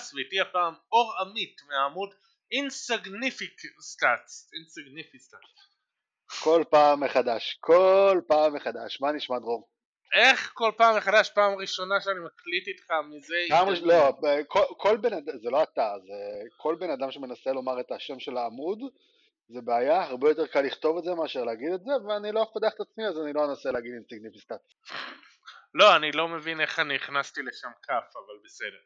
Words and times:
האס 0.00 0.14
ואיתי 0.14 0.40
הפעם 0.40 0.74
אור 0.92 1.14
עמית 1.20 1.60
מהעמוד 1.68 2.14
InsignificStats 2.52 4.50
InsignifiStats 4.54 5.70
כל 6.42 6.64
פעם 6.70 7.00
מחדש, 7.04 7.58
כל 7.60 8.20
פעם 8.28 8.54
מחדש. 8.54 9.00
מה 9.00 9.12
נשמע 9.12 9.38
דרור? 9.38 9.68
איך 10.14 10.50
כל 10.54 10.72
פעם 10.76 10.96
מחדש 10.96 11.30
פעם 11.30 11.52
ראשונה 11.58 12.00
שאני 12.00 12.18
מקליט 12.26 12.68
איתך 12.68 12.90
מזה 13.10 13.34
פעם 13.48 13.68
ראש- 13.68 13.82
לא, 13.82 14.18
כל, 14.48 14.62
כל 14.76 14.96
בן 14.96 15.12
אדם, 15.12 15.38
זה 15.42 15.50
לא 15.50 15.62
אתה, 15.62 15.92
זה 16.06 16.14
כל 16.56 16.76
בן 16.80 16.90
אדם 16.90 17.10
שמנסה 17.10 17.52
לומר 17.52 17.80
את 17.80 17.90
השם 17.92 18.20
של 18.20 18.36
העמוד, 18.36 18.78
זה 19.48 19.60
בעיה, 19.60 20.02
הרבה 20.02 20.28
יותר 20.28 20.46
קל 20.46 20.60
לכתוב 20.60 20.98
את 20.98 21.04
זה 21.04 21.14
מאשר 21.14 21.44
להגיד 21.44 21.72
את 21.72 21.80
זה, 21.80 21.90
ואני 22.08 22.32
לא 22.32 22.42
אפתח 22.42 22.74
את 22.74 22.80
עצמי 22.80 23.06
אז 23.06 23.18
אני 23.24 23.32
לא 23.32 23.44
אנסה 23.50 23.70
להגיד 23.70 23.92
InsignifiStat. 23.94 24.52
לא 25.74 25.96
אני 25.96 26.12
לא 26.12 26.28
מבין 26.28 26.60
איך 26.60 26.78
אני 26.78 26.96
הכנסתי 26.96 27.42
לשם 27.42 27.70
כף 27.82 28.16
אבל 28.16 28.38
בסדר 28.44 28.76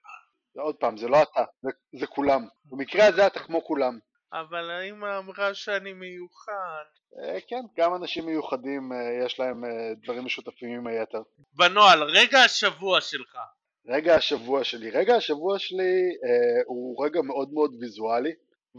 עוד 0.56 0.76
פעם, 0.76 0.96
זה 0.96 1.08
לא 1.08 1.22
אתה, 1.22 1.44
זה, 1.62 1.70
זה 1.92 2.06
כולם. 2.06 2.46
במקרה 2.64 3.06
הזה 3.06 3.26
אתה 3.26 3.40
כמו 3.40 3.64
כולם. 3.64 3.98
אבל 4.32 4.70
האמא 4.70 5.18
אמרה 5.18 5.54
שאני 5.54 5.92
מיוחד 5.92 6.84
אה, 7.22 7.38
כן, 7.48 7.60
גם 7.76 7.94
אנשים 7.94 8.26
מיוחדים 8.26 8.92
אה, 8.92 9.26
יש 9.26 9.40
להם 9.40 9.64
אה, 9.64 9.70
דברים 10.02 10.24
משותפים 10.24 10.68
עם 10.68 10.86
היתר. 10.86 11.22
בנוהל 11.52 12.02
רגע 12.02 12.38
השבוע 12.38 13.00
שלך 13.00 13.38
רגע 13.86 14.14
השבוע 14.14 14.64
שלי. 14.64 14.90
רגע 14.90 15.16
השבוע 15.16 15.58
שלי 15.58 16.16
אה, 16.24 16.62
הוא 16.66 17.04
רגע 17.04 17.22
מאוד 17.22 17.52
מאוד 17.52 17.74
ויזואלי, 17.80 18.32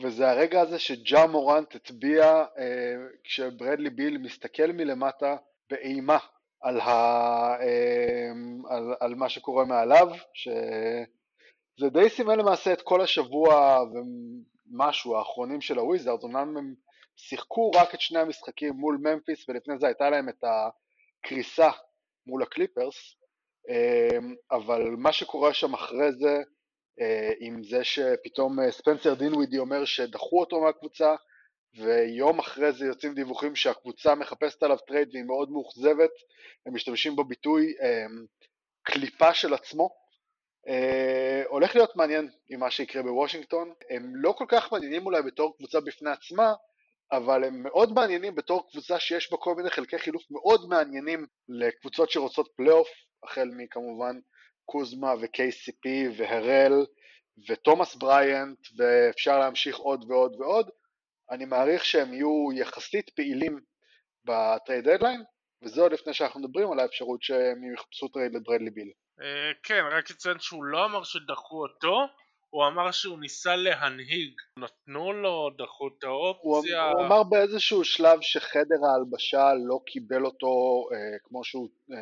וזה 0.03 0.29
הרגע 0.29 0.61
הזה 0.61 0.79
שג'ה 0.79 1.27
מורנט 1.27 1.75
הצביע 1.75 2.43
אה, 2.57 2.95
כשברדלי 3.23 3.89
ביל 3.89 4.17
מסתכל 4.17 4.71
מלמטה 4.71 5.35
באימה 5.69 6.17
על, 6.61 6.79
ה, 6.79 6.89
אה, 7.61 8.31
על, 8.69 8.93
על 8.99 9.15
מה 9.15 9.29
שקורה 9.29 9.65
מעליו, 9.65 10.07
שזה 11.79 11.89
די 11.89 12.09
סימן 12.09 12.39
למעשה 12.39 12.73
את 12.73 12.81
כל 12.81 13.01
השבוע 13.01 13.79
ומשהו 13.91 15.15
האחרונים 15.15 15.61
של 15.61 15.77
הוויזארדס, 15.77 16.23
אמנם 16.23 16.57
הם 16.57 16.73
שיחקו 17.15 17.71
רק 17.71 17.95
את 17.95 18.01
שני 18.01 18.19
המשחקים 18.19 18.73
מול 18.73 18.97
ממפיס 19.01 19.49
ולפני 19.49 19.77
זה 19.79 19.87
הייתה 19.87 20.09
להם 20.09 20.29
את 20.29 20.43
הקריסה 20.43 21.69
מול 22.27 22.43
הקליפרס, 22.43 23.15
אמ, 23.69 24.35
אבל 24.51 24.81
מה 24.97 25.11
שקורה 25.11 25.53
שם 25.53 25.73
אחרי 25.73 26.11
זה, 26.11 26.37
אה, 27.01 27.31
עם 27.39 27.63
זה 27.63 27.83
שפתאום 27.83 28.59
אה, 28.59 28.71
ספנסר 28.71 29.13
דינווידי 29.13 29.57
אומר 29.57 29.85
שדחו 29.85 30.39
אותו 30.39 30.61
מהקבוצה, 30.61 31.15
ויום 31.77 32.39
אחרי 32.39 32.71
זה 32.71 32.85
יוצאים 32.85 33.13
דיווחים 33.13 33.55
שהקבוצה 33.55 34.15
מחפשת 34.15 34.63
עליו 34.63 34.77
טרייד 34.77 35.09
והיא 35.13 35.23
מאוד 35.23 35.51
מאוכזבת, 35.51 36.11
הם 36.65 36.73
משתמשים 36.75 37.15
בביטוי 37.15 37.65
אמ, 37.65 38.25
קליפה 38.83 39.33
של 39.33 39.53
עצמו. 39.53 40.04
אה, 40.67 41.43
הולך 41.47 41.75
להיות 41.75 41.95
מעניין 41.95 42.29
עם 42.49 42.59
מה 42.59 42.71
שיקרה 42.71 43.03
בוושינגטון, 43.03 43.73
הם 43.89 44.15
לא 44.15 44.31
כל 44.31 44.45
כך 44.47 44.71
מעניינים 44.71 45.05
אולי 45.05 45.21
בתור 45.21 45.57
קבוצה 45.57 45.79
בפני 45.79 46.09
עצמה, 46.09 46.53
אבל 47.11 47.43
הם 47.43 47.63
מאוד 47.63 47.93
מעניינים 47.93 48.35
בתור 48.35 48.69
קבוצה 48.71 48.99
שיש 48.99 49.31
בה 49.31 49.37
כל 49.37 49.55
מיני 49.55 49.69
חלקי 49.69 49.97
חילוף 49.97 50.23
מאוד 50.31 50.69
מעניינים 50.69 51.25
לקבוצות 51.49 52.09
שרוצות 52.09 52.47
פלייאוף, 52.55 52.87
החל 53.23 53.49
מכמובן 53.57 54.19
קוזמה 54.65 55.13
ו-KCP 55.13 55.89
והארל 56.17 56.85
ותומאס 57.49 57.95
בריאנט 57.95 58.57
ואפשר 58.77 59.39
להמשיך 59.39 59.77
עוד 59.77 60.05
ועוד 60.11 60.35
ועוד. 60.41 60.69
אני 61.31 61.45
מעריך 61.45 61.85
שהם 61.85 62.13
יהיו 62.13 62.53
יחסית 62.53 63.09
פעילים 63.09 63.59
ב 64.25 64.36
trade 64.36 64.89
deadline, 64.89 65.23
וזה 65.63 65.81
עוד 65.81 65.93
לפני 65.93 66.13
שאנחנו 66.13 66.39
מדברים 66.39 66.71
על 66.71 66.79
האפשרות 66.79 67.21
שהם 67.21 67.73
יחפשו 67.73 68.07
טרייד 68.07 68.31
לברדלי 68.33 68.69
ביל. 68.69 68.91
אה, 69.21 69.51
כן 69.63 69.83
רק 69.91 70.11
אציין 70.11 70.39
שהוא 70.39 70.63
לא 70.63 70.85
אמר 70.85 71.03
שדחו 71.03 71.61
אותו 71.61 72.07
הוא 72.49 72.67
אמר 72.67 72.91
שהוא 72.91 73.19
ניסה 73.19 73.55
להנהיג 73.55 74.33
נתנו 74.59 75.13
לו 75.13 75.49
דחו 75.57 75.87
את 75.87 76.03
הוא, 76.03 76.11
האופציה 76.11 76.91
הוא 76.91 77.05
אמר 77.05 77.23
באיזשהו 77.23 77.83
שלב 77.83 78.21
שחדר 78.21 78.85
ההלבשה 78.91 79.53
לא 79.67 79.79
קיבל 79.85 80.25
אותו 80.25 80.47
אה, 80.93 81.19
כמו 81.23 81.43
שהוא, 81.43 81.69
אה, 81.91 81.97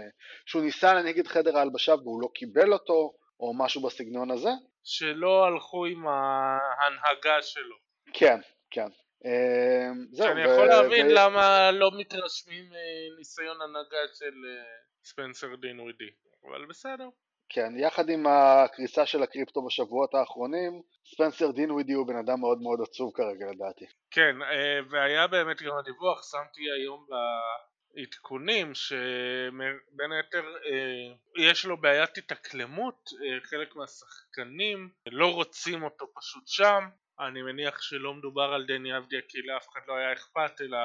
שהוא 0.46 0.63
ניסה 0.63 0.94
להנהיג 0.94 1.19
את 1.19 1.28
חדר 1.28 1.57
ההלבשה 1.57 1.94
והוא 1.96 2.22
לא 2.22 2.29
קיבל 2.35 2.73
אותו 2.73 3.13
או 3.40 3.53
משהו 3.53 3.81
בסגנון 3.81 4.31
הזה. 4.31 4.50
שלא 4.84 5.46
הלכו 5.46 5.85
עם 5.85 6.07
ההנהגה 6.07 7.41
שלו 7.41 7.75
כן, 8.13 8.40
כן. 8.72 8.88
אה, 9.25 9.90
זהו, 10.12 10.31
אני 10.31 10.47
ו- 10.47 10.50
יכול 10.50 10.68
להבין 10.68 11.07
ו- 11.07 11.13
למה 11.13 11.72
לא 11.72 11.91
מתרשמים 12.00 12.73
אה, 12.73 13.18
ניסיון 13.18 13.62
הנהגה 13.62 13.97
של 14.13 14.34
אה, 14.46 14.92
ספנסר 15.03 15.56
דינווידי 15.56 16.09
אבל 16.44 16.66
בסדר 16.66 17.09
כן, 17.50 17.74
יחד 17.78 18.09
עם 18.09 18.28
הקריסה 18.28 19.06
של 19.06 19.24
הקריפטו 19.24 19.66
בשבועות 19.66 20.14
האחרונים, 20.14 20.81
ספנסר 21.06 21.52
דינווידי 21.52 21.94
הוא 21.94 22.08
בן 22.08 22.18
אדם 22.18 22.40
מאוד 22.40 22.62
מאוד 22.62 22.80
עצוב 22.81 23.12
כרגע 23.16 23.46
לדעתי. 23.52 23.86
כן, 24.12 24.41
אה, 24.41 24.80
והיה 24.90 25.28
באמת 25.28 25.62
גם 25.62 25.78
הדיווח, 25.78 26.31
שמתי 26.31 26.62
היום 26.78 27.08
בעדכונים 27.09 28.75
שבין 28.75 30.12
היתר 30.12 30.46
אה, 30.66 31.16
יש 31.38 31.66
לו 31.66 31.81
בעיית 31.81 32.18
התאקלמות, 32.18 33.09
אה, 33.24 33.41
חלק 33.41 33.75
מהשחקנים 33.75 34.90
לא 35.12 35.34
רוצים 35.34 35.84
אותו 35.84 36.06
פשוט 36.16 36.47
שם, 36.47 36.84
אני 37.20 37.41
מניח 37.41 37.81
שלא 37.81 38.14
מדובר 38.14 38.53
על 38.53 38.66
דני 38.66 38.97
אבדיה 38.97 39.22
כי 39.30 39.41
לאף 39.41 39.68
אחד 39.70 39.81
לא 39.88 39.94
היה 39.94 40.14
אכפת 40.14 40.62
אלא 40.62 40.78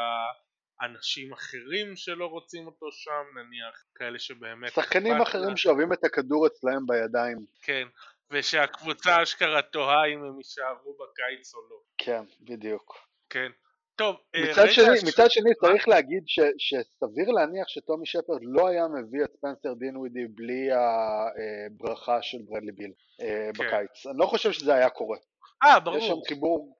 אנשים 0.83 1.33
אחרים 1.33 1.97
שלא 1.97 2.27
רוצים 2.27 2.67
אותו 2.67 2.87
שם, 2.93 3.39
נניח 3.39 3.85
כאלה 3.95 4.19
שבאמת 4.19 4.73
שחקנים 4.73 5.21
אחרים 5.21 5.47
להם. 5.47 5.57
שאוהבים 5.57 5.93
את 5.93 6.05
הכדור 6.05 6.47
אצלהם 6.47 6.87
בידיים, 6.87 7.39
כן, 7.63 7.89
ושהקבוצה 8.31 9.23
אשכרה 9.23 9.63
תוהה 9.63 10.07
אם 10.07 10.25
הם 10.25 10.39
יישארו 10.39 10.97
בקיץ 11.01 11.55
או 11.55 11.61
לא, 11.71 11.77
כן, 11.99 12.23
בדיוק. 12.41 12.95
כן. 13.31 13.49
טוב, 13.97 14.17
אה, 14.35 14.41
מצד 14.51 14.63
רגע, 14.63 14.73
שני, 14.73 14.99
ש- 15.01 15.05
מצד 15.05 15.31
שני 15.31 15.55
צריך 15.55 15.89
להגיד 15.89 16.23
ש, 16.27 16.41
שסביר 16.59 17.31
להניח 17.31 17.69
שטומי 17.69 18.07
שפרד 18.07 18.41
לא 18.43 18.69
היה 18.69 18.83
מביא 18.89 19.25
את 19.25 19.31
ספנסר 19.37 19.75
דינווידי 19.75 20.27
בלי 20.27 20.69
הברכה 20.73 22.23
של 22.23 22.39
ברדלי 22.49 22.73
ביל 22.73 22.93
אה, 23.23 23.51
כן. 23.55 23.65
בקיץ. 23.65 24.07
אני 24.07 24.19
לא 24.19 24.27
חושב 24.27 24.53
שזה 24.53 24.75
היה 24.75 24.91
קורה. 24.91 25.19
אה, 25.65 25.81
ברור. 25.81 25.97
יש 25.97 26.07
שם 26.07 26.15
חיבור 26.29 26.79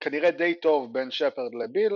כנראה 0.00 0.30
די 0.30 0.54
טוב 0.54 0.92
בין 0.92 1.10
שפרד 1.10 1.54
לביל, 1.54 1.92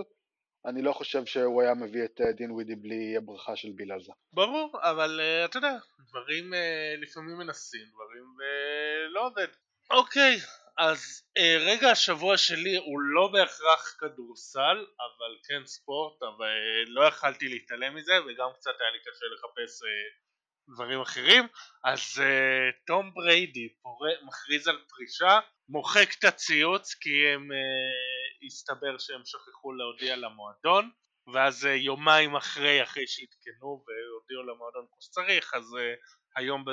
אני 0.67 0.83
לא 0.83 0.93
חושב 0.93 1.25
שהוא 1.25 1.63
היה 1.63 1.75
מביא 1.75 2.05
את 2.05 2.21
אה, 2.21 2.33
דינווידי 2.33 2.75
בלי 2.75 3.17
הברכה 3.17 3.57
של 3.57 3.69
ביל 3.77 3.93
על 3.93 4.03
זה. 4.03 4.13
ברור, 4.33 4.79
אבל 4.83 5.21
uh, 5.21 5.51
אתה 5.51 5.57
יודע, 5.57 5.77
דברים 6.09 6.53
uh, 6.53 6.57
לפעמים 7.03 7.39
מנסים 7.39 7.87
דברים 7.95 8.25
ולא 8.39 9.27
עובד. 9.27 9.47
אוקיי, 9.91 10.37
אז 10.79 11.23
uh, 11.39 11.43
רגע 11.61 11.91
השבוע 11.91 12.37
שלי 12.37 12.77
הוא 12.77 13.01
לא 13.01 13.29
בהכרח 13.33 13.97
כדורסל, 14.01 14.87
אבל 14.99 15.37
כן 15.49 15.67
ספורט, 15.67 16.23
אבל 16.23 16.47
uh, 16.47 16.91
לא 16.91 17.05
יכלתי 17.05 17.49
להתעלם 17.49 17.95
מזה 17.95 18.13
וגם 18.27 18.49
קצת 18.55 18.75
היה 18.81 18.91
לי 18.91 18.99
קשה 18.99 19.27
לחפש 19.35 19.83
uh, 19.83 20.75
דברים 20.75 21.01
אחרים. 21.01 21.45
אז 21.85 22.01
uh, 22.17 22.87
תום 22.87 23.15
בריידי 23.15 23.69
פור... 23.83 24.07
מכריז 24.23 24.69
על 24.69 24.79
פרישה, 24.89 25.41
מוחק 25.69 26.09
את 26.19 26.25
הציוץ 26.25 26.95
כי 26.95 27.29
הם 27.35 27.49
uh, 27.51 28.47
הסתבר 28.47 28.99
שהם 28.99 29.21
שכחו 29.25 29.73
להודיע 29.73 30.17
למועדון. 30.17 30.91
ואז 31.35 31.67
אה, 31.67 31.75
יומיים 31.75 32.37
אחרי, 32.37 32.83
אחרי 32.83 33.07
שעדכנו 33.07 33.85
והודיעו 33.87 34.43
למועדון 34.43 34.87
כמו 34.89 34.97
שצריך, 35.01 35.55
אז 35.55 35.77
אה, 35.79 35.95
היום, 36.37 36.65
ב... 36.65 36.69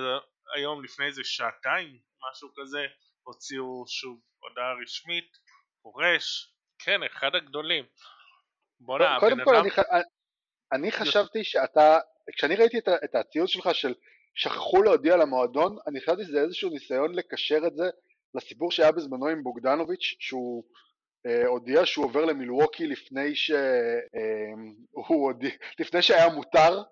היום 0.55 0.83
לפני 0.83 1.05
איזה 1.05 1.23
שעתיים, 1.23 1.99
משהו 2.31 2.49
כזה, 2.57 2.85
הוציאו 3.23 3.83
שוב 3.87 4.19
הודעה 4.39 4.73
רשמית, 4.83 5.37
פורש, 5.81 6.53
כן, 6.79 7.03
אחד 7.03 7.35
הגדולים. 7.35 7.85
בואנה, 8.79 9.17
קודם 9.19 9.33
הבן 9.33 9.45
כל, 9.45 9.55
אדם... 9.55 9.61
אני, 9.61 9.71
ח- 9.71 10.05
אני 10.71 10.91
חשבתי 10.91 11.43
שאתה, 11.43 11.99
כשאני 12.37 12.55
ראיתי 12.55 12.77
את, 12.77 12.87
את 13.03 13.15
הציוץ 13.15 13.49
שלך 13.49 13.69
של 13.73 13.93
שכחו 14.35 14.83
להודיע 14.83 15.17
למועדון, 15.17 15.77
אני 15.87 16.01
חשבתי 16.01 16.23
שזה 16.23 16.41
איזשהו 16.41 16.69
ניסיון 16.69 17.15
לקשר 17.15 17.59
את 17.67 17.75
זה 17.75 17.83
לסיפור 18.35 18.71
שהיה 18.71 18.91
בזמנו 18.91 19.27
עם 19.27 19.43
בוגדנוביץ', 19.43 20.15
שהוא 20.19 20.63
אה, 21.25 21.47
הודיע 21.47 21.85
שהוא 21.85 22.05
עובר 22.05 22.25
למילווקי 22.25 22.87
לפני, 22.87 23.35
ש, 23.35 23.51
אה, 23.51 24.51
הודיע, 24.91 25.51
לפני 25.79 26.01
שהיה 26.01 26.29
מותר, 26.29 26.83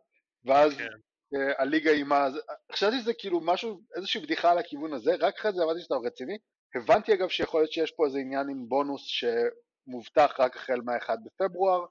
ואז 0.45 0.77
כן. 0.77 0.87
אה, 1.35 1.61
הליגה 1.61 1.91
אימה, 1.91 2.27
חשבתי 2.71 2.99
שזה 2.99 3.13
כאילו 3.13 3.41
משהו, 3.41 3.81
איזושהי 3.95 4.21
בדיחה 4.21 4.51
על 4.51 4.57
הכיוון 4.57 4.93
הזה, 4.93 5.15
רק 5.19 5.35
אחרי 5.37 5.51
זה 5.53 5.63
הבנתי 5.63 5.81
שאתה 5.81 5.95
רציני. 5.95 6.37
הבנתי 6.75 7.13
אגב 7.13 7.29
שיכול 7.29 7.61
להיות 7.61 7.71
שיש 7.71 7.91
פה 7.91 8.05
איזה 8.05 8.19
עניין 8.19 8.49
עם 8.49 8.69
בונוס 8.69 9.01
שמובטח 9.05 10.39
רק 10.39 10.55
החל 10.55 10.81
מה-1 10.85 11.09
בפברואר, 11.25 11.85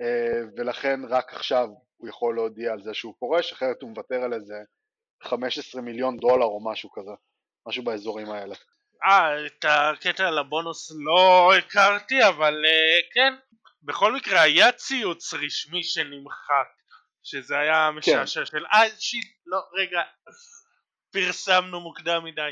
אה, 0.00 0.40
ולכן 0.56 1.00
רק 1.08 1.32
עכשיו 1.32 1.68
הוא 1.96 2.08
יכול 2.08 2.34
להודיע 2.34 2.72
על 2.72 2.82
זה 2.82 2.94
שהוא 2.94 3.14
פורש, 3.18 3.52
אחרת 3.52 3.82
הוא 3.82 3.90
מוותר 3.90 4.22
על 4.22 4.34
איזה 4.34 4.54
15 5.22 5.82
מיליון 5.82 6.16
דולר 6.16 6.44
או 6.44 6.64
משהו 6.64 6.90
כזה, 6.92 7.10
משהו 7.66 7.84
באזורים 7.84 8.30
האלה. 8.30 8.54
אה, 9.04 9.46
את 9.46 9.64
הקטע 9.68 10.28
על 10.28 10.38
הבונוס 10.38 10.92
לא 11.04 11.50
הכרתי, 11.58 12.28
אבל 12.28 12.54
אה, 12.66 12.98
כן, 13.14 13.34
בכל 13.82 14.14
מקרה 14.14 14.42
היה 14.42 14.72
ציוץ 14.72 15.34
רשמי 15.34 15.82
שנמחק, 15.82 16.68
שזה 17.22 17.58
היה 17.58 17.90
משעשע 17.90 18.44
של 18.44 18.66
אה 18.72 18.88
שיט, 18.98 19.26
לא, 19.46 19.58
רגע, 19.80 20.00
פרסמנו 21.12 21.80
מוקדם 21.80 22.24
מדי. 22.24 22.50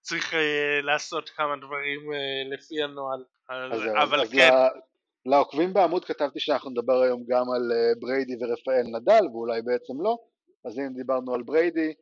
צריך 0.00 0.34
אה, 0.34 0.80
לעשות 0.82 1.28
כמה 1.28 1.56
דברים 1.56 2.12
אה, 2.12 2.56
לפי 2.56 2.82
הנוהל. 2.82 3.24
אז, 3.48 3.72
אז, 3.72 3.80
אבל 4.02 4.20
אז 4.20 4.32
כן, 4.32 4.50
ל- 4.54 5.30
לעוקבים 5.30 5.74
בעמוד 5.74 6.04
כתבתי 6.04 6.40
שאנחנו 6.40 6.70
נדבר 6.70 7.02
היום 7.02 7.24
גם 7.28 7.50
על 7.50 7.72
בריידי 8.00 8.32
ורפאל 8.40 8.82
נדל, 8.96 9.26
ואולי 9.32 9.62
בעצם 9.62 9.92
לא, 10.02 10.18
אז 10.64 10.78
הנה 10.78 10.88
דיברנו 10.88 11.34
על 11.34 11.42
בריידי, 11.42 11.94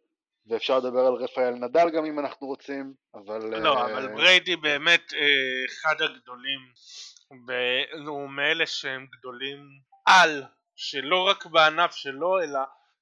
ואפשר 0.46 0.78
לדבר 0.78 1.00
על 1.06 1.12
רפאל 1.12 1.50
נדל 1.50 1.90
גם 1.90 2.04
אם 2.04 2.18
אנחנו 2.18 2.46
רוצים, 2.46 2.94
אבל... 3.14 3.60
לא, 3.62 3.76
אה, 3.76 3.84
אבל 3.84 4.08
בריידי 4.08 4.56
באמת 4.56 5.12
אה, 5.14 5.64
אחד 5.66 6.02
הגדולים, 6.02 6.60
ב- 7.46 8.06
הוא 8.06 8.30
מאלה 8.30 8.66
שהם 8.66 9.06
גדולים 9.18 9.58
על, 10.06 10.42
שלא 10.76 11.28
רק 11.28 11.46
בענף 11.46 11.94
שלו, 11.94 12.42
אלא 12.42 12.60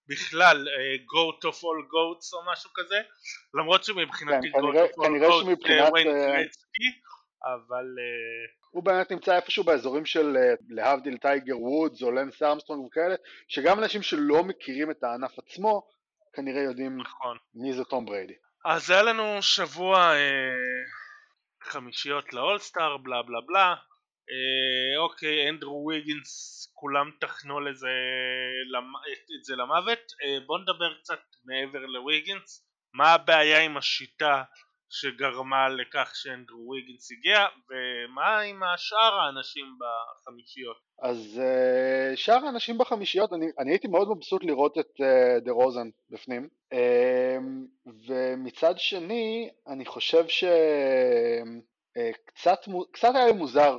בכלל, 0.09 0.69
אה, 0.69 0.95
goat 0.95 1.53
of 1.53 1.57
all 1.57 1.83
goats 1.93 2.35
או 2.35 2.53
משהו 2.53 2.71
כזה, 2.75 3.01
למרות 3.55 3.85
שמבחינתי 3.85 4.53
כן, 4.53 4.59
goat 4.59 4.63
of 4.63 5.05
all 5.05 5.29
goats 5.29 5.45
שמבחינת, 5.45 5.85
זה 5.85 5.91
וויין 5.91 6.07
גרצקי, 6.07 6.89
אבל 7.45 7.87
הוא 8.71 8.83
באמת 8.85 9.13
נמצא 9.13 9.37
איפשהו 9.37 9.65
באזורים 9.65 10.07
של 10.07 10.37
להבדיל 10.69 11.17
טייגר 11.17 11.59
וודס 11.59 12.03
או 12.03 12.11
לנס 12.11 12.43
ארמסטרונג 12.43 12.87
וכאלה, 12.87 13.15
שגם 13.49 13.79
אנשים 13.79 14.03
שלא 14.03 14.45
מכירים 14.45 14.91
את 14.91 15.05
הענף 15.05 15.39
עצמו, 15.39 15.83
כנראה 16.33 16.63
יודעים 16.63 17.01
נכון. 17.01 17.37
מי 17.55 17.73
זה 17.73 17.85
תום 17.85 18.07
בריידי. 18.07 18.35
אז 18.65 18.91
היה 18.91 19.03
לנו 19.03 19.43
שבוע 19.43 20.15
אה, 20.15 20.83
חמישיות 21.63 22.33
לאולסטאר, 22.33 22.97
בלה 22.97 23.23
בלה 23.23 23.41
בלה. 23.47 23.75
אה, 24.31 24.99
אוקיי, 24.99 25.49
אנדרו 25.49 25.87
ויגינס, 25.89 26.61
כולם 26.75 27.11
טחנו 27.21 27.61
לזה, 27.61 27.95
למ... 28.73 28.93
את, 29.13 29.31
את 29.39 29.45
זה 29.45 29.57
למוות. 29.57 29.99
אה, 30.23 30.39
בואו 30.47 30.59
נדבר 30.59 30.95
קצת 31.01 31.21
מעבר 31.45 31.87
לוויגינס. 31.87 32.67
מה 32.95 33.13
הבעיה 33.13 33.61
עם 33.61 33.77
השיטה 33.77 34.43
שגרמה 34.91 35.69
לכך 35.69 36.13
שאנדרו 36.15 36.71
ויגינס 36.71 37.13
הגיע, 37.13 37.47
ומה 37.71 38.41
עם 38.41 38.63
השאר 38.63 39.15
האנשים 39.21 39.67
בחמישיות? 39.81 40.77
אז 41.03 41.41
uh, 41.43 42.17
שאר 42.17 42.47
האנשים 42.47 42.79
בחמישיות, 42.79 43.33
אני, 43.33 43.47
אני 43.59 43.71
הייתי 43.71 43.89
מאוד 43.89 44.09
מבסוט 44.11 44.45
לראות 44.45 44.79
את 44.79 45.01
uh, 45.01 45.41
דה 45.45 45.53
רוזן 45.53 45.89
בפנים, 46.11 46.49
um, 46.75 46.77
ומצד 48.07 48.75
שני, 48.79 49.51
אני 49.67 49.87
חושב 49.87 50.25
שקצת 50.29 50.49
uh, 52.69 52.71
קצת 52.93 53.13
היה 53.15 53.33
מוזר 53.33 53.79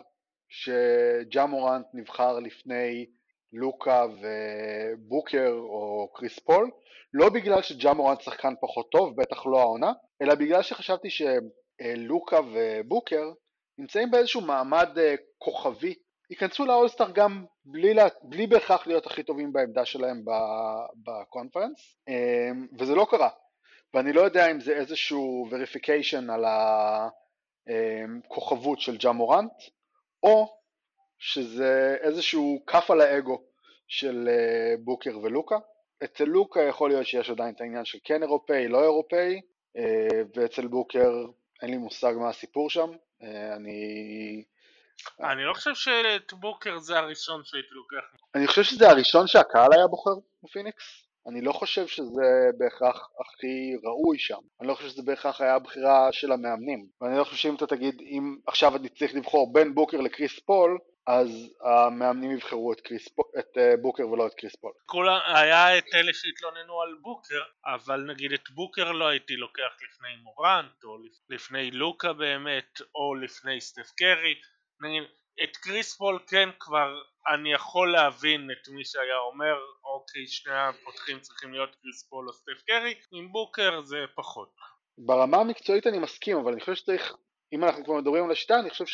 שג'ה 0.49 1.45
מורנט 1.45 1.85
נבחר 1.93 2.39
לפני 2.39 3.05
לוקה 3.53 4.05
ובוקר 4.05 5.49
או 5.49 6.11
קריס 6.13 6.39
פול, 6.39 6.71
לא 7.13 7.29
בגלל 7.29 7.61
שג'ה 7.61 7.93
מורנט 7.93 8.21
שחקן 8.21 8.53
פחות 8.61 8.89
טוב, 8.91 9.21
בטח 9.21 9.45
לא 9.45 9.59
העונה, 9.59 9.91
אלא 10.21 10.35
בגלל 10.35 10.61
שחשבתי 10.61 11.07
שלוקה 11.09 12.39
ובוקר 12.53 13.31
נמצאים 13.77 14.11
באיזשהו 14.11 14.41
מעמד 14.41 14.89
uh, 14.97 15.21
כוכבי 15.37 15.95
ייכנסו 16.31 16.65
לאולסטאר 16.65 17.11
גם 17.11 17.45
בלי, 17.65 17.93
לה, 17.93 18.07
בלי 18.23 18.47
בהכרח 18.47 18.87
להיות 18.87 19.05
הכי 19.05 19.23
טובים 19.23 19.53
בעמדה 19.53 19.85
שלהם 19.85 20.23
בקונפרנס, 21.05 21.95
אמ, 22.07 22.67
וזה 22.79 22.95
לא 22.95 23.07
קרה. 23.09 23.29
ואני 23.93 24.13
לא 24.13 24.21
יודע 24.21 24.51
אם 24.51 24.59
זה 24.59 24.73
איזשהו 24.73 25.47
וריפיקיישן 25.51 26.29
על 26.29 26.45
הכוכבות 27.67 28.79
של 28.79 28.97
ג'ה 28.97 29.11
מורנט, 29.11 29.51
או 30.23 30.60
שזה 31.21 31.95
איזשהו 32.01 32.63
כף 32.67 32.91
על 32.91 33.01
האגו 33.01 33.41
של 33.87 34.29
אה, 34.29 34.75
בוקר 34.79 35.19
ולוקה. 35.23 35.57
אצל 36.03 36.23
לוקה 36.23 36.61
יכול 36.61 36.89
להיות 36.89 37.05
שיש 37.05 37.29
עדיין 37.29 37.55
את 37.55 37.61
העניין 37.61 37.85
של 37.85 37.97
כן 38.03 38.23
אירופאי, 38.23 38.67
לא 38.67 38.83
אירופאי, 38.83 39.41
אה, 39.77 40.21
ואצל 40.35 40.67
בוקר 40.67 41.11
אין 41.61 41.69
לי 41.69 41.77
מושג 41.77 42.13
מה 42.17 42.29
הסיפור 42.29 42.69
שם. 42.69 42.89
אה, 43.23 43.55
אני 43.55 44.43
אני 45.19 45.43
לא 45.43 45.53
חושב 45.53 45.75
שאת 45.75 46.33
בוקר 46.33 46.79
זה 46.79 46.99
הראשון 46.99 47.41
שהייתי 47.43 47.69
לוקח. 47.71 48.17
אני 48.35 48.47
חושב 48.47 48.63
שזה 48.63 48.89
הראשון 48.89 49.27
שהקהל 49.27 49.73
היה 49.73 49.87
בוחר 49.87 50.11
בפיניקס. 50.43 51.07
אני 51.27 51.41
לא 51.41 51.51
חושב 51.51 51.87
שזה 51.87 52.49
בהכרח 52.57 53.09
הכי 53.19 53.75
ראוי 53.83 54.19
שם. 54.19 54.39
אני 54.59 54.67
לא 54.67 54.73
חושב 54.73 54.87
שזה 54.87 55.01
בהכרח 55.01 55.41
היה 55.41 55.55
הבחירה 55.55 56.11
של 56.11 56.31
המאמנים. 56.31 56.85
ואני 57.01 57.17
לא 57.17 57.23
חושב 57.23 57.37
שאם 57.37 57.55
אתה 57.55 57.67
תגיד, 57.67 58.01
אם 58.01 58.37
עכשיו 58.47 58.75
אני 58.75 58.89
צריך 58.89 59.15
לבחור 59.15 59.53
בין 59.53 59.75
בוקר 59.75 60.01
לקריס 60.01 60.39
פול, 60.39 60.77
אז 61.07 61.29
המאמנים 61.61 62.31
יבחרו 62.31 62.73
את, 62.73 62.81
קריס, 62.81 63.07
את 63.39 63.57
אה, 63.57 63.77
בוקר 63.81 64.07
ולא 64.09 64.27
את 64.27 64.33
קריס 64.33 64.55
פול. 64.55 64.71
כולם, 64.85 65.19
היה 65.35 65.77
את 65.77 65.85
אלה 65.93 66.13
שהתלוננו 66.13 66.81
על 66.81 66.95
בוקר, 67.01 67.41
אבל 67.65 68.01
נגיד 68.01 68.33
את 68.33 68.49
בוקר 68.49 68.91
לא 68.91 69.07
הייתי 69.07 69.35
לוקח 69.35 69.71
לפני 69.83 70.15
מורנט, 70.23 70.83
או 70.83 70.97
לפני 71.29 71.71
לוקה 71.71 72.13
באמת, 72.13 72.81
או 72.95 73.15
לפני 73.15 73.61
סטף 73.61 73.91
קרי. 73.97 74.35
נגיד, 74.81 75.03
את 75.43 75.57
קריס 75.57 75.97
פול 75.97 76.19
כן 76.27 76.49
כבר 76.59 77.01
אני 77.33 77.53
יכול 77.53 77.91
להבין 77.91 78.51
את 78.51 78.67
מי 78.67 78.85
שהיה 78.85 79.17
אומר 79.17 79.55
אוקיי 79.83 80.27
שני 80.27 80.53
הפותחים 80.53 81.19
צריכים 81.19 81.53
להיות 81.53 81.75
קריס 81.81 82.03
פול 82.09 82.27
או 82.27 82.33
סטף 82.33 82.61
קרי 82.67 82.95
עם 83.11 83.31
בוקר 83.31 83.81
זה 83.81 83.97
פחות 84.15 84.55
ברמה 84.97 85.37
המקצועית 85.37 85.87
אני 85.87 85.99
מסכים 85.99 86.37
אבל 86.37 86.51
אני 86.51 86.61
חושב 86.61 86.75
שצריך 86.75 87.15
אם 87.53 87.63
אנחנו 87.63 87.85
כבר 87.85 87.93
מדברים 87.93 88.25
על 88.25 88.31
השיטה 88.31 88.59
אני 88.59 88.69
חושב 88.69 88.85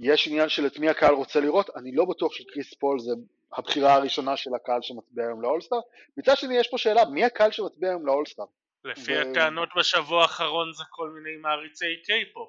שיש 0.00 0.28
עניין 0.28 0.48
של 0.48 0.66
את 0.66 0.78
מי 0.78 0.88
הקהל 0.88 1.14
רוצה 1.14 1.40
לראות 1.40 1.70
אני 1.76 1.92
לא 1.92 2.04
בטוח 2.04 2.32
שקריס 2.32 2.74
פול 2.74 2.98
זה 2.98 3.12
הבחירה 3.52 3.94
הראשונה 3.94 4.36
של 4.36 4.54
הקהל 4.54 4.82
שמצביע 4.82 5.24
היום 5.24 5.42
לאולסטאר. 5.42 5.78
מצד 6.16 6.36
שני 6.36 6.56
יש 6.56 6.68
פה 6.68 6.78
שאלה 6.78 7.04
מי 7.04 7.24
הקהל 7.24 7.50
שמצביע 7.50 7.88
היום 7.88 8.06
לאולסטאר 8.06 8.44
לפי 8.84 9.16
ו... 9.16 9.20
הטענות 9.20 9.68
בשבוע 9.76 10.22
האחרון 10.22 10.72
זה 10.72 10.84
כל 10.90 11.10
מיני 11.10 11.36
מעריצי 11.36 11.84
קיי-פופ 12.04 12.48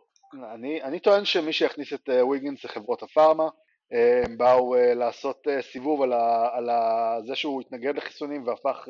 אני, 0.53 0.83
אני 0.83 0.99
טוען 0.99 1.25
שמי 1.25 1.53
שיכניס 1.53 1.93
את 1.93 2.09
ויגינס 2.31 2.61
זה 2.61 2.67
חברות 2.67 3.03
הפארמה, 3.03 3.49
הם 4.25 4.37
באו 4.37 4.75
לעשות 4.95 5.47
סיבוב 5.61 6.01
על, 6.01 6.13
ה, 6.13 6.49
על 6.53 6.69
ה, 6.69 7.15
זה 7.27 7.35
שהוא 7.35 7.61
התנגד 7.61 7.95
לחיסונים 7.95 8.47
והפך 8.47 8.87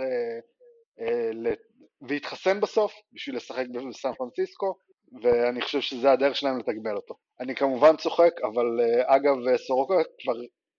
והתחסן 2.02 2.62
בסוף 2.62 2.94
בשביל 3.14 3.36
לשחק 3.36 3.66
בסן 3.90 4.14
פרנסיסקו 4.14 4.78
ואני 5.22 5.62
חושב 5.62 5.82
שזה 5.82 6.12
הדרך 6.12 6.36
שלהם 6.36 6.58
לתגמל 6.60 6.96
אותו. 6.96 7.16
אני 7.40 7.56
כמובן 7.56 7.98
צוחק, 7.98 8.42
אבל 8.44 8.80
אגב 9.06 9.58
סורוקה 9.58 9.94
כבר 10.22 10.34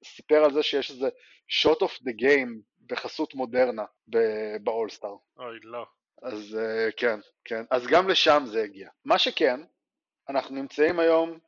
סיפר 0.05 0.45
על 0.45 0.53
זה 0.53 0.63
שיש 0.63 0.91
איזה 0.91 1.09
shot 1.63 1.79
of 1.79 2.03
the 2.09 2.23
game 2.23 2.51
בחסות 2.87 3.35
מודרנה 3.35 3.85
באולסטאר. 4.63 5.17
אוי 5.39 5.59
לא. 5.63 5.85
אז 6.23 6.59
כן, 6.97 7.21
כן, 7.45 7.65
אז 7.71 7.87
גם 7.87 8.09
לשם 8.09 8.43
זה 8.47 8.63
הגיע. 8.63 8.89
מה 9.05 9.19
שכן, 9.19 9.61
אנחנו 10.29 10.55
נמצאים 10.55 11.01
היום 11.01 11.39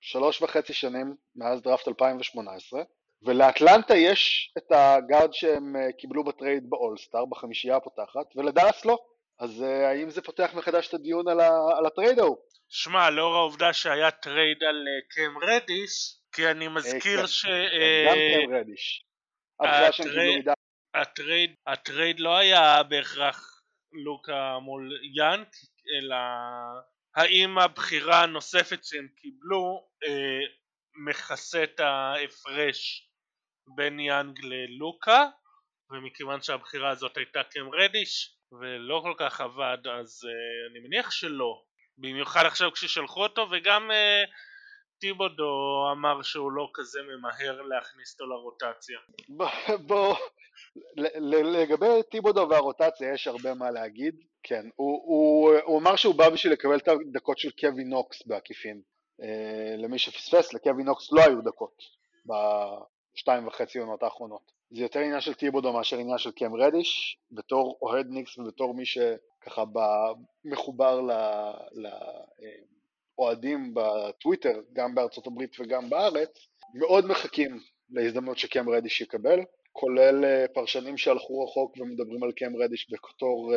שלוש 0.00 0.42
וחצי 0.42 0.72
שנים 0.72 1.14
מאז 1.36 1.62
דראפט 1.62 1.88
2018 1.88 2.82
ולאטלנטה 3.22 3.96
יש 3.96 4.52
את 4.58 4.72
הגארד 4.72 5.32
שהם 5.32 5.76
קיבלו 5.98 6.24
בטרייד 6.24 6.70
באולסטאר 6.70 7.24
בחמישייה 7.24 7.76
הפותחת 7.76 8.36
ולדאלאס 8.36 8.84
לא 8.84 8.98
אז 9.40 9.60
האם 9.60 10.10
זה 10.10 10.22
פותח 10.22 10.50
מחדש 10.54 10.88
את 10.88 10.94
הדיון 10.94 11.28
על, 11.28 11.40
ה, 11.40 11.50
על 11.78 11.86
הטרייד 11.86 12.18
ההוא? 12.18 12.36
שמע, 12.68 13.10
לאור 13.10 13.34
העובדה 13.34 13.72
שהיה 13.72 14.10
טרייד 14.10 14.62
על 14.62 14.84
קם 15.10 15.38
רדיש 15.42 16.18
כי 16.32 16.50
אני 16.50 16.68
מזכיר 16.68 17.26
ש... 17.26 17.46
גם 18.06 18.16
קם 18.46 18.54
רדיש 18.54 19.04
הטרייד, 19.60 20.48
הטרייד, 20.94 21.54
הטרייד 21.66 22.20
לא 22.20 22.36
היה 22.36 22.82
בהכרח 22.82 23.62
לוקה 23.92 24.58
מול 24.58 25.00
יאנג 25.16 25.48
אלא 25.94 26.16
האם 27.16 27.58
הבחירה 27.58 28.22
הנוספת 28.22 28.84
שהם 28.84 29.08
קיבלו 29.16 29.88
אה, 30.04 30.40
מכסה 31.06 31.64
את 31.64 31.80
ההפרש 31.80 33.08
בין 33.76 34.00
יאנג 34.00 34.38
ללוקה? 34.42 35.26
ומכיוון 35.90 36.42
שהבחירה 36.42 36.90
הזאת 36.90 37.16
הייתה 37.16 37.42
קם 37.42 37.68
רדיש 37.82 38.37
ולא 38.52 39.00
כל 39.02 39.14
כך 39.18 39.40
עבד 39.40 39.78
אז 39.86 40.24
אה, 40.24 40.70
אני 40.70 40.88
מניח 40.88 41.10
שלא. 41.10 41.62
במיוחד 41.98 42.46
עכשיו 42.46 42.72
כששלחו 42.72 43.22
אותו 43.22 43.46
וגם 43.50 43.90
אה, 43.90 44.24
טיבודו 44.98 45.84
אמר 45.92 46.22
שהוא 46.22 46.52
לא 46.52 46.70
כזה 46.74 47.00
ממהר 47.02 47.62
להכניס 47.62 48.12
אותו 48.12 48.26
לרוטציה. 48.26 48.98
בוא 49.86 50.16
לגבי 51.52 52.02
טיבודו 52.10 52.48
והרוטציה 52.50 53.14
יש 53.14 53.26
הרבה 53.26 53.54
מה 53.54 53.70
להגיד. 53.70 54.14
כן, 54.42 54.66
הוא, 54.76 55.02
הוא, 55.04 55.58
הוא 55.64 55.80
אמר 55.80 55.96
שהוא 55.96 56.14
בא 56.14 56.28
בשביל 56.28 56.52
לקבל 56.52 56.76
את 56.76 56.88
הדקות 56.88 57.38
של 57.38 57.50
קווי 57.50 57.84
נוקס 57.84 58.26
בעקיפין. 58.26 58.80
אה, 59.22 59.76
למי 59.78 59.98
שפספס, 59.98 60.54
לקווי 60.54 60.84
נוקס 60.84 61.12
לא 61.12 61.20
היו 61.20 61.42
דקות 61.42 61.82
בשתיים 63.18 63.46
וחצי 63.46 63.78
עונות 63.78 64.02
האחרונות. 64.02 64.52
זה 64.70 64.82
יותר 64.82 65.00
עניין 65.00 65.20
של 65.20 65.34
טיבודו 65.34 65.72
מאשר 65.72 65.98
עניין 65.98 66.18
של 66.18 66.30
קם 66.30 66.54
רדיש, 66.54 67.18
בתור 67.30 67.78
אוהד 67.82 68.06
ניקס 68.10 68.38
ובתור 68.38 68.74
מי 68.74 68.84
שככה 68.86 69.64
מחובר 70.44 71.00
לאוהדים 73.18 73.74
בטוויטר, 73.74 74.60
גם 74.72 74.94
בארצות 74.94 75.26
הברית 75.26 75.60
וגם 75.60 75.90
בארץ, 75.90 76.48
מאוד 76.74 77.06
מחכים 77.06 77.60
להזדמנות 77.90 78.38
שקם 78.38 78.68
רדיש 78.68 79.00
יקבל, 79.00 79.40
כולל 79.72 80.46
פרשנים 80.54 80.96
שהלכו 80.96 81.44
רחוק 81.44 81.76
ומדברים 81.76 82.22
על 82.22 82.32
קם 82.32 82.56
רדיש 82.56 82.90
בתור 82.92 83.54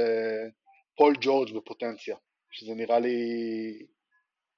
פול 0.97 1.15
ג'ורג' 1.21 1.53
בפוטנציה, 1.53 2.15
שזה 2.51 2.73
נראה 2.73 2.99
לי 2.99 3.15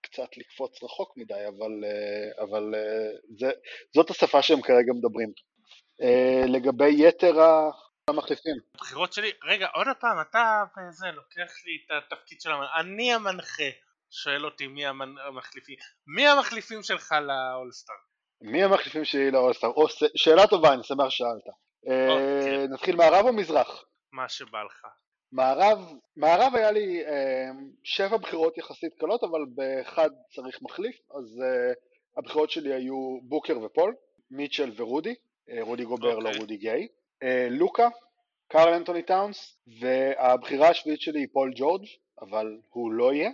קצת 0.03 0.38
לקפוץ 0.38 0.83
רחוק 0.83 1.13
מדי, 1.17 1.48
אבל, 1.48 1.83
אה, 1.83 2.43
אבל 2.43 2.75
אה, 2.75 3.12
זה, 3.39 3.51
זאת 3.95 4.10
השפה 4.10 4.41
שהם 4.41 4.62
כרגע 4.62 4.93
מדברים. 4.93 5.31
אה, 6.01 6.43
לגבי 6.48 7.07
יתר 7.07 7.33
המחליפים. 8.10 8.55
הבחירות 8.75 9.13
שלי, 9.13 9.31
רגע, 9.43 9.67
עוד 9.74 9.88
פעם, 10.00 10.22
אתה 10.22 10.63
וזה, 10.77 11.07
לוקח 11.07 11.51
לי 11.65 11.77
את 11.86 12.03
התפקיד 12.03 12.41
של 12.41 12.51
המנחה, 12.51 12.79
אני 12.79 13.13
המנחה, 13.13 13.69
שואל 14.12 14.45
אותי 14.45 14.67
מי 14.67 14.86
המחליפים, 14.86 15.75
מי 16.07 16.27
המחליפים 16.27 16.83
שלך 16.83 17.12
לאולסטאר? 17.12 17.95
מי 18.41 18.63
המחליפים 18.63 19.05
שלי 19.05 19.31
לאולסטאר? 19.31 19.69
שאלה 20.15 20.48
טובה, 20.48 20.74
אני 20.74 20.83
שמח 20.83 21.10
ששאלת. 21.10 21.48
אוקיי. 22.10 22.67
נתחיל 22.67 22.95
מערב 22.95 23.25
או 23.25 23.33
מזרח? 23.33 23.86
מה 24.12 24.29
שבא 24.29 24.63
לך. 24.63 24.88
מערב, 25.34 25.94
מערב 26.18 26.56
היה 26.56 26.72
לי 26.72 27.06
אה, 27.06 27.50
שבע 27.84 28.18
בחירות 28.18 28.58
יחסית 28.58 28.94
קלות, 29.00 29.24
אבל 29.24 29.40
באחד 29.56 30.10
צריך 30.36 30.62
מחליף, 30.62 30.96
אז 31.12 31.42
אה, 31.42 31.74
הבחירות 32.18 32.52
שלי 32.52 32.74
היו 32.74 33.18
בוקר 33.24 33.60
ופול, 33.60 33.96
מיטשל 34.32 34.72
ורודי, 34.75 35.16
אה, 35.50 35.58
רודי 35.62 35.86
גובר 35.86 36.18
okay. 36.18 36.22
לא 36.22 36.28
אוקיי. 36.28 36.40
רודי 36.40 36.58
גיי, 36.58 36.88
אה, 37.24 37.48
לוקה, 37.50 37.90
קארל 38.48 38.74
אנטוני 38.74 39.04
טאונס, 39.04 39.60
והבחירה 39.80 40.70
השביעית 40.70 41.02
שלי 41.02 41.20
היא 41.20 41.28
פול 41.34 41.52
ג'ורג', 41.56 41.86
אבל 42.22 42.58
הוא 42.70 42.92
לא 42.92 43.13
יהיה, 43.13 43.30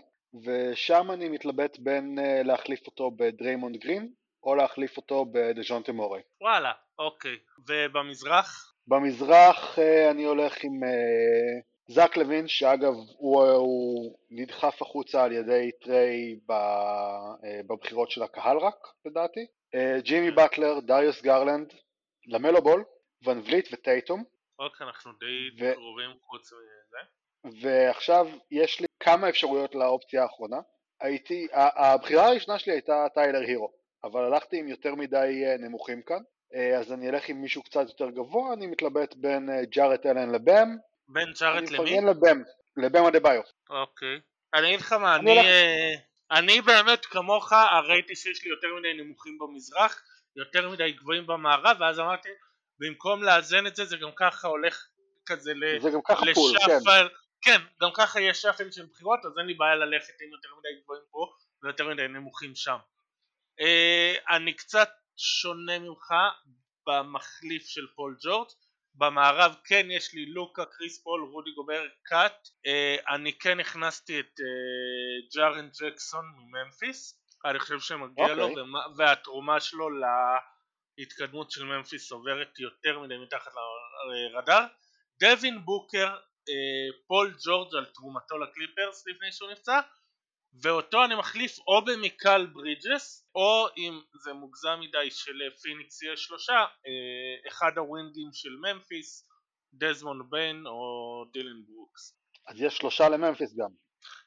ושם 0.45 1.11
אני 1.11 1.29
מתלבט 1.29 1.79
בין 1.79 2.19
אה, 2.19 2.43
להחליף 2.43 2.87
אותו 2.87 3.11
בדריימונד 3.11 3.77
גרין, 3.77 4.09
או 4.43 4.55
להחליף 4.55 4.97
אותו 4.97 5.25
בדז'ונטה 5.31 5.91
מורי. 5.91 6.21
וואלה, 6.41 6.71
אוקיי. 6.99 7.37
ובמזרח? 7.67 8.73
במזרח 8.87 9.79
אה, 9.79 10.11
אני 10.11 10.23
הולך 10.23 10.63
עם 10.63 10.83
אה, 10.83 11.59
זאק 11.91 12.17
לוין, 12.17 12.47
שאגב 12.47 12.93
הוא, 13.17 13.43
הוא 13.43 14.17
נדחף 14.29 14.81
החוצה 14.81 15.23
על 15.23 15.31
ידי 15.31 15.71
טריי 15.81 16.39
אה, 16.51 17.61
בבחירות 17.67 18.11
של 18.11 18.23
הקהל 18.23 18.57
רק, 18.57 18.87
לדעתי. 19.05 19.45
ג'ימי 20.03 20.31
באטלר, 20.31 20.79
דריוס 20.79 21.21
גרלנד, 21.21 21.73
למלו 22.27 22.61
בול, 22.61 22.83
ון 23.25 23.41
וליט 23.45 23.67
וטייטום. 23.73 24.23
אוקיי, 24.59 24.87
אנחנו 24.87 25.11
די 25.11 25.63
ו... 25.63 25.73
קרובים 25.73 26.09
חוץ 26.25 26.53
מזה. 26.53 27.59
ועכשיו 27.61 28.27
יש 28.51 28.81
לי 28.81 28.87
כמה 28.99 29.29
אפשרויות 29.29 29.75
לאופציה 29.75 30.23
האחרונה. 30.23 30.59
הייתי, 31.01 31.47
הבחירה 31.53 32.27
הראשונה 32.27 32.59
שלי 32.59 32.73
הייתה 32.73 33.07
טיילר 33.13 33.39
הירו, 33.39 33.71
אבל 34.03 34.23
הלכתי 34.23 34.59
עם 34.59 34.67
יותר 34.67 34.95
מדי 34.95 35.43
נמוכים 35.59 36.01
כאן, 36.01 36.21
אז 36.77 36.91
אני 36.93 37.09
אלך 37.09 37.29
עם 37.29 37.41
מישהו 37.41 37.63
קצת 37.63 37.87
יותר 37.87 38.09
גבוה, 38.09 38.53
אני 38.53 38.67
מתלבט 38.67 39.15
בין 39.15 39.49
ג'ארט 39.71 40.05
אלן 40.05 40.29
לבם, 40.31 40.77
בין 41.09 41.33
ג'ארט 41.39 41.71
למי? 41.71 41.77
אני 41.77 41.99
מפרגן 41.99 42.07
לבם, 42.07 42.43
לבם 42.77 43.05
אדה 43.07 43.19
ביו. 43.19 43.41
אוקיי. 43.69 44.19
אני 44.53 44.67
אגיד 44.67 44.79
לך 44.79 44.93
מה, 44.93 45.15
אני, 45.15 45.39
אה, 45.39 45.93
אני 46.31 46.61
באמת 46.61 47.05
כמוך 47.05 47.53
ראיתי 47.87 48.15
שיש 48.15 48.43
לי 48.43 48.49
יותר 48.49 48.67
מדי 48.79 49.03
נמוכים 49.03 49.37
במזרח, 49.39 50.03
יותר 50.35 50.69
מדי 50.69 50.91
גבוהים 50.91 51.27
במערב, 51.27 51.77
ואז 51.79 51.99
אמרתי, 51.99 52.29
במקום 52.79 53.23
לאזן 53.23 53.67
את 53.67 53.75
זה, 53.75 53.85
זה 53.85 53.97
גם 53.97 54.09
ככה 54.15 54.47
הולך 54.47 54.87
כזה 55.25 55.53
זה 55.81 55.89
גם 55.93 56.01
ככה 56.07 56.25
פול, 56.33 56.57
כן. 56.65 57.07
כן, 57.41 57.61
גם 57.81 57.89
ככה 57.93 58.21
יש 58.21 58.41
שפל 58.41 58.71
של 58.71 58.85
בחירות, 58.85 59.19
אז 59.25 59.31
אין 59.37 59.45
לי 59.45 59.53
בעיה 59.53 59.75
ללכת 59.75 60.13
עם 60.21 60.31
יותר 60.31 60.49
מדי 60.59 60.81
גבוהים 60.83 61.03
פה 61.11 61.33
ויותר 61.63 61.87
מדי 61.87 62.07
נמוכים 62.07 62.55
שם. 62.55 62.77
אה, 63.59 64.35
אני 64.35 64.53
קצת 64.53 64.89
שונה 65.17 65.79
ממך 65.79 66.13
במחליף 66.87 67.63
של 67.65 67.87
פול 67.95 68.17
ג'ורג' 68.21 68.49
במערב 68.95 69.55
כן 69.63 69.87
יש 69.91 70.13
לי 70.13 70.25
לוקה, 70.25 70.65
קריס 70.65 71.03
פול, 71.03 71.29
רודי 71.31 71.51
גובר, 71.51 71.87
קאט 72.03 72.47
אה, 72.47 73.13
אני 73.13 73.33
כן 73.33 73.59
הכנסתי 73.59 74.19
את 74.19 74.39
אה, 74.39 75.35
ג'ארן 75.35 75.69
ג'קסון 75.81 76.25
מממפיס 76.37 77.19
אני 77.45 77.59
חושב 77.59 77.79
שמגיע 77.79 78.25
okay. 78.25 78.29
לו 78.29 78.43
אוקיי. 78.43 78.63
ומה, 78.63 78.79
והתרומה 78.97 79.59
שלו 79.59 79.89
להתקדמות 80.97 81.51
של 81.51 81.63
ממפיס 81.63 82.11
עוברת 82.11 82.59
יותר 82.59 82.99
מדי 82.99 83.17
מתחת 83.17 83.51
לרדאר 84.33 84.65
דווין 85.19 85.65
בוקר, 85.65 86.17
אה, 86.17 87.07
פול 87.07 87.35
ג'ורג' 87.45 87.75
על 87.75 87.85
תרומתו 87.85 88.37
לקליפרס 88.37 89.07
לפני 89.07 89.31
שהוא 89.31 89.51
נפצע 89.51 89.79
ואותו 90.53 91.05
אני 91.05 91.15
מחליף 91.15 91.59
או 91.67 91.85
במיקל 91.85 92.45
ברידג'ס 92.45 93.29
או 93.35 93.67
אם 93.77 94.01
זה 94.23 94.33
מוגזם 94.33 94.79
מדי 94.79 95.11
שלפיניקס 95.11 96.01
יהיה 96.01 96.17
שלושה 96.17 96.53
אה, 96.53 97.47
אחד 97.47 97.77
הווינגים 97.77 98.29
של 98.33 98.49
ממפיס 98.49 99.29
דזמונד 99.73 100.21
ביין 100.29 100.63
או 100.67 101.25
דילן 101.33 101.65
ברוקס. 101.65 102.15
אז 102.47 102.61
יש 102.61 102.77
שלושה 102.77 103.09
לממפיס 103.09 103.55
גם. 103.57 103.69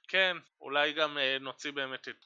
כן 0.08 0.36
אולי 0.60 0.92
גם 0.92 1.18
אה, 1.18 1.36
נוציא 1.40 1.72
באמת 1.72 2.08
את 2.08 2.24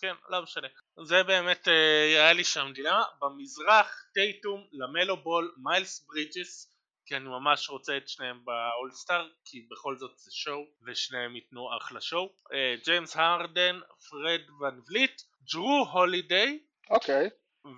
כן 0.00 0.14
לא 0.28 0.42
משנה. 0.42 0.68
זה 1.04 1.22
באמת 1.22 1.68
אה, 1.68 2.04
היה 2.04 2.32
לי 2.32 2.44
שם 2.44 2.70
דילמה. 2.74 3.02
במזרח 3.20 4.04
טייטום 4.14 4.66
למלו 4.72 5.16
בול 5.16 5.54
מיילס 5.62 6.06
ברידג'ס 6.06 6.73
כי 7.06 7.16
אני 7.16 7.24
ממש 7.24 7.70
רוצה 7.70 7.96
את 7.96 8.08
שניהם 8.08 8.40
באולסטאר 8.44 9.28
כי 9.44 9.66
בכל 9.70 9.96
זאת 9.96 10.18
זה 10.18 10.30
show 10.32 10.64
ושניהם 10.86 11.36
ייתנו 11.36 11.76
אחלה 11.76 12.00
show 12.00 12.32
ג'יימס 12.84 13.16
הרדן, 13.16 13.80
פרד 14.10 14.40
ון 14.60 14.80
וליט, 14.88 15.22
ג'רו 15.52 15.86
הולידיי 15.92 16.58
אוקיי. 16.90 17.30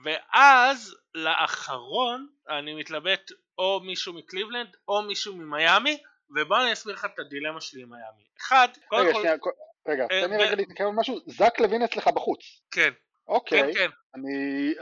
ואז 0.04 0.96
לאחרון 1.14 2.28
אני 2.48 2.74
מתלבט 2.74 3.30
או 3.58 3.80
מישהו 3.80 4.12
מקליבלנד 4.12 4.76
או 4.88 5.02
מישהו 5.02 5.36
ממיאמי 5.36 6.02
ובוא 6.30 6.56
אני 6.62 6.72
אסביר 6.72 6.94
לך 6.94 7.04
את 7.04 7.18
הדילמה 7.18 7.60
שלי 7.60 7.82
עם 7.82 7.90
מיאמי. 7.90 8.24
אחד, 8.40 8.68
רגע, 8.92 9.12
כל... 9.12 9.20
שנייה, 9.20 9.36
רגע, 9.88 10.06
אה, 10.10 10.22
תן 10.22 10.30
לי 10.30 10.36
רגע 10.36 10.54
להתנקם 10.54 10.84
על 10.84 10.90
משהו, 10.90 11.18
זאק 11.26 11.60
לוין 11.60 11.82
אצלך 11.82 12.08
בחוץ. 12.08 12.40
כן. 12.70 12.90
אוקיי, 13.28 13.62
כן, 13.62 13.72
כן. 13.74 13.90
אני 14.14 14.74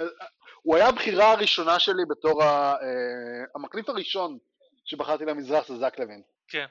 הוא 0.65 0.77
היה 0.77 0.89
הבחירה 0.89 1.33
הראשונה 1.33 1.79
שלי 1.79 2.03
בתור 2.11 2.43
ה, 2.43 2.75
uh, 2.75 3.51
המקליט 3.55 3.89
הראשון 3.89 4.39
שבחרתי 4.85 5.25
למזרח 5.25 5.69
זה 5.69 5.77
זאק 5.77 5.99
לוין. 5.99 6.23
כן, 6.49 6.67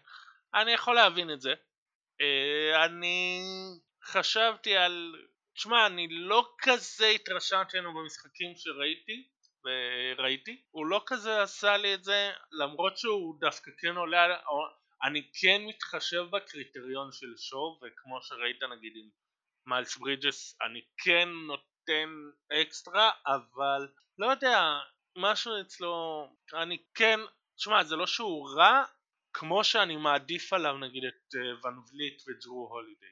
אני 0.55 0.71
יכול 0.71 0.95
להבין 0.95 1.31
את 1.31 1.41
זה. 1.41 1.53
Uh, 1.53 2.85
אני 2.85 3.41
חשבתי 4.03 4.77
על... 4.77 5.15
תשמע, 5.55 5.87
אני 5.87 6.07
לא 6.09 6.53
כזה 6.57 7.07
התרשמתי 7.07 7.79
ממנו 7.79 7.93
במשחקים 7.93 8.53
שראיתי, 8.55 9.27
וראיתי, 9.65 10.61
הוא 10.71 10.85
לא 10.85 11.03
כזה 11.05 11.41
עשה 11.41 11.77
לי 11.77 11.93
את 11.93 12.03
זה, 12.03 12.31
למרות 12.51 12.97
שהוא 12.97 13.39
דווקא 13.39 13.71
כן 13.77 13.95
עולה, 13.95 14.37
אני 15.03 15.31
כן 15.41 15.61
מתחשב 15.67 16.23
בקריטריון 16.31 17.09
של 17.11 17.37
show, 17.37 17.79
וכמו 17.79 18.21
שראית 18.21 18.63
נגיד 18.77 18.93
עם 18.95 19.09
מיילס 19.67 19.97
ברידג'ס, 19.97 20.57
אני 20.61 20.81
כן 20.97 21.29
נות... 21.47 21.72
נותן 21.89 22.09
אקסטרה 22.61 23.11
אבל 23.27 23.87
לא 24.17 24.31
יודע 24.31 24.79
משהו 25.17 25.51
אצלו 25.61 26.27
אני 26.53 26.77
כן 26.93 27.19
תשמע 27.55 27.83
זה 27.83 27.95
לא 27.95 28.07
שהוא 28.07 28.49
רע 28.57 28.83
כמו 29.33 29.63
שאני 29.63 29.95
מעדיף 29.95 30.53
עליו 30.53 30.77
נגיד 30.77 31.03
את 31.03 31.33
אה, 31.33 31.65
ון 31.65 31.77
וליט 31.77 32.21
וג'רו 32.27 32.67
הולידיי 32.71 33.09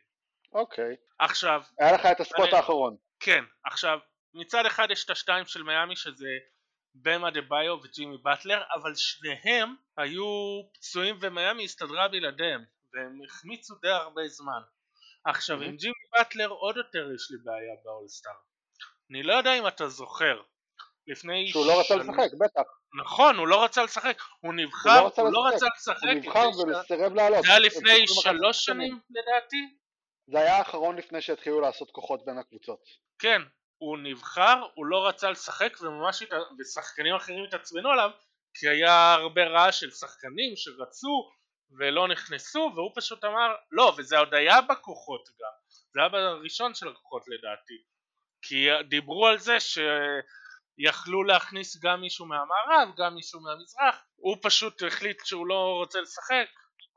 אוקיי. 0.53 0.95
עכשיו 1.19 1.61
היה 1.79 1.93
לך 1.93 2.05
את 2.05 2.19
הספוט 2.19 2.47
אני, 2.47 2.57
האחרון. 2.57 2.97
כן 3.19 3.43
עכשיו 3.65 3.99
מצד 4.33 4.65
אחד 4.65 4.87
יש 4.91 5.05
את 5.05 5.09
השתיים 5.09 5.45
של 5.45 5.63
מיאמי 5.63 5.95
שזה 5.95 6.29
במה 6.95 7.31
דה 7.31 7.41
ביו 7.41 7.77
וג'ימי 7.83 8.17
באטלר 8.17 8.63
אבל 8.73 8.95
שניהם 8.95 9.75
היו 9.97 10.61
פצועים 10.73 11.17
ומיאמי 11.21 11.63
הסתדרה 11.63 12.07
בלעדיהם 12.07 12.65
והם 12.93 13.19
החמיצו 13.25 13.75
די 13.81 13.89
הרבה 13.89 14.27
זמן. 14.27 14.61
עכשיו 15.25 15.61
mm-hmm. 15.61 15.65
עם 15.65 15.75
ג'ימי 15.75 16.03
באטלר 16.13 16.49
עוד 16.49 16.77
יותר 16.77 17.11
יש 17.15 17.31
לי 17.31 17.37
בעיה 17.43 17.75
באולסטאר 17.83 18.50
אני 19.11 19.23
לא 19.23 19.33
יודע 19.33 19.53
אם 19.59 19.67
אתה 19.67 19.87
זוכר 19.87 20.41
לפני 21.07 21.47
שהוא 21.47 21.65
לא 21.65 21.79
רצה 21.79 21.95
לשחק, 21.95 22.33
בטח. 22.39 22.61
נכון, 23.01 23.35
הוא 23.37 23.47
לא 23.47 23.63
רצה 23.63 23.83
לשחק, 23.83 24.21
הוא 24.39 24.53
נבחר, 24.53 24.99
הוא 24.99 25.11
לא, 25.17 25.23
הוא 25.23 25.33
לא 25.33 25.47
רצה 25.47 25.65
לשחק. 25.75 26.03
הוא 26.03 26.11
נבחר 26.13 26.49
וסירב 26.49 27.13
לעלות. 27.13 27.43
זה 27.43 27.49
היה 27.49 27.59
לפני 27.59 28.07
שלוש 28.07 28.65
שנים 28.65 28.99
לדעתי? 29.09 29.77
זה 30.27 30.39
היה 30.39 30.57
האחרון 30.57 30.95
לפני 30.95 31.21
שהתחילו 31.21 31.61
לעשות 31.61 31.91
כוחות 31.91 32.25
בין 32.25 32.37
הקבוצות. 32.37 32.79
כן, 33.19 33.41
הוא 33.77 33.97
נבחר, 33.97 34.63
הוא 34.75 34.85
לא 34.85 35.07
רצה 35.07 35.31
לשחק 35.31 35.77
וממש, 35.81 36.23
ושחקנים 36.59 37.15
אחרים 37.15 37.43
התעצבנו 37.43 37.89
עליו 37.89 38.09
כי 38.53 38.69
היה 38.69 39.13
הרבה 39.13 39.43
רעש 39.43 39.79
של 39.79 39.91
שחקנים 39.91 40.53
שרצו 40.55 41.29
ולא 41.79 42.07
נכנסו 42.07 42.71
והוא 42.75 42.91
פשוט 42.95 43.23
אמר 43.23 43.55
לא 43.71 43.93
וזה 43.97 44.19
עוד 44.19 44.33
היה 44.33 44.61
בכוחות 44.61 45.29
גם 45.29 45.77
זה 45.93 45.99
היה 45.99 46.09
בראשון 46.09 46.73
של 46.75 46.87
הכוחות 46.87 47.23
לדעתי 47.27 47.83
כי 48.41 48.67
דיברו 48.89 49.27
על 49.27 49.37
זה 49.37 49.57
שיכלו 49.59 51.23
להכניס 51.23 51.79
גם 51.83 52.01
מישהו 52.01 52.25
מהמערב, 52.25 52.89
גם 52.97 53.15
מישהו 53.15 53.39
מהמזרח, 53.41 54.05
הוא 54.15 54.37
פשוט 54.41 54.83
החליט 54.83 55.25
שהוא 55.25 55.47
לא 55.47 55.75
רוצה 55.79 56.01
לשחק, 56.01 56.47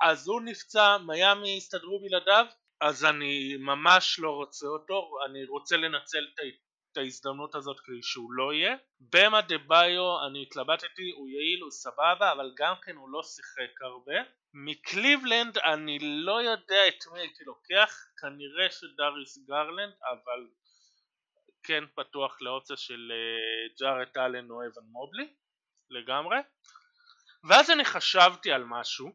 אז 0.01 0.29
הוא 0.29 0.41
נפצע, 0.41 0.99
מיאמי 0.99 1.57
הסתדרו 1.57 2.01
בלעדיו, 2.03 2.47
אז 2.81 3.05
אני 3.05 3.57
ממש 3.57 4.19
לא 4.19 4.31
רוצה 4.31 4.67
אותו, 4.67 5.11
אני 5.27 5.45
רוצה 5.45 5.77
לנצל 5.77 6.27
את 6.93 6.97
ההזדמנות 6.97 7.55
הזאת 7.55 7.81
כדי 7.81 8.03
שהוא 8.03 8.33
לא 8.33 8.53
יהיה. 8.53 8.77
במה 9.01 9.41
דה 9.41 9.59
ביו 9.59 10.27
אני 10.27 10.43
התלבטתי, 10.43 11.11
הוא 11.17 11.29
יעיל, 11.29 11.61
הוא 11.63 11.71
סבבה, 11.71 12.33
אבל 12.33 12.53
גם 12.57 12.75
כן 12.83 12.97
הוא 12.97 13.09
לא 13.13 13.23
שיחק 13.23 13.83
הרבה. 13.83 14.31
מקליבלנד 14.55 15.59
אני 15.59 15.99
לא 16.01 16.43
יודע 16.43 16.89
את 16.89 17.07
מי 17.13 17.21
הייתי 17.21 17.45
לוקח, 17.45 17.97
כנראה 18.21 18.71
שדאריס 18.71 19.39
גרלנד, 19.49 19.95
אבל 20.11 20.41
כן 21.65 21.85
פתוח 21.95 22.43
לאופציה 22.43 22.77
של 22.77 23.13
אה, 23.13 23.75
ג'ארט 23.81 24.17
אלן 24.17 24.51
או 24.51 24.61
אבן 24.63 24.87
מובלי, 24.93 25.35
לגמרי. 25.91 26.37
ואז 27.49 27.71
אני 27.71 27.85
חשבתי 27.85 28.53
על 28.53 28.65
משהו, 28.65 29.13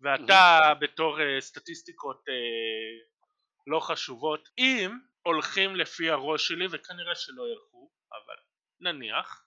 ואתה 0.00 0.72
בתור 0.80 1.18
uh, 1.18 1.40
סטטיסטיקות 1.40 2.20
uh, 2.28 2.32
לא 3.66 3.80
חשובות, 3.80 4.48
אם 4.58 4.98
הולכים 5.22 5.76
לפי 5.76 6.10
הראש 6.10 6.48
שלי, 6.48 6.66
וכנראה 6.70 7.14
שלא 7.14 7.42
ילכו, 7.52 7.90
אבל 8.12 8.36
נניח, 8.80 9.44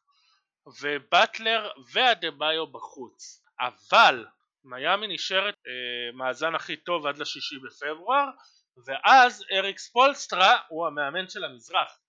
ובטלר 0.81 1.71
והדה-ביו 1.93 2.67
בחוץ, 2.67 3.43
אבל 3.59 4.25
מיאמי 4.63 5.07
נשארת 5.07 5.53
uh, 5.53 6.15
מאזן 6.15 6.55
הכי 6.55 6.77
טוב 6.77 7.05
עד 7.07 7.17
לשישי 7.17 7.55
בפברואר, 7.59 8.25
ואז 8.85 9.45
אריק 9.51 9.79
ספולסטרה 9.79 10.57
הוא 10.67 10.87
המאמן 10.87 11.29
של 11.29 11.43
המזרח. 11.43 11.99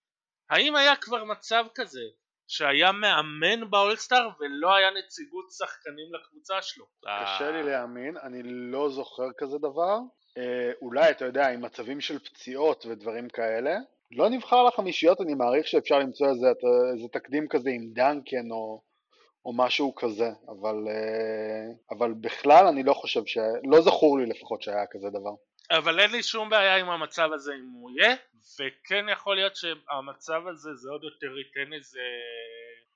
האם 0.50 0.76
היה 0.76 0.96
כבר 0.96 1.24
מצב 1.24 1.64
כזה 1.74 2.02
שהיה 2.48 2.92
מאמן 2.92 3.70
באולסטאר 3.70 4.28
ולא 4.40 4.74
היה 4.74 4.90
נציגות 4.90 5.50
שחקנים 5.50 6.14
לקבוצה 6.14 6.62
שלו. 6.62 6.84
קשה 7.24 7.50
לי 7.50 7.62
להאמין, 7.62 8.16
אני 8.16 8.42
לא 8.44 8.90
זוכר 8.90 9.28
כזה 9.38 9.58
דבר. 9.58 9.98
אה, 10.38 10.72
אולי, 10.82 11.10
אתה 11.10 11.24
יודע, 11.24 11.48
עם 11.48 11.62
מצבים 11.62 12.00
של 12.00 12.18
פציעות 12.18 12.86
ודברים 12.86 13.28
כאלה. 13.28 13.76
לא 14.10 14.28
נבחר 14.28 14.62
לחמישיות, 14.62 15.20
אני 15.20 15.34
מעריך 15.34 15.66
שאפשר 15.66 15.98
למצוא 15.98 16.28
איזה, 16.28 16.46
איזה 16.92 17.08
תקדים 17.12 17.48
כזה 17.48 17.70
עם 17.70 17.92
דנקן 17.92 18.50
או, 18.50 18.82
או 19.44 19.52
משהו 19.52 19.94
כזה, 19.94 20.30
אבל, 20.48 20.88
אה, 20.88 21.96
אבל 21.96 22.12
בכלל 22.12 22.66
אני 22.66 22.82
לא 22.82 22.92
חושב 22.92 23.26
ש... 23.26 23.38
לא 23.64 23.80
זכור 23.80 24.18
לי 24.18 24.26
לפחות 24.26 24.62
שהיה 24.62 24.86
כזה 24.90 25.10
דבר. 25.10 25.34
אבל 25.71 26.00
אין 26.00 26.11
לי 26.11 26.23
שום 26.23 26.50
בעיה 26.50 26.76
עם 26.76 26.90
המצב 26.90 27.33
הזה 27.33 27.54
אם 27.54 27.68
הוא 27.73 27.90
יהיה, 27.90 28.16
וכן 28.54 29.09
יכול 29.12 29.37
להיות 29.37 29.56
שהמצב 29.56 30.42
הזה 30.47 30.75
זה 30.75 30.90
עוד 30.90 31.04
יותר 31.04 31.38
ייתן 31.38 31.73
איזה 31.73 32.00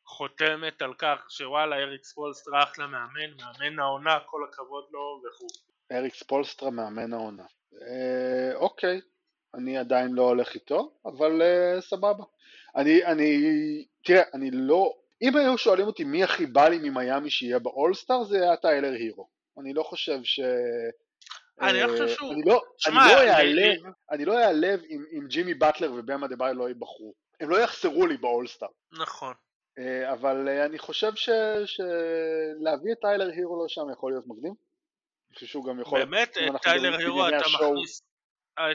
חותמת 0.05 0.83
על 0.83 0.95
כך 0.95 1.27
שוואלה 1.29 1.77
אריק 1.77 2.05
ספולסטרה 2.05 2.63
אחלה 2.63 2.87
מאמן, 2.87 3.37
מאמן 3.37 3.79
העונה, 3.79 4.19
כל 4.27 4.41
הכבוד 4.49 4.85
לו 4.91 5.23
וכו'. 5.27 5.47
אריק 5.93 6.15
ספולסטרה 6.15 6.71
מאמן 6.71 7.13
העונה. 7.13 7.45
אה, 7.83 8.55
אוקיי, 8.55 9.01
אני 9.55 9.79
עדיין 9.79 10.13
לא 10.13 10.23
הולך 10.23 10.55
איתו, 10.55 10.93
אבל 11.05 11.43
אה, 11.43 11.81
סבבה. 11.81 12.25
אני, 12.77 13.05
אני, 13.05 13.39
תראה, 14.05 14.23
אני 14.35 14.51
לא, 14.53 14.95
אם 15.23 15.37
היו 15.37 15.59
שואלים 15.59 15.87
אותי 15.87 16.05
מי 16.05 16.25
הכי 16.25 16.47
בא 16.47 16.69
לי 16.69 16.91
ממיאמי 16.91 17.31
שיהיה 17.31 17.59
באולסטאר 17.59 18.25
זה 18.25 18.43
היה 18.43 18.57
טיילר 18.57 18.93
הירו. 18.93 19.29
אני 19.61 19.75
לא 19.75 19.83
חושב 19.83 20.19
ש... 20.23 20.41
אני 21.61 21.83
לא 21.83 21.89
חושב 21.89 22.09
שהוא... 22.09 22.35
אני 24.11 24.25
לא 24.25 24.39
אעלב 24.39 24.81
אם 25.13 25.27
ג'ימי 25.29 25.55
באטלר 25.55 25.93
ובאם 25.93 26.27
אדבאיו 26.27 26.55
לא 26.55 26.69
ייבחרו. 26.69 27.15
הם 27.41 27.51
לא 27.51 27.57
יחסרו 27.57 28.07
לי 28.07 28.17
באולסטאר. 28.17 28.69
נכון. 28.93 29.35
אה, 29.79 30.13
אבל 30.13 30.49
אה, 30.49 30.65
אני 30.65 30.79
חושב 30.79 31.13
שלהביא 31.67 32.93
את 32.93 33.01
טיילר 33.01 33.31
הירו 33.31 33.65
לשם 33.65 33.83
יכול 33.93 34.13
להיות 34.13 34.25
מקדים. 34.27 34.55
אני 35.29 35.35
חושב 35.35 35.47
שהוא 35.47 35.65
גם 35.65 35.81
יכול... 35.81 36.05
באמת, 36.05 36.39
טיילר 36.63 36.97
הירו 36.97 37.29
אתה 37.29 37.37
מכניס... 37.37 38.03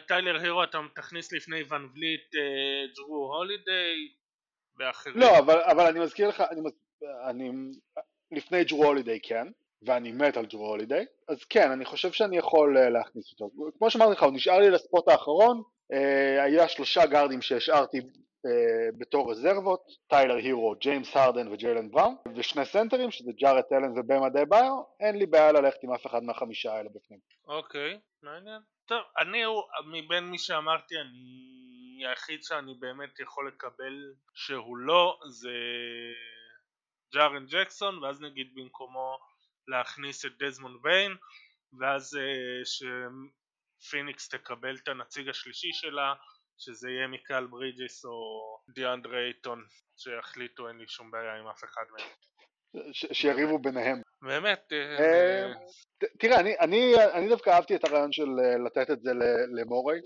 טיילר 0.07 0.39
הירו 0.39 0.63
אתה 0.63 0.79
תכניס 0.95 1.31
לפני 1.31 1.63
ון 1.69 1.89
וליט, 1.93 2.35
ג'רו 2.97 3.35
הולידיי 3.35 3.95
ואחרים. 4.79 5.19
לא, 5.19 5.39
אבל 5.71 5.87
אני 5.87 5.99
מזכיר 5.99 6.29
לך, 6.29 6.43
אני 7.29 7.51
לפני 8.31 8.63
ג'רו 8.63 8.85
הולידיי 8.85 9.19
כן. 9.23 9.47
ואני 9.85 10.11
מת 10.11 10.37
על 10.37 10.45
ג'רו 10.45 10.67
הולידיי, 10.67 11.05
אז 11.27 11.43
כן, 11.43 11.71
אני 11.71 11.85
חושב 11.85 12.11
שאני 12.11 12.37
יכול 12.37 12.77
אה, 12.77 12.89
להכניס 12.89 13.31
אותו. 13.31 13.49
כמו 13.77 13.89
שאמרתי 13.89 14.11
לך, 14.11 14.23
הוא 14.23 14.33
נשאר 14.33 14.59
לי 14.59 14.69
ל 14.69 14.77
spot 14.77 15.07
האחרון, 15.07 15.61
אה, 15.93 15.95
היה 16.41 16.67
שלושה 16.67 17.05
גארדים 17.05 17.41
שהשארתי 17.41 17.97
אה, 17.97 18.01
בתור 18.97 19.31
רזרבות, 19.31 19.81
טיילר 20.07 20.35
הירו, 20.35 20.75
ג'יימס 20.81 21.15
הרדן 21.15 21.47
וג'יילן 21.47 21.91
בראון, 21.91 22.15
ושני 22.35 22.65
סנטרים, 22.65 23.11
שזה 23.11 23.31
ג'ארט 23.31 23.71
אלן 23.71 23.99
ובאם 23.99 24.29
אדבאיו, 24.29 24.81
אין 24.99 25.15
לי 25.15 25.25
בעיה 25.25 25.51
ללכת 25.51 25.83
עם 25.83 25.93
אף 25.93 26.05
אחד 26.05 26.23
מהחמישה 26.23 26.73
האלה 26.73 26.89
בפנים. 26.95 27.19
אוקיי, 27.47 27.99
מעניין. 28.23 28.61
טוב, 28.85 29.01
אני, 29.17 29.43
מבין 29.87 30.23
מי 30.23 30.37
שאמרתי, 30.37 30.95
אני 30.99 32.05
היחיד 32.07 32.43
שאני 32.43 32.73
באמת 32.79 33.19
יכול 33.19 33.47
לקבל 33.47 34.13
שהוא 34.33 34.77
לא, 34.77 35.19
זה 35.27 35.49
ג'ארן 37.13 37.45
ג'קסון, 37.45 38.03
ואז 38.03 38.21
נגיד 38.21 38.51
במקומו 38.55 39.17
להכניס 39.67 40.25
את 40.25 40.31
דזמונד 40.43 40.81
ביין 40.81 41.15
ואז 41.79 42.17
אה, 42.17 42.83
שפיניקס 43.83 44.29
תקבל 44.29 44.75
את 44.75 44.87
הנציג 44.87 45.29
השלישי 45.29 45.73
שלה 45.73 46.13
שזה 46.57 46.89
יהיה 46.89 47.07
מיקל 47.07 47.45
ברידג'ס 47.45 48.05
או 48.05 48.11
דיאנדרי 48.69 49.25
אייטון 49.25 49.63
שיחליטו 49.97 50.67
אין 50.67 50.77
לי 50.77 50.87
שום 50.87 51.11
בעיה 51.11 51.35
עם 51.35 51.47
אף 51.47 51.63
אחד 51.63 51.83
מהם. 51.91 52.07
שיריבו 52.93 53.59
ביניהם. 53.59 54.01
באמת 54.21 54.73
אה, 54.73 54.99
אה, 54.99 55.51
תראה 56.19 56.39
אני, 56.39 56.59
אני, 56.59 56.93
אני 57.13 57.29
דווקא 57.29 57.49
אהבתי 57.49 57.75
את 57.75 57.83
הרעיון 57.83 58.11
של 58.11 58.27
לתת 58.65 58.91
את 58.91 59.01
זה 59.01 59.11
למורי 59.57 59.99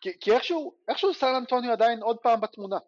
כי, 0.00 0.10
כי 0.20 0.32
איכשהו, 0.32 0.74
איכשהו 0.88 1.14
סן 1.14 1.34
אנטוניו 1.34 1.72
עדיין 1.72 2.02
עוד 2.02 2.16
פעם 2.22 2.40
בתמונה. 2.40 2.78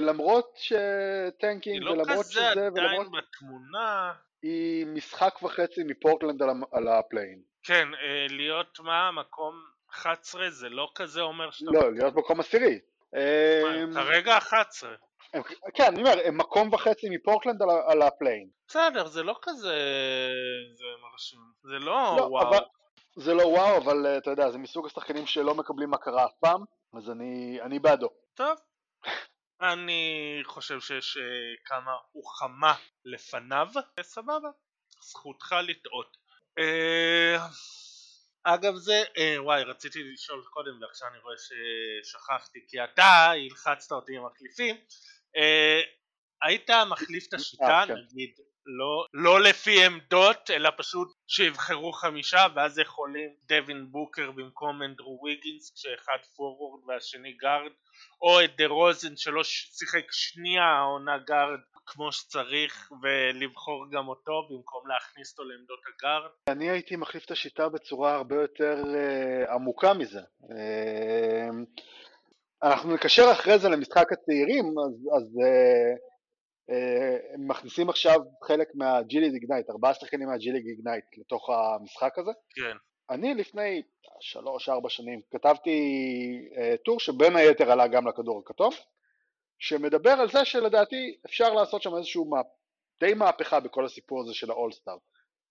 למרות 0.00 0.56
ש 0.56 0.84
tanking 0.84 1.82
ולמרות 1.82 2.26
שזה 2.26 2.40
ולמרות... 2.56 2.56
היא 2.56 2.66
לא 2.66 2.70
כזה 2.70 2.86
עדיין 2.86 3.10
בתמונה 3.10 4.12
היא 4.42 4.86
משחק 4.86 5.42
וחצי 5.42 5.80
מפורטלנד 5.84 6.42
על, 6.42 6.50
על 6.72 6.88
ה 6.88 6.94
play-in. 6.94 7.42
כן, 7.62 7.88
אה, 7.94 8.26
להיות 8.28 8.80
מה? 8.80 9.10
מקום 9.12 9.54
11 9.90 10.50
זה 10.50 10.68
לא 10.68 10.90
כזה 10.94 11.20
אומר 11.20 11.50
שאתה... 11.50 11.70
לא, 11.72 11.92
להיות 11.92 12.14
מקום 12.14 12.40
עשירי. 12.40 12.78
אה, 13.14 13.62
כרגע 13.94 14.38
11. 14.38 14.90
כן, 15.74 15.84
אני 15.84 16.00
אומר, 16.00 16.20
הם 16.24 16.38
מקום 16.38 16.72
וחצי 16.72 17.06
מפורטלנד 17.10 17.62
על, 17.62 17.68
על 17.86 18.02
ה 18.02 18.07
play-in. 18.07 18.48
בסדר, 18.68 19.06
זה 19.06 19.22
לא 19.22 19.36
כזה... 19.42 19.78
זה 20.74 20.84
מרשים. 21.02 21.40
זה 21.62 21.78
לא, 21.78 22.16
לא 22.18 22.22
וואו. 22.22 22.48
אבל, 22.48 22.64
זה 23.16 23.34
לא 23.34 23.42
וואו, 23.42 23.76
אבל 23.76 24.06
אה, 24.06 24.18
אתה 24.18 24.30
יודע, 24.30 24.50
זה 24.50 24.58
מסוג 24.58 24.86
השחקנים 24.86 25.26
שלא 25.26 25.54
מקבלים 25.54 25.94
הכרה 25.94 26.24
אף 26.24 26.32
פעם, 26.40 26.64
אז 26.96 27.10
אני, 27.10 27.58
אני 27.62 27.78
בעדו. 27.78 28.08
טוב. 28.34 28.58
אני 29.60 30.42
חושב 30.44 30.80
שיש 30.80 31.16
uh, 31.16 31.20
כמה 31.64 31.92
וכמה 32.16 32.74
לפניו, 33.04 33.68
סבבה, 34.02 34.48
זכותך 35.00 35.54
לטעות. 35.62 36.16
Uh, 36.60 37.40
אגב 38.44 38.74
זה, 38.74 39.02
uh, 39.02 39.40
וואי 39.42 39.62
רציתי 39.62 40.02
לשאול 40.12 40.44
קודם 40.50 40.82
ועכשיו 40.82 41.08
אני 41.08 41.18
רואה 41.18 41.34
ששכחתי 41.38 42.58
כי 42.68 42.84
אתה 42.84 43.30
הלחצת 43.30 43.92
אותי 43.92 44.16
עם 44.16 44.26
מחליפים 44.26 44.76
uh, 45.36 45.40
היית 46.42 46.70
מחליף 46.90 47.28
את 47.28 47.34
השיטה 47.34 47.84
כן. 47.86 47.94
נגיד 47.94 48.30
לא, 48.66 49.06
לא 49.14 49.40
לפי 49.40 49.84
עמדות 49.84 50.50
אלא 50.50 50.70
פשוט 50.76 51.08
שיבחרו 51.26 51.92
חמישה 51.92 52.46
ואז 52.54 52.78
יכולים 52.78 53.30
דווין 53.48 53.86
בוקר 53.90 54.30
במקום 54.30 54.82
אנדרו 54.82 55.20
ויגינס 55.24 55.72
כשאחד 55.74 56.18
פורוורד 56.36 56.80
והשני 56.88 57.32
גארד 57.32 57.72
או 58.22 58.44
את 58.44 58.56
דה 58.56 58.66
רוזן 58.66 59.16
שלא 59.16 59.44
שיחק 59.44 60.12
שנייה 60.12 60.64
העונה 60.64 61.18
גארד 61.18 61.60
כמו 61.86 62.12
שצריך 62.12 62.92
ולבחור 63.02 63.86
גם 63.92 64.08
אותו 64.08 64.48
במקום 64.50 64.88
להכניס 64.88 65.30
אותו 65.32 65.44
לעמדות 65.44 65.80
הגארד? 65.88 66.30
אני 66.48 66.70
הייתי 66.70 66.96
מחליף 66.96 67.24
את 67.24 67.30
השיטה 67.30 67.68
בצורה 67.68 68.14
הרבה 68.14 68.36
יותר 68.36 68.82
אה, 68.82 69.52
עמוקה 69.52 69.94
מזה. 69.94 70.20
אה, 70.42 70.54
אנחנו 72.62 72.94
נקשר 72.94 73.32
אחרי 73.32 73.58
זה 73.58 73.68
למשחק 73.68 74.12
הצעירים, 74.12 74.64
אז, 74.86 75.08
אז 75.16 75.22
אה, 75.22 76.15
הם 77.34 77.48
מכניסים 77.48 77.88
עכשיו 77.88 78.20
חלק 78.44 78.68
מהג'יליג 78.74 79.32
איגנייט, 79.32 79.70
ארבעה 79.70 79.94
שחקנים 79.94 80.28
מהג'יליג 80.28 80.66
איגנייט 80.66 81.04
לתוך 81.18 81.50
המשחק 81.50 82.18
הזה. 82.18 82.30
כן. 82.54 82.76
אני 83.10 83.34
לפני 83.34 83.82
שלוש-ארבע 84.20 84.88
שנים 84.88 85.20
כתבתי 85.30 85.80
אה, 86.52 86.76
טור 86.84 87.00
שבין 87.00 87.36
היתר 87.36 87.70
עלה 87.70 87.88
גם 87.88 88.08
לכדור 88.08 88.38
הכתוב, 88.38 88.74
שמדבר 89.58 90.10
על 90.10 90.30
זה 90.30 90.44
שלדעתי 90.44 91.18
אפשר 91.26 91.54
לעשות 91.54 91.82
שם 91.82 91.96
איזשהו 91.96 92.30
מה, 92.30 92.40
די 93.00 93.14
מהפכה 93.14 93.60
בכל 93.60 93.84
הסיפור 93.84 94.20
הזה 94.20 94.34
של 94.34 94.50
האולסטאר. 94.50 94.96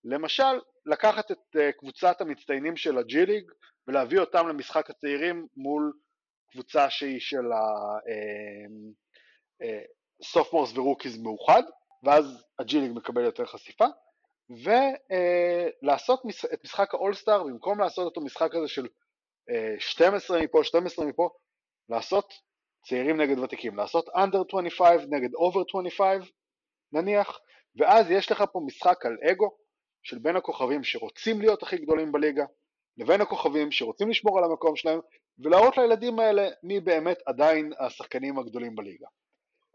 למשל, 0.03 0.59
לקחת 0.85 1.31
את 1.31 1.55
אה, 1.55 1.59
קבוצת 1.79 2.21
המצטיינים 2.21 2.77
של 2.77 2.97
ה 2.97 3.11
G 3.11 3.25
League 3.25 3.51
ולהביא 3.87 4.19
אותם 4.19 4.47
למשחק 4.47 4.89
הצעירים 4.89 5.47
מול 5.57 5.93
קבוצה 6.51 6.89
שהיא 6.89 7.19
של 7.19 7.45
ה 7.51 7.64
sophomores 7.64 8.95
אה, 10.23 10.79
ו 10.79 10.84
rookies 10.84 11.17
מאוחד, 11.17 11.63
ואז 12.03 12.43
ה 12.59 12.69
G 12.69 12.79
League 12.79 12.91
מקבל 12.95 13.23
יותר 13.23 13.45
חשיפה, 13.45 13.85
ולעשות 14.49 16.19
uh, 16.19 16.53
את 16.53 16.63
משחק 16.63 16.93
האולסטאר, 16.93 17.43
במקום 17.43 17.79
לעשות 17.79 18.05
אותו 18.05 18.21
משחק 18.21 18.51
כזה 18.51 18.67
של 18.67 18.85
uh, 18.85 19.79
12 19.79 20.41
מפה, 20.41 20.63
12 20.63 21.05
מפה, 21.05 21.29
לעשות 21.89 22.33
צעירים 22.87 23.21
נגד 23.21 23.39
ותיקים, 23.39 23.75
לעשות 23.75 24.09
under 24.09 24.47
25 24.47 25.01
נגד 25.09 25.29
over 25.33 25.63
25 25.69 26.31
נניח, 26.91 27.39
ואז 27.75 28.11
יש 28.11 28.31
לך 28.31 28.43
פה 28.51 28.59
משחק 28.65 29.05
על 29.05 29.17
אגו 29.31 29.49
של 30.03 30.19
בין 30.19 30.35
הכוכבים 30.35 30.83
שרוצים 30.83 31.41
להיות 31.41 31.63
הכי 31.63 31.77
גדולים 31.77 32.11
בליגה 32.11 32.45
לבין 32.97 33.21
הכוכבים 33.21 33.71
שרוצים 33.71 34.09
לשמור 34.09 34.37
על 34.37 34.43
המקום 34.43 34.75
שלהם 34.75 34.99
ולהראות 35.39 35.77
לילדים 35.77 36.19
האלה 36.19 36.49
מי 36.63 36.79
באמת 36.79 37.17
עדיין 37.25 37.71
השחקנים 37.79 38.39
הגדולים 38.39 38.75
בליגה. 38.75 39.07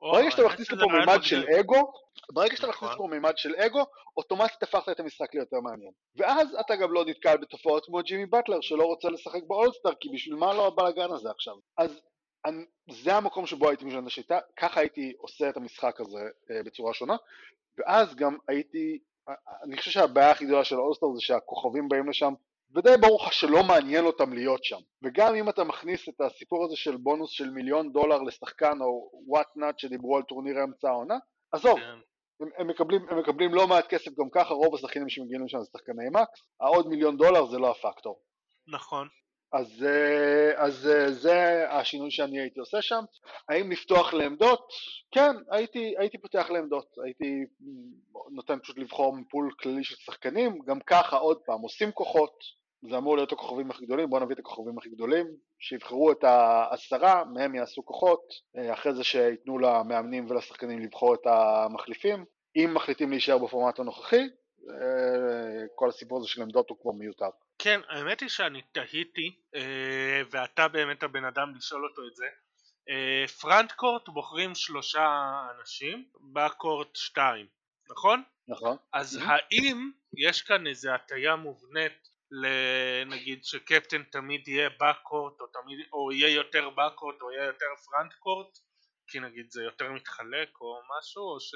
ברגע 0.00 0.30
שאתה 0.30 0.42
מכניס 0.44 0.70
לפה 0.72 0.86
מימד 0.92 1.22
של 1.22 1.44
אגו, 1.60 1.92
ברגע 2.32 2.56
שאתה 2.56 2.68
מכניס 2.68 2.82
נכון. 2.82 2.94
לפה 2.94 3.06
מימד 3.06 3.38
של 3.38 3.54
אגו, 3.56 3.84
אוטומטית 4.16 4.62
הפכת 4.62 4.88
את 4.88 5.00
המשחק 5.00 5.34
ליותר 5.34 5.60
מעניין. 5.60 5.92
ואז 6.16 6.54
אתה 6.60 6.76
גם 6.76 6.92
לא 6.92 7.04
נתקל 7.04 7.36
בתופעות 7.36 7.86
כמו 7.86 8.02
ג'ימי 8.02 8.26
באטלר 8.26 8.60
שלא 8.60 8.84
רוצה 8.84 9.08
לשחק 9.08 9.40
באולסטאר, 9.46 9.92
כי 10.00 10.08
בשביל 10.08 10.34
מה 10.34 10.54
לא 10.54 10.66
הבלאגן 10.66 11.12
הזה 11.12 11.30
עכשיו? 11.30 11.54
אז 11.78 12.00
אני, 12.46 12.64
זה 12.90 13.14
המקום 13.14 13.46
שבו 13.46 13.68
הייתי 13.68 13.84
משנה 13.84 14.00
את 14.00 14.06
השיטה, 14.06 14.38
ככה 14.56 14.80
הייתי 14.80 15.12
עושה 15.18 15.48
את 15.48 15.56
המשחק 15.56 16.00
הזה 16.00 16.20
אה, 16.50 16.62
בצורה 16.62 16.94
שונה, 16.94 17.16
ואז 17.78 18.14
גם 18.14 18.36
הייתי, 18.48 18.98
אה, 19.28 19.34
אני 19.64 19.76
חושב 19.76 19.90
שהבעיה 19.90 20.30
הכי 20.30 20.44
גדולה 20.46 20.64
של 20.64 20.76
אולסטאר 20.76 21.08
זה 21.14 21.20
שהכוכבים 21.20 21.88
באים 21.88 22.08
לשם 22.08 22.34
ודי 22.74 22.94
ברור 23.00 23.26
לך 23.26 23.32
שלא 23.32 23.64
מעניין 23.64 24.04
אותם 24.04 24.32
להיות 24.32 24.64
שם. 24.64 24.80
וגם 25.02 25.34
אם 25.34 25.48
אתה 25.48 25.64
מכניס 25.64 26.08
את 26.08 26.20
הסיפור 26.20 26.64
הזה 26.64 26.76
של 26.76 26.96
בונוס 26.96 27.30
של 27.30 27.50
מיליון 27.50 27.92
דולר 27.92 28.22
לשחקן 28.22 28.80
או 28.80 29.10
whatnot 29.26 29.78
שדיברו 29.78 30.16
על 30.16 30.22
טורניר 30.22 30.64
אמצע 30.64 30.88
העונה, 30.88 31.18
עזוב, 31.52 31.78
כן. 31.78 31.98
הם, 32.40 32.48
הם, 32.56 32.66
מקבלים, 32.66 33.06
הם 33.10 33.18
מקבלים 33.18 33.54
לא 33.54 33.68
מעט 33.68 33.86
כסף 33.86 34.10
גם 34.18 34.30
ככה, 34.32 34.54
רוב 34.54 34.74
השחקנים 34.74 35.08
שמגיעים 35.08 35.44
לשם 35.44 35.58
זה 35.58 35.70
שחקני 35.72 36.08
מקס, 36.10 36.42
העוד 36.60 36.88
מיליון 36.88 37.16
דולר 37.16 37.46
זה 37.46 37.58
לא 37.58 37.70
הפקטור. 37.70 38.20
נכון. 38.68 39.08
אז, 39.52 39.84
אה, 39.86 40.64
אז 40.64 40.88
אה, 40.88 41.12
זה 41.12 41.66
השינוי 41.70 42.10
שאני 42.10 42.40
הייתי 42.40 42.60
עושה 42.60 42.82
שם. 42.82 43.04
האם 43.48 43.70
לפתוח 43.70 44.14
לעמדות? 44.14 44.68
כן, 45.10 45.36
הייתי, 45.50 45.94
הייתי 45.98 46.18
פותח 46.18 46.50
לעמדות. 46.50 46.94
הייתי 47.04 47.44
נותן 48.30 48.58
פשוט 48.58 48.78
לבחור 48.78 49.16
מפול 49.16 49.54
כללי 49.60 49.84
של 49.84 49.96
שחקנים. 49.96 50.58
גם 50.66 50.80
ככה, 50.80 51.16
עוד 51.16 51.38
פעם, 51.46 51.60
עושים 51.60 51.92
כוחות. 51.92 52.59
זה 52.82 52.96
אמור 52.96 53.16
להיות 53.16 53.32
הכוכבים 53.32 53.70
הכי 53.70 53.84
גדולים, 53.86 54.10
בואו 54.10 54.24
נביא 54.24 54.34
את 54.34 54.38
הכוכבים 54.38 54.78
הכי 54.78 54.88
גדולים, 54.88 55.26
שיבחרו 55.58 56.12
את 56.12 56.24
העשרה, 56.24 57.24
מהם 57.24 57.54
יעשו 57.54 57.84
כוחות, 57.84 58.20
אה, 58.56 58.72
אחרי 58.72 58.94
זה 58.94 59.04
שייתנו 59.04 59.58
למאמנים 59.58 60.30
ולשחקנים 60.30 60.78
לבחור 60.78 61.14
את 61.14 61.26
המחליפים. 61.26 62.24
אם 62.56 62.70
מחליטים 62.74 63.10
להישאר 63.10 63.38
בפורמט 63.38 63.78
הנוכחי, 63.78 64.28
כל 65.74 65.88
הסיפור 65.88 66.18
הזה 66.18 66.28
של 66.28 66.42
עמדות 66.42 66.70
הוא 66.70 66.78
כבר 66.82 66.92
מיותר. 66.92 67.28
כן, 67.58 67.80
האמת 67.88 68.20
היא 68.20 68.28
שאני 68.28 68.62
תהיתי, 68.72 69.36
אה, 69.54 70.22
ואתה 70.30 70.68
באמת 70.68 71.02
הבן 71.02 71.24
אדם 71.24 71.54
לשאול 71.56 71.84
אותו 71.84 72.02
את 72.10 72.16
זה. 72.16 72.26
אה, 72.88 73.28
פרנט 73.40 73.72
קורט 73.72 74.08
בוחרים 74.08 74.54
שלושה 74.54 75.32
אנשים, 75.58 76.04
בקורט 76.32 76.96
שתיים, 76.96 77.46
נכון? 77.90 78.22
נכון. 78.48 78.76
אז. 78.92 79.20
האם 79.22 79.90
יש 80.16 80.42
כאן 80.42 80.66
איזו 80.66 80.90
הטיה 80.90 81.36
מובנית 81.36 82.09
לנגיד 82.30 83.44
שקפטן 83.44 84.02
תמיד 84.02 84.48
יהיה 84.48 84.68
בקורט 84.70 85.40
או, 85.40 85.46
תמיד, 85.46 85.78
או 85.92 86.12
יהיה 86.12 86.34
יותר 86.34 86.70
בקורט 86.70 87.22
או 87.22 87.32
יהיה 87.32 87.44
יותר 87.44 87.66
פרנט 87.84 88.12
קורט 88.12 88.58
כי 89.10 89.20
נגיד 89.20 89.46
זה 89.50 89.62
יותר 89.62 89.92
מתחלק 89.92 90.60
או 90.60 90.80
משהו 90.98 91.22
או 91.22 91.40
ש... 91.40 91.54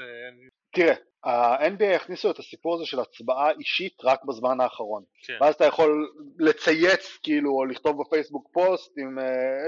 תראה, 0.74 0.94
ה-NBA 1.24 1.96
הכניסו 1.96 2.30
את 2.30 2.38
הסיפור 2.38 2.74
הזה 2.74 2.86
של 2.86 3.00
הצבעה 3.00 3.50
אישית 3.50 3.96
רק 4.04 4.24
בזמן 4.24 4.60
האחרון. 4.60 5.04
כן, 5.26 5.38
ואז 5.40 5.54
אתה 5.54 5.64
יכול 5.64 6.12
לצייץ 6.38 7.18
כאילו 7.22 7.50
או 7.50 7.64
לכתוב 7.64 8.02
בפייסבוק 8.02 8.48
פוסט 8.52 8.92
עם 8.98 9.18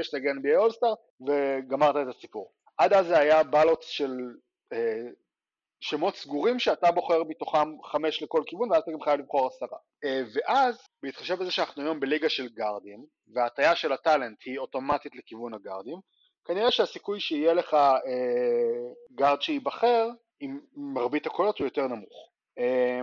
אשטג 0.00 0.20
NBA 0.20 0.56
אולסטאר 0.56 0.94
וגמרת 1.26 1.96
את 1.96 2.16
הסיפור. 2.16 2.52
עד 2.78 2.92
אז 2.92 3.06
זה 3.06 3.18
היה 3.18 3.42
בלוטס 3.42 3.86
של 3.86 4.12
אה, 4.72 5.08
שמות 5.88 6.16
סגורים 6.16 6.58
שאתה 6.58 6.92
בוחר 6.92 7.22
מתוכם 7.28 7.82
חמש 7.82 8.22
לכל 8.22 8.42
כיוון 8.46 8.72
ואז 8.72 8.82
אתה 8.82 8.90
גם 8.90 9.00
חייב 9.00 9.20
לבחור 9.20 9.46
עשרה. 9.46 9.78
אה, 10.04 10.22
ואז 10.34 10.86
בהתחשב 11.02 11.34
בזה 11.34 11.50
שאנחנו 11.50 11.82
היום 11.82 12.00
בליגה 12.00 12.28
של 12.28 12.48
גארדים 12.48 13.04
וההטייה 13.34 13.76
של 13.76 13.92
ה 13.92 13.99
talent 13.99 14.38
היא 14.44 14.58
אוטומטית 14.58 15.16
לכיוון 15.16 15.54
הגארדים 15.54 16.00
כנראה 16.44 16.70
שהסיכוי 16.70 17.20
שיהיה 17.20 17.54
לך 17.54 17.74
אה, 17.74 18.00
גארד 19.14 19.42
שייבחר 19.42 20.08
עם 20.40 20.60
מרבית 20.76 21.26
הקולות 21.26 21.58
הוא 21.58 21.66
יותר 21.66 21.86
נמוך. 21.86 22.30
אה, 22.58 23.00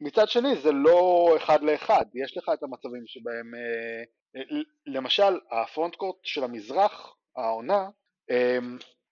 מצד 0.00 0.28
שני 0.28 0.56
זה 0.56 0.72
לא 0.72 1.28
אחד 1.36 1.62
לאחד, 1.62 2.04
יש 2.14 2.36
לך 2.36 2.50
את 2.54 2.62
המצבים 2.62 3.02
שבהם 3.06 3.54
אה, 3.54 4.42
למשל 4.86 5.38
ה 5.50 5.57
front 5.57 5.94
court 5.94 6.16
של 6.22 6.44
המזרח, 6.44 7.16
העונה, 7.36 7.88
אה, 8.30 8.58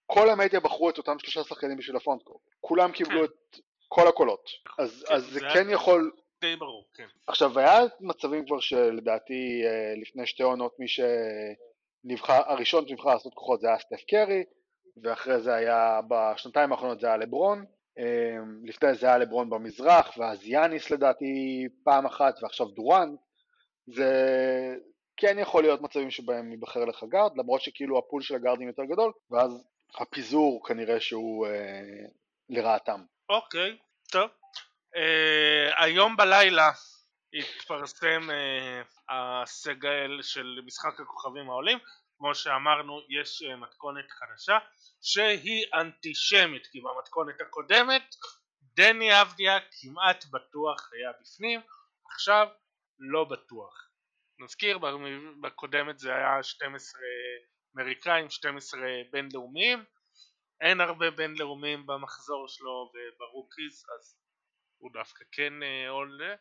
כל 0.06 0.30
המדיה 0.30 0.60
בחרו 0.60 0.90
את 0.90 0.98
אותם 0.98 1.18
שלושה 1.18 1.44
שחקנים 1.44 1.76
בשביל 1.76 1.96
ה 1.96 2.01
front 2.01 2.22
court, 2.22 2.42
כולם 2.60 2.92
קיבלו 2.92 3.18
כן. 3.18 3.24
את 3.24 3.56
כל 3.88 4.08
הקולות, 4.08 4.50
אז, 4.78 5.04
כן, 5.08 5.14
אז 5.14 5.22
זה 5.24 5.30
זה 5.30 5.40
כן 5.40 5.66
היה- 5.66 5.74
יכול, 5.74 6.12
די 6.40 6.56
ברור, 6.56 6.84
כן. 6.94 7.06
עכשיו 7.26 7.58
היה 7.58 7.80
מצבים 8.00 8.46
כבר 8.46 8.60
שלדעתי 8.60 9.62
אה, 9.66 9.94
לפני 10.00 10.26
שתי 10.26 10.42
עונות 10.42 10.76
מי 10.78 10.86
שנבחר, 10.88 12.42
הראשון 12.46 12.88
שנבחר 12.88 13.08
לעשות 13.08 13.34
כוחות 13.34 13.60
זה 13.60 13.68
היה 13.68 13.78
סטף 13.78 14.04
קרי 14.08 14.44
ואחרי 15.02 15.40
זה 15.40 15.54
היה, 15.54 16.00
בשנתיים 16.08 16.72
האחרונות 16.72 17.00
זה 17.00 17.06
היה 17.06 17.16
לברון 17.16 17.64
אה, 17.98 18.36
לפני 18.64 18.94
זה 18.94 19.06
היה 19.06 19.18
לברון 19.18 19.50
במזרח 19.50 20.18
ואז 20.18 20.38
יאניס 20.46 20.90
לדעתי 20.90 21.34
פעם 21.84 22.06
אחת 22.06 22.34
ועכשיו 22.42 22.66
דורן 22.66 23.14
זה 23.86 24.10
כן 25.16 25.36
יכול 25.38 25.62
להיות 25.62 25.80
מצבים 25.80 26.10
שבהם 26.10 26.50
ייבחר 26.52 26.84
לך 26.84 27.04
גארד 27.08 27.36
למרות 27.36 27.60
שכאילו 27.60 27.98
הפול 27.98 28.22
של 28.22 28.34
הגארדים 28.34 28.68
יותר 28.68 28.84
גדול 28.84 29.12
ואז 29.30 29.64
הפיזור 30.00 30.66
כנראה 30.68 31.00
שהוא 31.00 31.46
אה, 31.46 32.06
לרעתם 32.50 33.00
אוקיי, 33.30 33.78
טוב. 34.12 34.30
אה, 34.96 35.84
היום 35.84 36.16
בלילה 36.16 36.70
התפרסם 37.34 38.30
אה, 38.30 38.82
הסגל 39.08 40.22
של 40.22 40.60
משחק 40.66 41.00
הכוכבים 41.00 41.50
העולים. 41.50 41.78
כמו 42.18 42.34
שאמרנו, 42.34 43.00
יש 43.20 43.42
אה, 43.42 43.56
מתכונת 43.56 44.04
חדשה 44.10 44.58
שהיא 45.02 45.66
אנטישמית, 45.74 46.66
כי 46.66 46.80
במתכונת 46.80 47.40
הקודמת 47.40 48.14
דני 48.62 49.22
אבדיה 49.22 49.58
כמעט 49.60 50.24
בטוח 50.24 50.90
היה 50.92 51.10
בפנים, 51.20 51.60
עכשיו 52.12 52.46
לא 52.98 53.24
בטוח. 53.24 53.90
נזכיר, 54.38 54.78
בקודמת 55.40 55.98
זה 55.98 56.14
היה 56.14 56.42
12 56.42 57.00
אמריקאים, 57.76 58.30
12 58.30 58.80
בינלאומיים, 59.12 59.84
אין 60.60 60.80
הרבה 60.80 61.10
בינלאומיים 61.10 61.86
במחזור 61.86 62.48
שלו 62.48 62.92
וב 62.92 63.11
rookies, 63.11 63.84
אז 63.98 64.16
הוא 64.78 64.90
דווקא 64.92 65.24
כן 65.32 65.62
אה, 65.62 65.88
עולה. 65.88 66.34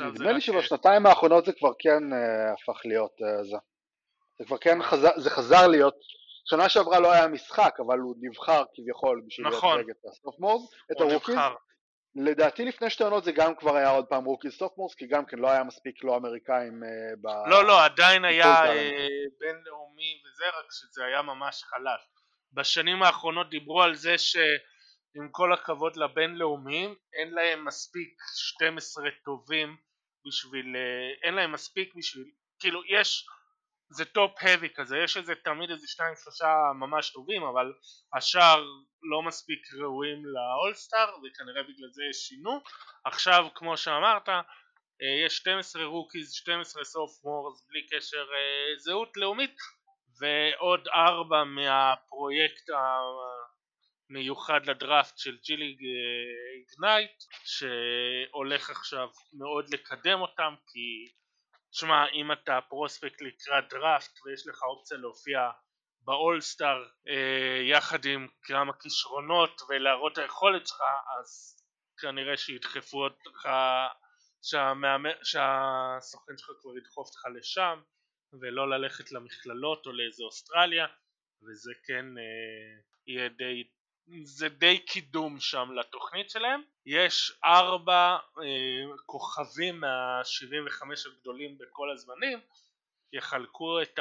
נדמה 0.00 0.32
לי 0.32 0.36
רק, 0.36 0.42
שבשנתיים 0.42 1.06
האחרונות 1.06 1.44
זה 1.44 1.52
כבר 1.52 1.70
כן 1.78 2.12
אה, 2.12 2.52
הפך 2.52 2.80
להיות 2.84 3.12
אה, 3.22 3.44
זה. 3.44 3.56
זה 4.38 4.44
כבר 4.46 4.58
כן? 4.58 4.82
חזר, 4.82 5.10
זה 5.16 5.30
חזר 5.30 5.66
להיות, 5.66 5.94
שנה 6.44 6.68
שעברה 6.68 7.00
לא 7.00 7.12
היה 7.12 7.28
משחק, 7.28 7.74
אבל 7.86 7.98
הוא 7.98 8.14
נבחר 8.20 8.62
כביכול 8.74 9.22
בשביל 9.26 9.48
נכון. 9.48 9.76
לייצג 9.76 9.90
את 9.90 10.04
ה 10.10 10.15
sophomores, 10.15 10.70
את 10.92 11.00
ה 11.00 11.04
rookies. 11.04 11.36
לדעתי 12.14 12.64
לפני 12.64 12.90
שתי 12.90 13.04
עונות 13.04 13.24
זה 13.24 13.32
גם 13.32 13.54
כבר 13.54 13.76
היה 13.76 13.90
עוד 13.90 14.06
פעם 14.06 14.24
rookies 14.24 14.52
sophomores, 14.52 14.94
כי 14.94 15.06
גם 15.06 15.26
כן 15.26 15.38
לא 15.38 15.50
היה 15.50 15.64
מספיק 15.64 16.04
לא 16.04 16.16
אמריקאים 16.16 16.84
אה, 16.84 17.16
ב... 17.22 17.50
לא, 17.50 17.64
לא, 17.64 17.84
עדיין 17.84 18.24
היה. 18.24 18.64
אה, 18.64 19.08
בינלאומי 19.40 20.22
וזה, 20.24 20.44
רק 20.58 20.66
שזה 20.70 21.04
היה 21.04 21.22
ממש 21.22 21.62
חלש. 21.64 22.19
בשנים 22.52 23.02
האחרונות 23.02 23.50
דיברו 23.50 23.82
על 23.82 23.94
זה 23.94 24.18
שעם 24.18 25.28
כל 25.30 25.52
הכבוד 25.52 25.96
לבינלאומיים, 25.96 26.94
אין 27.12 27.34
להם 27.34 27.64
מספיק 27.64 28.08
12 28.36 29.04
טובים 29.24 29.76
בשביל... 30.26 30.76
אה, 30.76 31.26
אין 31.26 31.34
להם 31.34 31.52
מספיק 31.52 31.94
בשביל... 31.94 32.30
כאילו, 32.60 32.82
יש... 32.88 33.26
זה 33.92 34.04
top 34.04 34.32
heavy 34.40 34.68
כזה, 34.74 34.98
יש 34.98 35.16
איזה 35.16 35.34
תמיד 35.34 35.70
איזה 35.70 35.86
שניים 35.88 36.14
שלושה 36.22 36.54
ממש 36.74 37.10
טובים, 37.10 37.42
אבל 37.42 37.72
השאר 38.14 38.64
לא 39.02 39.22
מספיק 39.22 39.58
ראויים 39.82 40.22
לאולסטאר, 40.26 41.08
וכנראה 41.08 41.62
בגלל 41.62 41.88
זה 41.92 42.02
שינו. 42.12 42.60
עכשיו, 43.04 43.46
כמו 43.54 43.76
שאמרת, 43.76 44.28
אה, 44.28 45.26
יש 45.26 45.36
12 45.36 45.84
rookies, 45.84 46.32
12 46.32 46.84
sophomores 46.84 47.66
בלי 47.68 47.86
קשר 47.86 48.26
אה, 48.34 48.78
זהות 48.78 49.16
לאומית 49.16 49.56
ועוד 50.20 50.88
4 50.88 51.44
מהפרויקט 51.44 52.66
המיוחד 54.10 54.66
לדראפט 54.66 55.18
של 55.18 55.38
ג'יליג 55.44 55.78
איגנייט 56.56 57.24
שהולך 57.44 58.70
עכשיו 58.70 59.08
מאוד 59.32 59.74
לקדם 59.74 60.20
אותם 60.20 60.54
כי 60.66 61.12
תשמע 61.70 62.08
אם 62.08 62.32
אתה 62.32 62.58
פרוספקט 62.68 63.20
לקראת 63.20 63.64
דראפט 63.70 64.18
ויש 64.24 64.46
לך 64.46 64.62
אופציה 64.62 64.96
להופיע 64.98 65.50
באולסטאר 66.04 66.84
אה, 67.08 67.62
יחד 67.62 68.04
עם 68.04 68.28
כמה 68.42 68.72
כישרונות 68.72 69.62
ולהראות 69.68 70.12
את 70.12 70.18
היכולת 70.18 70.66
שלך 70.66 70.80
אז 71.18 71.56
כנראה 72.00 72.36
שידחפו 72.36 73.04
אותך 73.04 73.48
שהסוכן 75.22 76.38
שלך 76.38 76.50
כבר 76.60 76.78
ידחוף 76.78 77.08
אותך 77.08 77.38
לשם 77.38 77.80
ולא 78.32 78.70
ללכת 78.70 79.12
למכללות 79.12 79.86
או 79.86 79.92
לאיזה 79.92 80.22
אוסטרליה 80.22 80.86
וזה 81.42 81.72
כן 81.84 82.18
אה, 82.18 82.80
יהיה 83.06 83.28
די, 83.28 83.64
זה 84.22 84.48
די 84.48 84.78
קידום 84.78 85.40
שם 85.40 85.68
לתוכנית 85.72 86.30
שלהם. 86.30 86.62
יש 86.86 87.32
ארבע 87.44 88.18
אה, 88.42 88.96
כוכבים 89.06 89.80
מה-75 89.80 90.86
הגדולים 91.06 91.58
בכל 91.58 91.90
הזמנים, 91.90 92.40
יחלקו 93.12 93.82
את 93.82 93.98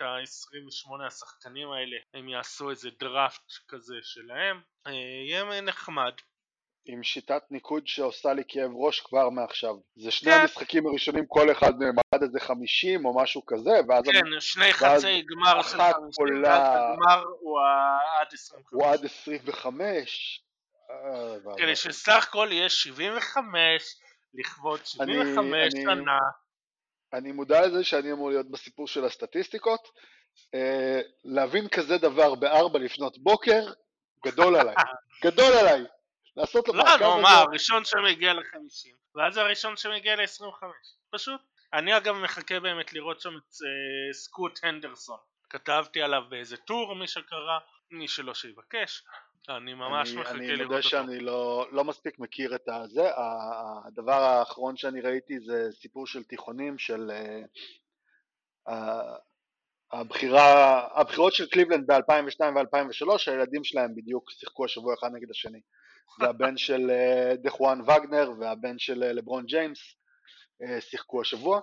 ה-28 0.00 1.06
השחקנים 1.06 1.70
האלה, 1.70 1.96
הם 2.14 2.28
יעשו 2.28 2.70
איזה 2.70 2.90
דראפט 2.90 3.52
כזה 3.68 3.96
שלהם, 4.02 4.60
אה, 4.86 4.92
יהיה 4.92 5.60
נחמד. 5.60 6.14
עם 6.86 7.02
שיטת 7.02 7.42
ניקוד 7.50 7.86
שעושה 7.86 8.32
לי 8.32 8.42
כאב 8.48 8.70
ראש 8.74 9.00
כבר 9.00 9.28
מעכשיו. 9.30 9.74
זה 9.96 10.10
שני 10.10 10.32
כן. 10.32 10.40
המשחקים 10.40 10.86
הראשונים, 10.86 11.24
כל 11.28 11.52
אחד 11.52 11.78
מהם 11.78 11.94
עד 12.14 12.22
איזה 12.22 12.40
50 12.40 13.04
או 13.04 13.16
משהו 13.22 13.46
כזה, 13.46 13.70
ואז 13.88 14.04
כן, 14.04 14.20
שני 14.40 14.64
ואז 14.80 15.02
חצי 15.02 15.22
גמר 15.22 15.62
של 15.62 15.76
אחת 15.80 15.94
50, 15.94 16.26
עולה- 16.26 16.92
הגמר 16.92 17.24
הוא 17.40 17.58
עד 18.20 18.26
25. 18.32 18.72
הוא 18.72 18.86
עד 18.86 19.04
25. 19.04 20.42
אה, 20.90 21.32
ואבוי. 21.32 21.62
כדי 21.62 21.76
שסך 21.76 22.24
הכל 22.28 22.48
יהיה 22.50 22.68
75 22.68 23.96
לכבוד 24.34 24.80
75 24.86 25.74
אני- 25.74 25.82
שנה. 25.82 26.18
אני 27.12 27.32
מודע 27.32 27.66
לזה 27.66 27.84
שאני 27.84 28.12
אמור 28.12 28.30
להיות 28.30 28.50
בסיפור 28.50 28.86
של 28.88 29.04
הסטטיסטיקות. 29.04 29.88
אה, 30.54 31.00
להבין 31.24 31.68
כזה 31.68 31.98
דבר 31.98 32.34
בארבע 32.34 32.78
לפנות 32.78 33.18
בוקר, 33.18 33.72
גדול 34.26 34.56
עליי. 34.56 34.74
גדול 35.24 35.52
עליי. 35.52 35.84
לעשות 36.38 36.68
לו 36.68 36.74
לא, 36.74 36.84
מעקב 36.84 37.04
הזה- 37.04 37.22
מה, 37.22 37.28
הראשון 37.38 37.84
שמגיע 37.84 38.32
ל-50, 38.32 38.88
ואז 39.14 39.36
הראשון 39.36 39.76
שמגיע 39.76 40.16
ל-25. 40.16 40.64
פשוט. 41.10 41.40
אני 41.72 41.96
אגב 41.96 42.14
מחכה 42.14 42.60
באמת 42.60 42.92
לראות 42.92 43.20
שם 43.20 43.30
את 43.36 43.52
אה, 43.62 44.12
סקוט 44.12 44.58
הנדרסון. 44.62 45.18
כתבתי 45.50 46.02
עליו 46.02 46.22
באיזה 46.28 46.56
טור, 46.56 46.94
מי 46.94 47.06
שקרא, 47.08 47.58
מי 47.90 48.08
שלא 48.08 48.34
שיבקש. 48.34 49.04
אני 49.48 49.74
ממש 49.74 50.10
אני- 50.12 50.20
מחכה 50.20 50.34
אני 50.34 50.46
לראות 50.46 50.62
מודה 50.62 50.76
אותו. 50.76 50.88
שאני 50.88 51.20
לא, 51.20 51.66
לא 51.72 51.84
מספיק 51.84 52.18
מכיר 52.18 52.54
את 52.54 52.68
הזה, 52.68 53.10
הדבר 53.86 54.12
האחרון 54.22 54.76
שאני 54.76 55.00
ראיתי 55.00 55.40
זה 55.40 55.68
סיפור 55.72 56.06
של 56.06 56.24
תיכונים 56.24 56.78
של 56.78 57.10
ה- 58.66 59.16
הבחירה, 59.92 60.80
הבחירות 61.00 61.32
של 61.32 61.46
קליבלנד 61.48 61.90
ב-2002 61.92 62.40
ו-2003, 62.40 63.30
הילדים 63.30 63.64
שלהם 63.64 63.94
בדיוק 63.94 64.30
שיחקו 64.30 64.64
השבוע 64.64 64.94
אחד 64.94 65.08
נגד 65.12 65.30
השני. 65.30 65.60
זה 66.20 66.26
הבן 66.26 66.56
של 66.56 66.90
אה, 66.90 67.36
דז'ואן 67.36 67.80
וגנר 67.80 68.30
והבן 68.40 68.78
של 68.78 69.02
אה, 69.02 69.12
לברון 69.12 69.46
ג'יימס 69.46 69.78
אה, 70.62 70.80
שיחקו 70.80 71.20
השבוע. 71.20 71.60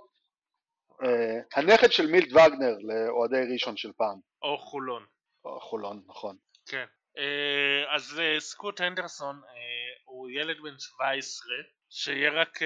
הנכד 1.55 1.91
של 1.91 2.07
מילט 2.07 2.31
וגנר 2.31 2.77
לאוהדי 2.79 3.53
ראשון 3.53 3.77
של 3.77 3.91
פעם, 3.97 4.19
או 4.41 4.57
חולון. 4.57 5.05
או 5.45 5.59
חולון, 5.59 6.03
נכון. 6.07 6.37
כן. 6.65 6.85
אז 7.89 8.21
סקוט 8.39 8.81
הנדרסון 8.81 9.41
הוא 10.05 10.29
ילד 10.29 10.57
בן 10.63 10.79
17 10.79 11.47
שיהיה 11.89 12.31
רק 12.31 12.59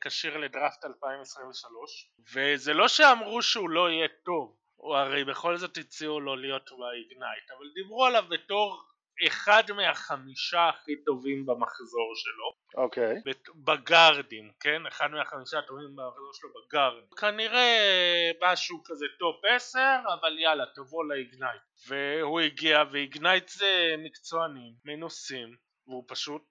כשיר 0.00 0.36
לדראפט 0.36 0.84
2023 0.84 2.10
וזה 2.34 2.74
לא 2.74 2.88
שאמרו 2.88 3.42
שהוא 3.42 3.70
לא 3.70 3.90
יהיה 3.90 4.08
טוב 4.24 4.56
הוא 4.76 4.96
הרי 4.96 5.24
בכל 5.24 5.56
זאת 5.56 5.78
הציעו 5.78 6.20
לו 6.20 6.36
להיות 6.36 6.70
ב 6.70 6.81
Ignite 6.81 7.50
אבל 7.58 7.66
דיברו 7.74 8.04
עליו 8.06 8.24
בתור 8.30 8.82
אחד 9.26 9.62
מהחמישה 9.76 10.68
הכי 10.68 11.04
טובים 11.04 11.46
במחזור 11.46 12.12
שלו 12.16 12.52
אוקיי, 12.84 13.14
בת- 13.26 13.48
בגארדים, 13.56 14.52
כן? 14.60 14.86
אחד 14.86 15.06
מהחמישה 15.10 15.58
הטובים 15.58 15.96
במחזור 15.96 16.30
שלו 16.32 16.48
בגארד. 16.68 17.02
כנראה 17.20 18.30
משהו 18.42 18.82
כזה 18.84 19.06
top 19.18 19.44
10, 19.44 19.80
אבל 20.20 20.38
יאללה, 20.38 20.64
תבוא 20.74 21.04
ל 21.04 21.11
Ignite. 21.11 21.62
והוא 21.88 22.40
הגיע, 22.40 22.82
ו 22.92 23.00
Ignite 23.00 23.48
זה 23.48 23.94
מקצוענים, 23.98 24.72
מנוסים, 24.84 25.56
והוא 25.86 26.04
פשוט 26.08 26.42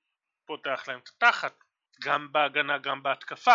פותח 0.48 0.84
להם 0.88 1.00
את 1.04 1.10
התחת. 1.18 1.54
גם 2.04 2.32
בהגנה, 2.32 2.78
גם 2.78 3.04
בהתקפה. 3.04 3.54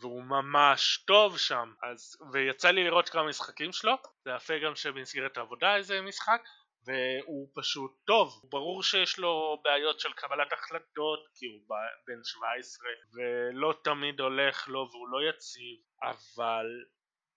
והוא 0.00 0.22
ממש 0.22 1.04
טוב 1.06 1.38
שם, 1.38 1.72
אז, 1.82 2.16
ויצא 2.32 2.70
לי 2.70 2.84
לראות 2.84 3.08
כמה 3.08 3.22
משחקים 3.28 3.72
שלו, 3.72 3.94
זה 4.24 4.30
יפה 4.36 4.54
גם 4.58 4.74
שבמסגרת 4.74 5.36
העבודה 5.36 5.76
איזה 5.76 6.00
משחק, 6.00 6.42
והוא 6.84 7.48
פשוט 7.54 7.92
טוב, 8.04 8.42
ברור 8.50 8.82
שיש 8.82 9.18
לו 9.18 9.60
בעיות 9.64 10.00
של 10.00 10.12
קבלת 10.12 10.52
החלטות 10.52 11.28
כי 11.34 11.46
הוא 11.46 11.76
בן 12.06 12.24
17 12.24 12.86
ולא 13.14 13.74
תמיד 13.84 14.20
הולך 14.20 14.68
לו 14.68 14.88
והוא 14.90 15.08
לא 15.08 15.28
יציב 15.28 15.78
אבל 16.02 16.66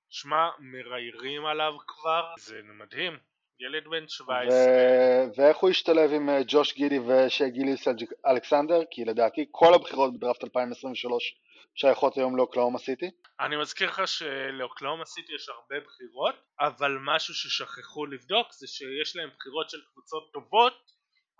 שמע 0.10 0.50
מראיירים 0.60 1.46
עליו 1.46 1.74
כבר 1.88 2.34
זה 2.38 2.62
מדהים 2.64 3.20
ילד 3.60 3.84
בן 3.88 4.08
17 4.08 4.58
ו- 4.58 5.42
ואיך 5.42 5.58
הוא 5.58 5.70
השתלב 5.70 6.14
עם 6.14 6.30
אה, 6.30 6.40
ג'וש 6.48 6.74
גידי 6.74 7.00
ושי 7.00 7.50
גיליס 7.50 7.88
אלכסנדר? 8.28 8.82
כי 8.92 9.06
לדעתי 9.06 9.46
כל 9.52 9.74
הבחירות 9.74 10.14
בדראפט 10.14 10.44
2023 10.44 11.36
שייכות 11.76 12.18
היום 12.18 12.38
לאוקלאומה 12.38 12.80
סיטי. 12.80 13.12
אני 13.40 13.56
מזכיר 13.58 13.90
לך 13.90 14.02
שלאוקלאומה 14.08 15.06
סיטי 15.06 15.34
יש 15.36 15.50
הרבה 15.50 15.86
בחירות 15.86 16.36
אבל 16.60 16.98
משהו 17.02 17.34
ששכחו 17.34 18.06
לבדוק 18.06 18.48
זה 18.52 18.68
שיש 18.68 19.16
להם 19.16 19.30
בחירות 19.38 19.70
של 19.70 19.78
קבוצות 19.92 20.30
טובות 20.34 20.74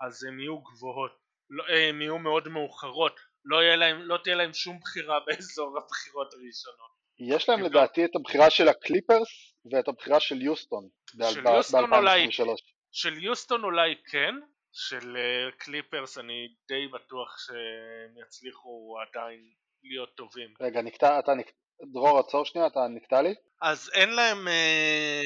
אז 0.00 0.24
הן 0.24 0.40
יהיו 0.40 0.58
גבוהות 0.58 1.12
לא, 1.50 1.64
הן 1.68 2.02
יהיו 2.02 2.18
מאוד 2.18 2.48
מאוחרות 2.48 3.20
לא, 3.44 3.74
להם, 3.74 4.02
לא 4.02 4.18
תהיה 4.24 4.36
להם 4.36 4.52
שום 4.52 4.78
בחירה 4.80 5.20
באזור 5.26 5.78
הבחירות 5.78 6.34
הראשונות 6.34 6.96
יש 7.18 7.48
להם. 7.48 7.62
לדעתי 7.62 8.04
את 8.04 8.10
הבחירה 8.16 8.50
של 8.50 8.68
הקליפרס 8.68 9.55
ואת 9.72 9.88
הבחירה 9.88 10.20
של 10.20 10.42
יוסטון 10.42 10.88
של 11.32 11.44
יוסטון 11.46 11.92
אולי- 11.92 12.26
ב-2023. 12.26 12.50
של 12.92 13.18
יוסטון 13.24 13.64
אולי 13.64 13.94
כן 14.10 14.34
של 14.72 15.16
אה, 15.16 15.50
קליפרס 15.58 16.18
אני 16.18 16.48
די 16.68 16.88
בטוח 16.88 17.38
שהם 17.46 18.22
יצליחו 18.26 18.96
עדיין 19.08 19.40
להיות 19.82 20.14
טובים 20.16 20.54
רגע, 20.60 20.82
נקטע, 20.82 21.18
אתה 21.18 21.34
נקטע, 21.34 21.52
דרור 21.92 22.18
עצור 22.18 22.44
שנייה, 22.44 22.66
אתה 22.66 22.80
נקטע 22.90 23.22
לי? 23.22 23.34
אז 23.62 23.90
אין 23.94 24.10
להם 24.14 24.48
אה, 24.48 25.22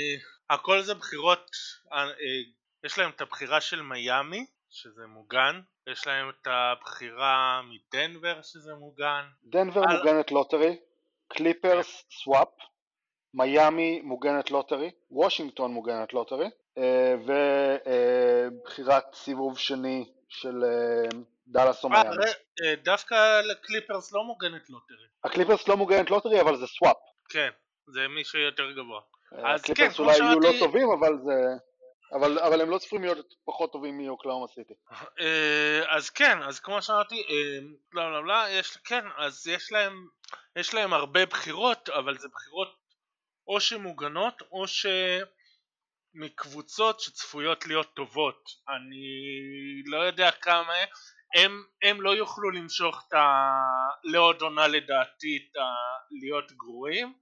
הכל 0.50 0.82
זה 0.82 0.94
בחירות 0.94 1.50
אה, 1.92 2.04
אה, 2.04 2.12
יש 2.84 2.98
להם 2.98 3.10
את 3.10 3.20
הבחירה 3.20 3.60
של 3.60 3.82
מיאמי 3.82 4.46
שזה 4.70 5.02
מוגן 5.06 5.60
יש 5.90 6.06
להם 6.06 6.28
את 6.30 6.46
הבחירה 6.50 7.60
מדנבר 7.62 8.42
שזה 8.42 8.74
מוגן 8.74 9.24
דנבר 9.44 9.80
על- 9.88 9.96
מוגנת 9.96 10.32
lottery, 10.32 10.76
קליפרס 11.28 12.04
swap, 12.10 12.48
מיאמי 13.34 14.00
מוגנת 14.00 14.50
lottery, 14.50 14.90
וושינגטון 15.10 15.72
מוגנת 15.72 16.12
lottery, 16.12 16.50
אה, 16.78 17.14
ובחירת 17.26 19.04
סיבוב 19.14 19.58
שני 19.58 20.12
של 20.28 20.64
אה, 20.64 21.08
דאלאס 21.46 21.84
או 21.84 21.88
אה, 21.92 22.02
מיאמי. 22.02 22.24
דווקא 22.82 23.40
לקליפרס 23.40 24.12
לא 24.12 24.24
מוגנת 24.24 24.70
lottery 24.70 25.06
הקליפרס 25.24 25.68
לא 25.68 25.76
מוגנת 25.76 26.10
lottery 26.10 26.40
אבל 26.40 26.56
זה 26.56 26.66
swap. 26.66 26.96
כן 27.28 27.50
זה 27.86 28.08
מישהו 28.08 28.38
יותר 28.38 28.70
גבוה 28.72 29.00
אז 29.32 29.62
כן, 29.62 29.72
הקליפרס 29.72 29.98
אולי 29.98 30.18
יהיו 30.18 30.40
לא 30.40 30.50
טובים 30.58 30.88
אבל 30.90 31.18
זה... 31.24 31.32
אבל, 32.12 32.38
אבל 32.38 32.60
הם 32.60 32.70
לא 32.70 32.78
צפויים 32.78 33.04
להיות 33.04 33.34
פחות 33.44 33.72
טובים 33.72 33.98
מאוקלהומה 33.98 34.46
סיטי. 34.46 34.74
אז 35.88 36.10
כן, 36.10 36.42
אז 36.42 36.60
כמו 36.60 36.82
שאמרתי, 36.82 37.22
לא 37.92 38.26
לא, 38.26 38.34
יש, 38.48 38.76
כן, 38.76 39.04
אז 39.18 39.46
יש 39.46 39.72
להם, 39.72 40.06
יש 40.56 40.74
להם 40.74 40.92
הרבה 40.92 41.26
בחירות, 41.26 41.88
אבל 41.88 42.18
זה 42.18 42.28
בחירות 42.28 42.79
או 43.50 43.60
שמוגנות 43.60 44.42
או 44.52 44.64
שמקבוצות 46.16 47.00
שצפויות 47.00 47.66
להיות 47.66 47.94
טובות. 47.94 48.44
אני 48.68 49.82
לא 49.86 49.98
יודע 49.98 50.30
כמה 50.30 50.72
הם, 51.34 51.64
הם 51.82 52.00
לא 52.02 52.10
יוכלו 52.10 52.50
למשוך 52.50 53.04
את 53.08 53.12
ה... 53.12 53.50
לעוד 54.04 54.42
עונה 54.42 54.68
לדעתי 54.68 55.36
את 55.36 55.56
ה... 55.56 55.60
להיות 56.10 56.52
גרועים 56.52 57.14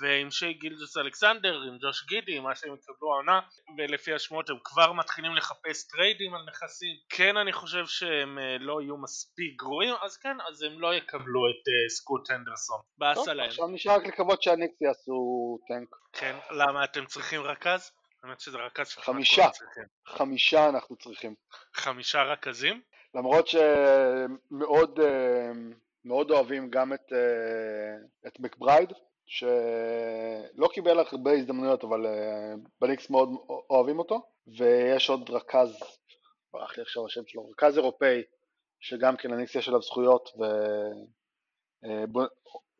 ועם 0.00 0.30
שי 0.30 0.52
גילג'ס 0.52 0.96
אלכסנדר, 0.96 1.62
עם 1.62 1.78
ג'וש 1.80 2.06
גידי, 2.06 2.40
מה 2.40 2.54
שהם 2.54 2.74
יקבלו 2.74 3.12
העונה 3.12 3.40
ולפי 3.78 4.14
השמועות 4.14 4.50
הם 4.50 4.56
כבר 4.64 4.92
מתחילים 4.92 5.34
לחפש 5.34 5.86
טריידים 5.86 6.34
על 6.34 6.42
נכסים 6.48 6.96
כן 7.08 7.36
אני 7.36 7.52
חושב 7.52 7.86
שהם 7.86 8.38
אה, 8.38 8.56
לא 8.60 8.82
יהיו 8.82 8.96
מספיק 8.96 9.56
גרועים 9.56 9.94
אז 10.02 10.16
כן 10.16 10.36
אז 10.48 10.62
הם 10.62 10.80
לא 10.80 10.94
יקבלו 10.94 11.50
את 11.50 11.68
אה, 11.68 11.88
סקוט 11.88 12.30
הנדרסון 12.30 12.80
באסה 12.98 13.34
להם 13.34 13.48
עכשיו 13.48 13.68
נשאר 13.68 13.92
רק 13.92 14.06
לקוות 14.06 14.42
שהניקס 14.42 14.80
יעשו 14.80 15.58
טנק. 15.68 15.88
כן 16.12 16.36
למה 16.50 16.84
אתם 16.84 17.06
צריכים 17.06 17.40
רכז? 17.40 17.90
האמת 18.22 18.40
שזה 18.40 18.58
רכז 18.58 18.88
שכמעט 18.88 19.06
חמישה. 19.06 19.48
חמישה 20.06 20.68
אנחנו 20.68 20.96
צריכים. 20.96 21.34
חמישה 21.74 22.22
רכזים? 22.22 22.82
למרות 23.14 23.46
שמאוד 23.46 25.00
אה, 25.00 25.50
מאוד 26.04 26.30
אוהבים 26.30 26.70
גם 26.70 26.92
את, 26.92 27.12
את 28.26 28.40
מקברייד, 28.40 28.92
שלא 29.26 30.68
קיבל 30.72 30.98
הרבה 30.98 31.32
הזדמנויות, 31.32 31.84
אבל 31.84 32.06
אה, 32.06 32.54
בניקס 32.80 33.10
מאוד 33.10 33.28
אוהבים 33.70 33.98
אותו, 33.98 34.22
ויש 34.58 35.10
עוד 35.10 35.30
רכז, 35.30 35.78
ברח 36.52 36.76
לי 36.76 36.82
עכשיו 36.82 37.06
השם 37.06 37.26
שלו, 37.26 37.50
רכז 37.50 37.76
אירופאי, 37.76 38.22
שגם 38.80 39.16
כן 39.16 39.30
לניקס 39.30 39.54
יש 39.54 39.68
עליו 39.68 39.82
זכויות, 39.82 40.30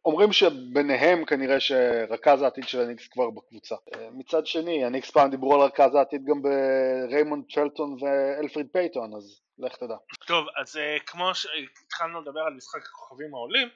אומרים 0.05 0.33
שביניהם 0.33 1.25
כנראה 1.25 1.61
שרכז 1.61 2.43
העתיד 2.43 2.69
של 2.69 2.81
הניקס 2.81 3.09
כבר 3.09 3.31
בקבוצה. 3.31 3.75
אה, 3.95 4.09
מצד 4.13 4.47
שני, 4.47 4.85
הניקס 4.85 5.11
פעם 5.11 5.31
דיברו 5.31 5.55
על 5.55 5.61
רכז 5.61 5.95
העתיד 5.95 6.25
גם 6.25 6.43
בריימונד 6.43 7.45
פלטון 7.55 7.97
ואלפריד 8.01 8.67
פייטון, 8.73 9.15
אז 9.15 9.41
לך 9.59 9.77
תדע. 9.77 9.97
טוב, 10.27 10.47
אז 10.63 10.79
כמו 11.07 11.35
שהתחלנו 11.35 12.21
לדבר 12.21 12.41
על 12.41 12.55
משחק 12.55 12.83
הכוכבים 12.83 13.35
העולים, 13.35 13.69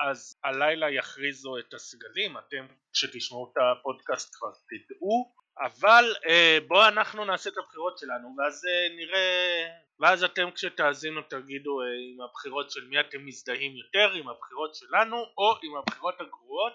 אז 0.00 0.40
הלילה 0.44 0.90
יכריזו 0.90 1.58
את 1.58 1.74
הסגלים, 1.74 2.38
אתם 2.38 2.66
כשתשמעו 2.92 3.52
את 3.52 3.56
הפודקאסט 3.62 4.34
כבר 4.34 4.48
תדעו, 4.50 5.34
אבל 5.58 6.14
uh, 6.24 6.28
בואו 6.68 6.88
אנחנו 6.88 7.24
נעשה 7.24 7.50
את 7.50 7.58
הבחירות 7.58 7.98
שלנו, 7.98 8.36
ואז 8.38 8.64
uh, 8.64 8.96
נראה, 8.96 9.66
ואז 10.00 10.24
אתם 10.24 10.50
כשתאזינו 10.54 11.20
תגידו 11.22 11.78
עם 11.82 12.20
הבחירות 12.20 12.70
של 12.70 12.84
מי 12.88 13.00
אתם 13.00 13.26
מזדהים 13.26 13.76
יותר, 13.76 14.12
עם 14.12 14.28
הבחירות 14.28 14.74
שלנו, 14.74 15.16
או 15.16 15.54
עם 15.62 15.76
הבחירות 15.76 16.20
הגרועות 16.20 16.72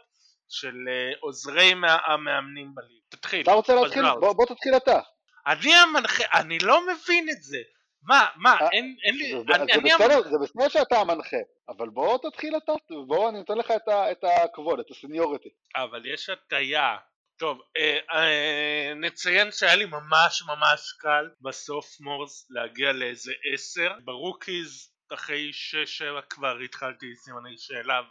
של 0.49 0.75
עוזרי 1.19 1.73
המאמנים 2.07 2.75
בליג. 2.75 2.99
תתחיל. 3.09 3.41
אתה 3.41 3.51
רוצה 3.51 3.75
להתחיל? 3.75 4.03
בוא, 4.19 4.33
בוא 4.33 4.45
תתחיל 4.45 4.77
אתה. 4.77 4.99
אני 5.47 5.75
המנחה, 5.75 6.23
אני 6.39 6.57
לא 6.59 6.81
מבין 6.87 7.29
את 7.29 7.43
זה. 7.43 7.57
מה, 8.03 8.27
מה, 8.35 8.57
אה, 8.61 8.67
אין, 8.71 8.95
אין 9.03 9.15
לי... 9.15 9.29
זה, 9.31 9.55
אני, 9.55 9.73
זה, 9.73 9.79
אני 9.79 9.89
בסדר, 9.89 10.13
המנחה. 10.13 10.29
זה 10.29 10.37
בסדר 10.41 10.69
שאתה 10.69 10.99
המנחה, 10.99 11.37
אבל 11.69 11.89
בוא 11.89 12.17
תתחיל 12.17 12.57
אתה, 12.57 12.71
בוא 13.07 13.29
אני 13.29 13.37
נותן 13.37 13.57
לך 13.57 13.71
את, 13.71 13.87
ה, 13.87 14.11
את 14.11 14.23
הכבוד, 14.23 14.79
את 14.79 14.91
ה 14.91 14.97
seniority. 14.97 15.49
אבל 15.75 16.05
יש 16.13 16.29
הטיה. 16.29 16.97
טוב, 17.39 17.61
אה, 17.77 17.99
אה, 18.13 18.93
נציין 18.95 19.51
שהיה 19.51 19.75
לי 19.75 19.85
ממש 19.85 20.43
ממש 20.47 20.93
קל 20.99 21.29
ב 21.41 21.99
sophomores 21.99 22.47
להגיע 22.49 22.91
לאיזה 22.91 23.33
עשר. 23.53 23.93
ב 24.03 24.13
rookies, 24.13 24.91
אחרי 25.13 25.53
שש 25.53 25.97
שבע 25.97 26.21
כבר 26.21 26.57
התחלתי 26.65 27.15
סימני 27.15 27.57
שאלה 27.57 28.01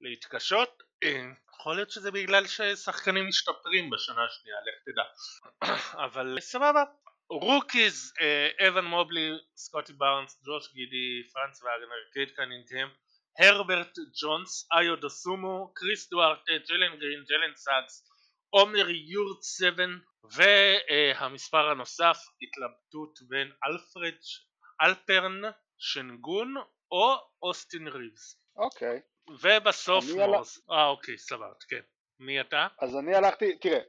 ולהתקשות. 0.00 0.82
אה, 1.04 1.22
יכול 1.54 1.76
להיות 1.76 1.90
שזה 1.90 2.10
בגלל 2.10 2.46
ששחקנים 2.46 3.28
משתפרים 3.28 3.90
בשנה 3.90 4.24
השנייה, 4.24 4.56
לך 4.66 4.82
תדע. 4.84 5.02
אבל 6.04 6.36
סבבה. 6.40 6.84
rookies, 7.40 8.12
אבן 8.68 8.84
מובלי, 8.84 9.30
סקוטי 9.56 9.92
בארנס, 9.92 10.42
ג'וש 10.46 10.72
גידי, 10.74 11.28
פרנץ 11.32 11.62
ואגנר, 11.62 12.02
קייד 12.12 12.30
קנינגהם, 12.30 12.88
הרברט 13.38 13.94
ג'ונס, 14.22 14.68
איו 14.72 14.96
דוסומו, 14.96 15.72
קריס 15.74 16.10
דוארטה, 16.10 16.52
ג'לן 16.68 16.96
גרין, 16.98 17.24
ג'לן 17.28 17.54
סאקס, 17.54 18.04
עומר 18.50 18.90
יורטסבן, 18.90 19.98
והמספר 20.34 21.70
הנוסף, 21.70 22.16
התלבטות 22.42 23.18
בין 23.28 23.52
אלפרד 23.66 24.18
אלפרן 24.82 25.40
שנגון 25.78 26.54
או 26.90 27.16
אוסטין 27.42 27.88
ריבס. 27.88 28.40
אוקיי. 28.56 29.00
וב 29.42 30.04
sophomores. 30.16 30.58
אה 30.70 30.86
אוקיי 30.86 31.18
סבבה 31.18 31.52
כן. 31.68 31.80
מי 32.20 32.40
אתה? 32.40 32.66
אז 32.80 32.96
אני 32.96 33.14
הלכתי, 33.14 33.58
תראה, 33.58 33.80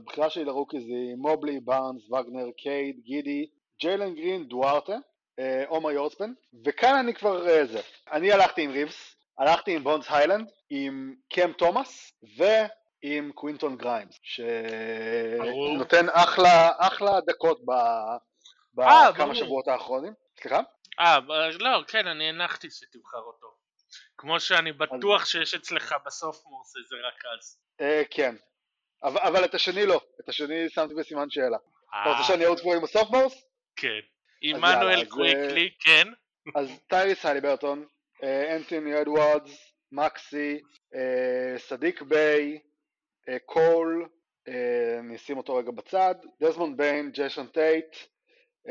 הבחירה 0.00 0.30
שלי 0.30 0.44
ל 0.44 0.49
rookie 0.49 0.80
זה 0.80 1.16
מובלי, 1.16 1.60
בארנס, 1.60 2.10
וגנר, 2.10 2.50
קייד, 2.56 3.00
גידי, 3.00 3.46
ג'יילן 3.80 4.14
גרין, 4.14 4.44
דוארטה, 4.44 4.96
אה, 5.38 5.64
עומר 5.68 5.90
יורטסבן, 5.90 6.32
וכאן 6.64 6.94
אני 6.94 7.14
כבר 7.14 7.48
אה, 7.48 7.66
זה. 7.66 7.80
אני 8.12 8.32
הלכתי 8.32 8.62
עם 8.62 8.70
ריבס, 8.70 9.16
הלכתי 9.38 9.76
עם 9.76 9.84
בונס 9.84 10.06
היילנד, 10.10 10.50
עם 10.70 11.14
קם 11.32 11.52
תומאס, 11.52 12.12
ועם 12.36 13.32
קווינטון 13.32 13.76
גריימס, 13.76 14.18
שנותן 14.22 16.06
אחלה, 16.12 16.70
אחלה 16.78 17.20
דקות 17.26 17.60
בכמה 18.74 19.34
שבועות 19.34 19.68
האחרונים. 19.68 20.12
סליחה? 20.40 20.60
אה, 21.00 21.18
לא, 21.58 21.82
כן, 21.88 22.06
אני 22.06 22.28
הנחתי 22.28 22.70
שתבחר 22.70 23.18
אותו. 23.18 23.48
כמו 24.18 24.40
שאני 24.40 24.72
בטוח 24.72 25.24
שיש 25.24 25.54
אצלך 25.54 25.94
ב 26.06 26.46
sophomores 26.46 26.76
איזה 26.76 26.96
רכז. 27.08 27.58
אה, 27.80 28.02
כן, 28.10 28.34
אבל 29.02 29.44
את 29.44 29.54
השני 29.54 29.86
לא, 29.86 30.00
את 30.20 30.28
השני 30.28 30.68
שמתי 30.68 30.94
בסימן 30.94 31.30
שאלה. 31.30 31.56
אתה 31.88 32.10
רוצה 32.10 32.22
שאני 32.22 32.44
אעוד 32.44 32.60
פה 32.60 32.76
עם 32.76 32.84
הסוף? 32.84 33.34
כן. 33.76 33.98
עמנואל 34.40 35.04
קוויקלי, 35.04 35.70
כן. 35.80 36.08
אז 36.54 36.80
טייריס 36.88 37.26
הליברטון, 37.26 37.86
אנטוני 38.56 39.00
אדוארדס, 39.00 39.72
מקסי, 39.92 40.60
סדיק 41.56 42.02
ביי, 42.02 42.58
קול, 43.46 44.08
אני 44.98 45.16
אשים 45.16 45.36
אותו 45.36 45.54
רגע 45.54 45.70
בצד, 45.70 46.14
דזמונד 46.42 46.76
ביין, 46.76 47.10
ג'יישון 47.10 47.46
טייט, 47.46 47.96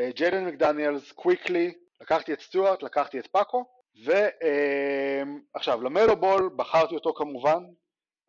ג'יידן 0.09 0.45
מקדניאלס, 0.45 1.11
קוויקלי, 1.11 1.73
לקחתי 2.01 2.33
את 2.33 2.41
סטוארט, 2.41 2.83
לקחתי 2.83 3.19
את 3.19 3.27
פאקו, 3.27 3.65
ועכשיו 4.05 5.81
למלו 5.81 6.15
בול 6.15 6.49
בחרתי 6.55 6.95
אותו 6.95 7.13
כמובן, 7.13 7.63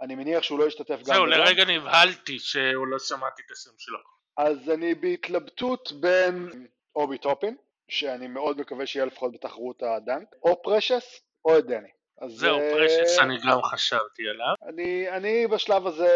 אני 0.00 0.14
מניח 0.14 0.42
שהוא 0.42 0.58
לא 0.58 0.64
ישתתף 0.64 0.98
גם 0.98 1.04
זהו, 1.04 1.26
לרגע 1.26 1.64
נבהלתי 1.64 2.38
שהוא 2.38 2.86
לא 2.86 2.98
שמעתי 2.98 3.42
את 3.46 3.50
השם 3.50 3.70
שלו. 3.78 3.98
אז 4.36 4.70
אני 4.70 4.94
בהתלבטות 4.94 5.92
בין 5.92 6.66
אובי 6.96 7.18
טופין, 7.18 7.56
שאני 7.88 8.26
מאוד 8.26 8.60
מקווה 8.60 8.86
שיהיה 8.86 9.06
לפחות 9.06 9.32
בתחרות 9.32 9.82
ה 9.82 9.90
dunk, 9.90 10.28
או 10.42 10.62
פרשס 10.62 11.20
או 11.44 11.58
את 11.58 11.66
דני. 11.66 11.88
זהו, 12.26 12.58
uh, 12.58 12.60
פרשס 12.60 13.18
אני 13.18 13.36
גם 13.48 13.62
חשבתי 13.62 14.28
עליו. 14.28 14.54
אני, 14.68 15.10
אני 15.10 15.46
בשלב 15.46 15.86
הזה 15.86 16.08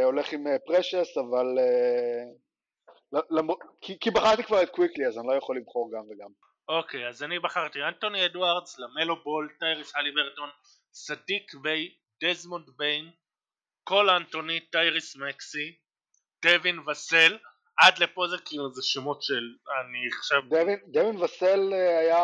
uh, 0.00 0.04
הולך 0.04 0.32
עם 0.32 0.46
פרשס, 0.66 1.16
אבל... 1.16 1.46
למ... 3.12 3.48
כי, 3.80 3.98
כי 4.00 4.10
בחרתי 4.10 4.42
כבר 4.42 4.62
את 4.62 4.70
קוויקלי 4.70 5.06
אז 5.06 5.18
אני 5.18 5.26
לא 5.26 5.32
יכול 5.32 5.56
לבחור 5.56 5.90
גם 5.92 6.02
וגם. 6.10 6.30
אוקיי, 6.68 7.08
אז 7.08 7.22
אני 7.22 7.38
בחרתי 7.38 7.78
אנטוני 7.82 8.26
אדוארדס, 8.26 8.78
למלו 8.78 9.22
בול, 9.22 9.48
טייריס 9.58 9.96
הליברטון, 9.96 10.48
סדיק 10.92 11.54
ביי, 11.54 11.88
דזמונד 12.24 12.70
ביין, 12.76 13.10
קול 13.84 14.10
אנטוני, 14.10 14.60
טייריס 14.60 15.16
מקסי, 15.16 15.74
דווין 16.42 16.78
וסל, 16.78 17.38
עד 17.76 17.98
לפה 17.98 18.26
זה 18.30 18.36
כאילו 18.44 18.72
זה 18.74 18.82
שמות 18.82 19.22
של 19.22 19.54
אני 19.80 20.12
חושב... 20.12 20.40
דווין, 20.48 20.78
דווין 20.86 21.16
וסל 21.16 21.72
אה, 21.72 21.98
היה... 21.98 22.18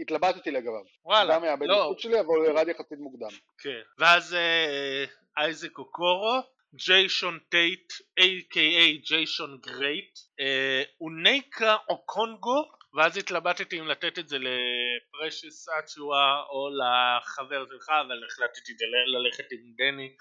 התלבטתי 0.00 0.50
לגביו. 0.50 0.82
וואלה, 1.04 1.34
גם 1.34 1.42
היה 1.42 1.56
בניקוד 1.56 1.98
שלי 1.98 2.20
אבל 2.20 2.28
הוא 2.28 2.46
ירד 2.46 2.68
יחסית 2.68 2.98
מוקדם. 2.98 3.28
כן, 3.58 3.80
ואז 3.98 4.34
אה, 4.34 5.04
אייזק 5.38 5.78
אוקורו, 5.78 6.40
ג'יישון 6.74 7.38
טייט, 7.48 7.92
a.k.a 8.20 9.06
ג'יישון 9.08 9.58
great, 9.62 10.18
אה, 10.40 10.82
אוניקה 11.00 11.76
אוקונגו, 11.88 12.64
ואז 12.96 13.16
התלבטתי 13.16 13.80
אם 13.80 13.86
לתת 13.88 14.18
את 14.18 14.28
זה 14.28 14.36
לפרשס 14.38 15.68
אצ'ואה 15.68 16.42
או 16.50 16.68
לחבר 16.78 17.64
שלך, 17.70 17.88
אבל 17.88 18.24
החלטתי 18.28 18.72
ללכת 19.06 19.52
עם 19.52 19.72
דני 19.76 20.16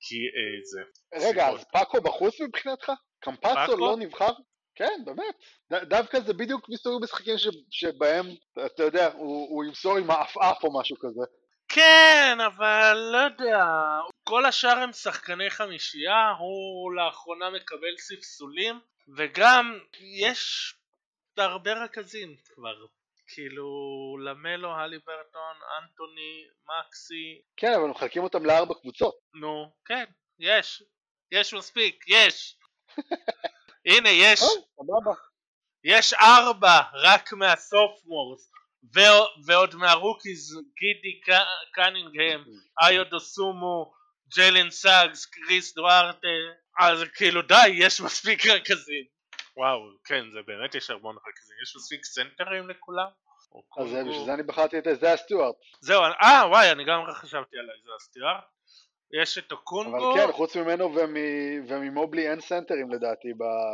כי 0.00 0.16
אה, 0.16 0.60
זה... 0.64 0.80
רגע, 1.28 1.48
אז 1.48 1.64
פאקו 1.72 2.00
בחוץ 2.00 2.40
מבחינתך? 2.40 2.92
קמפסו 3.20 3.76
לא 3.76 3.96
נבחר? 3.98 4.32
כן, 4.74 5.00
באמת. 5.04 5.34
ד- 5.72 5.88
דווקא 5.88 6.20
זה 6.20 6.32
בדיוק 6.34 6.68
מסוג 6.68 7.02
משחקים 7.04 7.38
ש- 7.38 7.48
שבהם, 7.70 8.26
אתה 8.66 8.82
יודע, 8.82 9.12
הוא, 9.12 9.48
הוא 9.50 9.64
ימסור 9.64 9.96
עם 9.98 10.10
העפעף 10.10 10.64
או 10.64 10.80
משהו 10.80 10.96
כזה. 11.00 11.20
כן, 11.68 12.38
אבל 12.46 12.96
לא 13.12 13.18
יודע, 13.18 13.64
כל 14.24 14.44
השאר 14.44 14.78
הם 14.78 14.92
שחקני 14.92 15.50
חמישייה, 15.50 16.30
הוא 16.38 16.92
לאחרונה 16.94 17.50
מקבל 17.50 17.96
ספסולים, 17.98 18.80
וגם 19.16 19.78
יש 20.00 20.74
הרבה 21.38 21.72
רכזים 21.72 22.36
כבר, 22.54 22.86
כאילו 23.26 23.66
למלו, 24.24 24.70
הליברטון, 24.70 25.56
אנטוני, 25.78 26.44
מקסי. 26.68 27.42
כן, 27.56 27.72
אבל 27.76 27.84
מחלקים 27.84 28.22
אותם 28.22 28.46
לארבע 28.46 28.74
קבוצות. 28.74 29.14
נו, 29.34 29.72
כן, 29.84 30.04
יש, 30.38 30.82
יש 31.32 31.54
מספיק, 31.54 32.04
יש. 32.08 32.56
הנה, 33.86 34.08
יש. 34.08 34.40
יש 35.84 36.14
ארבע 36.14 36.80
רק 36.94 37.32
מהסופמורס, 37.32 38.50
ועוד 39.46 39.74
מה 39.74 39.91
rookies, 39.91 40.58
גידי 40.78 41.20
קנינגהם, 41.72 42.44
איו 42.82 43.04
דוסומו, 43.04 43.92
ג'יילן 44.28 44.70
סאגס, 44.70 45.26
קריס 45.26 45.74
דוארטה, 45.74 46.28
אז 46.78 47.04
כאילו 47.14 47.42
די, 47.42 47.68
יש 47.74 48.00
מספיק 48.00 48.46
רכזים. 48.46 49.04
וואו, 49.56 49.90
כן, 50.04 50.24
זה 50.32 50.38
באמת 50.46 50.74
יש 50.74 50.90
המון 50.90 51.16
רכזים. 51.16 51.56
יש 51.62 51.76
מספיק 51.76 52.04
סנטרים 52.04 52.68
לכולם? 52.68 53.06
אז 53.78 53.88
זה, 53.88 54.04
בשביל 54.04 54.24
זה 54.24 54.34
אני 54.34 54.42
בחרתי 54.42 54.78
את 54.78 54.84
אייזיאה 55.00 55.12
סטיוארט. 55.12 55.54
זהו, 55.80 56.02
אה 56.02 56.42
וואי, 56.48 56.72
אני 56.72 56.84
גם 56.84 57.00
חשבתי 57.12 57.56
על 57.58 57.66
אייזיאה 57.84 57.90
סטיוארט. 57.96 58.44
יש 59.20 59.38
את 59.38 59.52
אוקונגו. 59.52 60.12
אבל 60.12 60.20
כן, 60.20 60.32
חוץ 60.32 60.56
ממנו 60.56 60.94
וממובלי 61.68 62.30
אין 62.30 62.40
סנטרים 62.40 62.90
לדעתי 62.90 63.28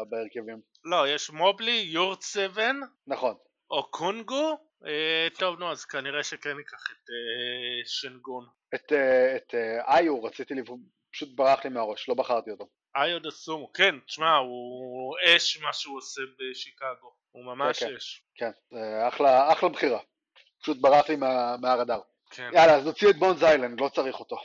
בהרכבים. 0.08 0.60
לא, 0.84 1.08
יש 1.08 1.30
מובלי, 1.30 1.86
יורט 1.86 2.22
סבן. 2.22 2.76
נכון. 3.06 3.34
אוקונגו. 3.70 4.58
אה, 4.86 5.28
טוב, 5.38 5.58
נו, 5.58 5.70
אז 5.70 5.84
כנראה 5.84 6.22
שכן 6.22 6.56
ניקח 6.56 6.84
את 6.92 7.10
אה, 7.10 7.86
שנגון. 7.86 8.46
את, 8.74 8.92
אה, 8.92 9.36
את 9.36 9.54
אה, 9.54 9.98
איו 9.98 10.24
רציתי, 10.24 10.54
פשוט 11.12 11.28
ברח 11.34 11.64
לי 11.64 11.70
מהראש, 11.70 12.08
לא 12.08 12.14
בחרתי 12.14 12.50
אותו. 12.50 12.68
איו 12.96 13.22
דסומו, 13.22 13.72
כן, 13.72 13.94
תשמע, 14.06 14.36
הוא 14.36 15.16
אש 15.24 15.58
מה 15.60 15.72
שהוא 15.72 15.98
עושה 15.98 16.22
בשיקגו, 16.38 17.12
הוא 17.30 17.44
ממש 17.44 17.82
כן, 17.82 17.96
אש. 17.96 18.22
כן, 18.34 18.50
כן 18.70 18.76
אחלה, 19.08 19.52
אחלה 19.52 19.68
בחירה, 19.68 20.00
פשוט 20.62 20.76
ברח 20.80 21.08
לי 21.08 21.16
מה, 21.16 21.56
מהרדאר. 21.60 22.00
כן. 22.30 22.50
יאללה, 22.54 22.74
אז 22.74 22.86
נוציא 22.86 23.10
את 23.10 23.16
בונז 23.16 23.42
איילנד, 23.42 23.80
לא 23.80 23.88
צריך 23.88 24.20
אותו. 24.20 24.36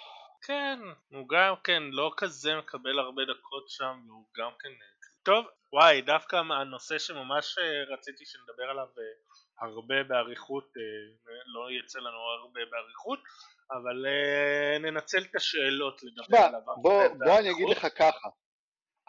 כן, 0.41 0.79
הוא 1.11 1.29
גם 1.29 1.53
כן 1.63 1.83
לא 1.83 2.11
כזה 2.17 2.55
מקבל 2.55 2.99
הרבה 2.99 3.21
דקות 3.33 3.69
שם, 3.69 3.99
והוא 4.07 4.25
גם 4.37 4.51
כן... 4.59 4.69
טוב, 5.23 5.45
וואי, 5.73 6.01
דווקא 6.01 6.35
הנושא 6.35 6.99
שממש 6.99 7.57
אה, 7.57 7.93
רציתי 7.93 8.25
שנדבר 8.25 8.63
עליו 8.69 8.87
אה, 8.97 9.03
הרבה 9.61 10.03
באריכות, 10.03 10.73
אה, 10.77 10.83
לא 11.45 11.71
יצא 11.71 11.99
לנו 11.99 12.19
הרבה 12.41 12.59
באריכות, 12.71 13.19
אבל 13.71 14.05
ננצל 14.79 15.21
את 15.21 15.35
השאלות 15.35 16.01
לדבר 16.03 16.37
עליו. 16.37 16.61
בוא, 16.81 17.07
בוא 17.07 17.39
אני 17.39 17.51
אגיד 17.51 17.69
לך 17.69 17.87
ככה, 17.97 18.29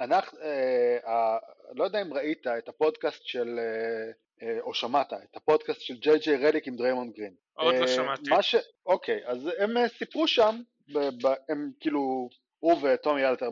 אנחנו, 0.00 0.38
אה, 0.38 0.98
אה, 1.06 1.38
לא 1.74 1.84
יודע 1.84 2.02
אם 2.02 2.14
ראית 2.14 2.46
את 2.46 2.68
הפודקאסט 2.68 3.26
של, 3.26 3.58
אה, 3.58 4.12
אה, 4.42 4.60
או 4.60 4.74
שמעת, 4.74 5.12
את 5.12 5.36
הפודקאסט 5.36 5.80
של 5.80 5.94
ג'יי 5.96 6.18
ג'יי 6.18 6.36
רדיק 6.36 6.66
עם 6.66 6.76
דריימונד 6.76 7.12
גרין. 7.14 7.34
עוד 7.54 7.74
לא 7.74 7.82
אה, 7.82 7.88
שמעתי. 7.88 8.30
מה 8.30 8.42
ש... 8.42 8.54
אוקיי, 8.86 9.20
אז 9.26 9.50
הם 9.58 9.76
אה, 9.76 9.88
סיפרו 9.88 10.28
שם, 10.28 10.60
ב, 10.94 10.98
ב, 10.98 11.34
הם 11.48 11.70
כאילו, 11.80 12.28
הוא 12.58 12.78
וטומי 12.82 13.26
אלתר 13.26 13.48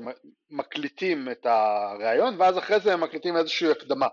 מקליטים 0.51 1.28
את 1.30 1.47
הריאיון, 1.47 2.40
ואז 2.40 2.59
אחרי 2.59 2.80
זה 2.80 2.93
הם 2.93 3.01
מקליטים 3.01 3.36
איזושהי 3.36 3.70
הקדמה. 3.70 4.07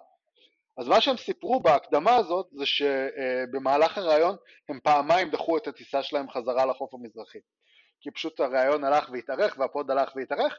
אז 0.80 0.88
מה 0.88 1.02
שהם 1.02 1.18
סיפרו 1.18 1.60
בהקדמה 1.60 2.16
הזאת 2.16 2.48
זה 2.52 2.66
שבמהלך 2.66 3.98
הריאיון 3.98 4.36
הם 4.70 4.80
פעמיים 4.84 5.30
דחו 5.30 5.58
את 5.58 5.68
הטיסה 5.68 6.04
שלהם 6.04 6.30
חזרה 6.30 6.66
לחוף 6.66 6.94
המזרחי. 6.94 7.40
כי 8.02 8.12
פשוט 8.12 8.40
הריאיון 8.40 8.84
הלך 8.84 9.10
והתארך 9.10 9.56
והפוד 9.58 9.92
הלך 9.92 10.16
והתארך, 10.16 10.58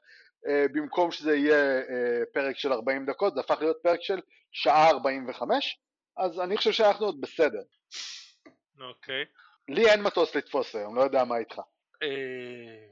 אה, 0.49 0.65
במקום 0.73 1.11
שזה 1.11 1.37
יהיה 1.37 1.79
אה, 1.79 2.23
פרק 2.33 2.59
של 2.59 2.73
40 2.73 3.07
דקות 3.07 3.35
זה 3.35 3.41
הפך 3.41 3.57
להיות 3.61 3.77
פרק 3.83 4.03
של 4.03 4.21
שעה 4.53 4.91
45, 4.91 5.79
אז 6.17 6.41
אני 6.41 6.57
חושב 6.57 6.73
שאנחנו 6.73 7.07
עוד 7.07 7.21
בסדר. 7.21 7.63
אוקיי. 8.81 9.25
לי 9.69 9.91
אין 9.91 10.03
מטוס 10.03 10.35
לתפוס 10.35 10.75
היום, 10.75 10.97
לא 10.97 11.03
יודע 11.03 11.25
מה 11.25 11.37
איתך. 11.37 11.59
אה, 12.03 12.09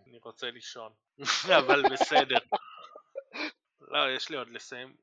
אני 0.07 0.19
רוצה 0.23 0.51
לישון, 0.51 0.93
אבל 1.59 1.83
בסדר. 1.91 2.39
לא, 3.93 4.11
יש 4.17 4.31
לי 4.31 4.37
עוד 4.37 4.49
לסיים. 4.49 4.97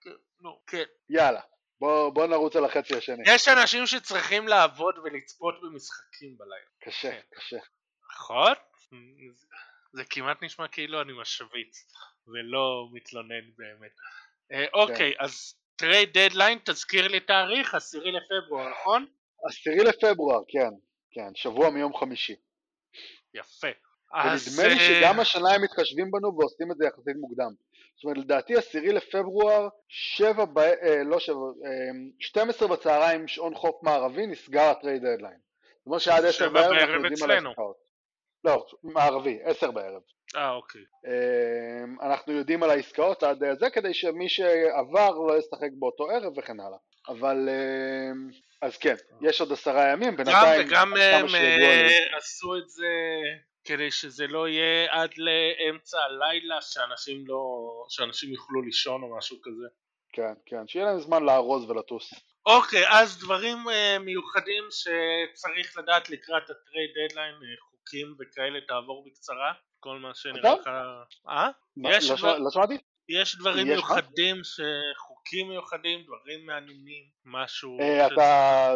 כן, 0.00 0.10
נו, 0.40 0.60
כן. 0.66 0.84
יאללה, 1.08 1.40
בוא, 1.80 2.10
בוא 2.10 2.26
נרוץ 2.26 2.56
על 2.56 2.64
החצי 2.64 2.96
השני. 2.96 3.22
יש 3.26 3.48
אנשים 3.48 3.86
שצריכים 3.86 4.48
לעבוד 4.48 4.94
ולצפות 4.98 5.54
במשחקים 5.62 6.36
בלילה. 6.38 6.66
קשה, 6.80 7.10
כן. 7.10 7.20
קשה. 7.36 7.56
נכון? 8.14 8.52
זה 9.92 10.04
כמעט 10.10 10.42
נשמע 10.42 10.68
כאילו 10.68 11.02
אני 11.02 11.12
משוויץ 11.20 11.86
ולא 12.26 12.88
מתלונן 12.92 13.50
באמת. 13.56 13.92
אה, 14.52 14.64
אוקיי, 14.74 15.12
אז 15.18 15.54
trade 15.76 16.18
deadline, 16.18 16.58
תזכיר 16.64 17.08
לי 17.08 17.20
תאריך, 17.20 17.74
עשירי 17.74 18.12
לפברואר, 18.12 18.68
נכון? 18.70 19.06
עשירי 19.48 19.84
לפברואר, 19.84 20.40
כן, 20.48 20.70
כן, 21.10 21.34
שבוע 21.34 21.70
מיום 21.70 21.96
חמישי. 21.96 22.34
יפה. 23.34 23.68
ונדמה 24.12 24.68
לי 24.68 24.74
אה, 24.74 25.00
שגם 25.00 25.20
השנה 25.20 25.50
הם 25.54 25.62
מתחשבים 25.62 26.10
בנו 26.10 26.38
ועושים 26.38 26.72
את 26.72 26.76
זה 26.76 26.84
יחסית 26.86 27.16
מוקדם. 27.20 27.52
זאת 27.98 28.04
אומרת, 28.04 28.18
לדעתי 28.18 28.56
עשירי 28.56 28.92
לפברואר, 28.92 29.68
שבע, 29.88 30.44
ב... 30.44 30.58
אה, 30.58 31.02
לא 31.04 31.18
שבע, 31.18 31.36
אה, 31.36 31.90
12 32.20 32.68
בצהריים 32.68 33.28
שעון 33.28 33.54
חוף 33.54 33.82
מערבי 33.82 34.26
נסגר 34.26 34.62
ה 34.62 34.69
trade 34.69 35.02
deadline. 35.02 35.38
זאת 35.78 35.86
אומרת 35.86 36.00
שעד 36.00 36.24
עשר 36.24 36.30
שבע 36.30 36.48
בערב 36.48 36.70
בערב 36.70 36.88
אנחנו 36.88 37.04
יודעים 37.04 37.30
על. 37.30 37.46
העסקאות. 37.46 37.76
לא, 38.44 38.66
מערבי, 38.82 39.38
עשר 39.42 39.70
בערב. 39.70 40.02
אה, 40.36 40.50
אוקיי. 40.50 40.80
אה, 41.06 42.08
אנחנו 42.08 42.32
יודעים 42.32 42.62
על 42.62 42.70
העסקאות 42.70 43.22
עד 43.22 43.44
אה, 43.44 43.54
זה 43.54 43.70
כדי 43.70 43.94
שמי 43.94 44.28
שעבר 44.28 45.10
לא 45.10 45.38
ישחק 45.38 45.70
באותו 45.78 46.10
ערב 46.10 46.38
וכן 46.38 46.60
הלאה. 46.60 46.78
אבל 47.08 47.48
אה, 47.48 48.10
אז 48.62 48.76
כן, 48.76 48.94
יש 49.20 49.40
עוד 49.40 49.52
עשרה 49.52 49.92
ימים, 49.92 50.10
גם 50.10 50.16
בינתיים 50.16 50.66
וגם 50.66 50.92
עד 50.94 50.98
כמה 50.98 51.16
הם. 51.16 51.34
אה, 51.34 52.16
עשו 52.16 52.56
את 52.56 52.68
זה 52.68 52.86
כדי 53.68 53.90
שזה 53.90 54.26
לא 54.26 54.48
יהיה 54.48 54.86
עד 54.90 55.10
לאמצע 55.16 55.98
הלילה, 55.98 56.60
שאנשים 56.60 57.24
לא... 57.26 57.38
שאנשים 57.88 58.32
יוכלו 58.32 58.62
לישון 58.62 59.02
או 59.02 59.16
משהו 59.16 59.36
כזה. 59.42 59.66
כן, 60.12 60.32
כן, 60.46 60.68
שיהיה 60.68 60.86
להם 60.86 61.00
זמן 61.00 61.22
לארוז 61.22 61.70
ולטוס. 61.70 62.14
אוקיי, 62.46 62.84
אז 62.88 63.18
דברים 63.18 63.56
uh, 63.56 63.98
מיוחדים 63.98 64.64
שצריך 64.70 65.78
לדעת 65.78 66.10
לקראת 66.10 66.42
ה 66.42 66.50
trade 66.50 66.90
deadline, 66.90 67.34
uh, 67.34 67.60
חוקים 67.70 68.14
וכאלה, 68.20 68.60
תעבור 68.68 69.04
בקצרה, 69.06 69.52
כל 69.80 69.98
מה 69.98 70.14
שנראה? 70.14 70.54
לך... 70.54 70.68
אה? 71.28 71.50
לא 71.76 72.38
לא 72.38 72.50
שמעתי? 72.50 72.78
יש 73.08 73.36
דברים 73.36 73.66
יש? 73.66 73.72
מיוחדים, 73.72 74.44
ש... 74.44 74.60
חוקים 74.96 75.48
מיוחדים, 75.48 76.02
דברים 76.02 76.46
מעניינים, 76.46 77.04
משהו... 77.24 77.80
אה, 77.80 78.08
ש- 78.08 78.12
אתה... 78.12 78.74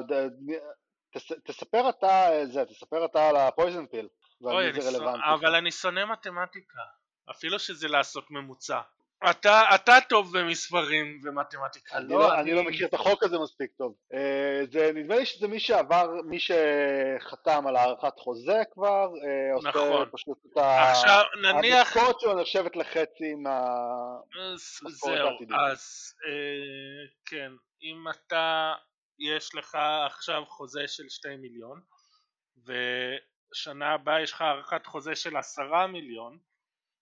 תספר 1.45 1.89
אתה 1.89 2.33
אה, 2.33 2.47
זה, 2.47 2.65
תספר 2.65 3.05
אתה 3.05 3.29
על 3.29 3.37
הפויזן 3.37 3.87
פיל 3.87 4.09
ועל 4.43 4.57
מי 4.57 4.71
אני 4.71 4.81
זה 4.81 4.91
רלוונטי. 4.91 5.27
אבל 5.35 5.55
אני 5.55 5.71
שונא 5.71 6.05
מתמטיקה, 6.05 6.83
אפילו 7.31 7.59
שזה 7.59 7.89
לעשות 7.89 8.31
ממוצע. 8.31 8.81
אתה, 9.31 9.63
אתה 9.75 9.93
טוב 10.09 10.39
במספרים 10.39 11.21
ומתמטיקה, 11.23 11.97
אני 11.97 12.09
לא, 12.09 12.41
אני 12.41 12.53
לא 12.55 12.63
מכיר 12.63 12.87
את 12.87 12.95
החוק 12.95 13.23
הזה 13.23 13.39
מספיק 13.39 13.71
טוב. 13.79 13.95
אה, 14.15 14.61
זה, 14.73 14.93
נדמה 14.95 15.17
לי 15.17 15.27
שזה 15.27 15.49
מי 15.49 15.61
שעבר, 15.61 16.13
מי 16.25 16.39
שחתם 16.39 17.67
על 17.67 17.77
הארכת 17.77 18.19
חוזה 18.19 18.63
כבר, 18.73 19.09
אה, 19.25 19.55
עושה 19.55 19.69
נכון. 19.69 20.09
פשוט 20.13 20.39
את. 20.47 20.59
עכשיו 20.91 21.23
נניח 21.43 21.97
המשכורת 21.97 22.21
שלו 22.21 22.41
נחשבת 22.41 22.77
לחצי 22.77 23.35
מה... 23.35 23.65
אז 24.55 24.79
משכורת 24.83 25.17
זהו, 25.17 25.27
העתידית. 25.27 25.57
אז 25.71 26.15
אה, 26.27 27.07
כן, 27.27 27.53
אם 27.83 28.05
אתה, 28.11 28.75
יש 29.19 29.55
לך 29.55 29.79
עכשיו 30.07 30.43
חוזה 30.47 30.89
של 30.89 31.09
שתי 31.09 31.37
מיליון 31.37 31.81
ושנה 33.53 33.95
הבאה 33.95 34.21
יש 34.23 34.33
לך 34.33 34.41
הארכת 34.41 34.87
חוזה 34.87 35.17
של 35.17 35.37
עשרה 35.37 35.87
מיליון 35.87 36.39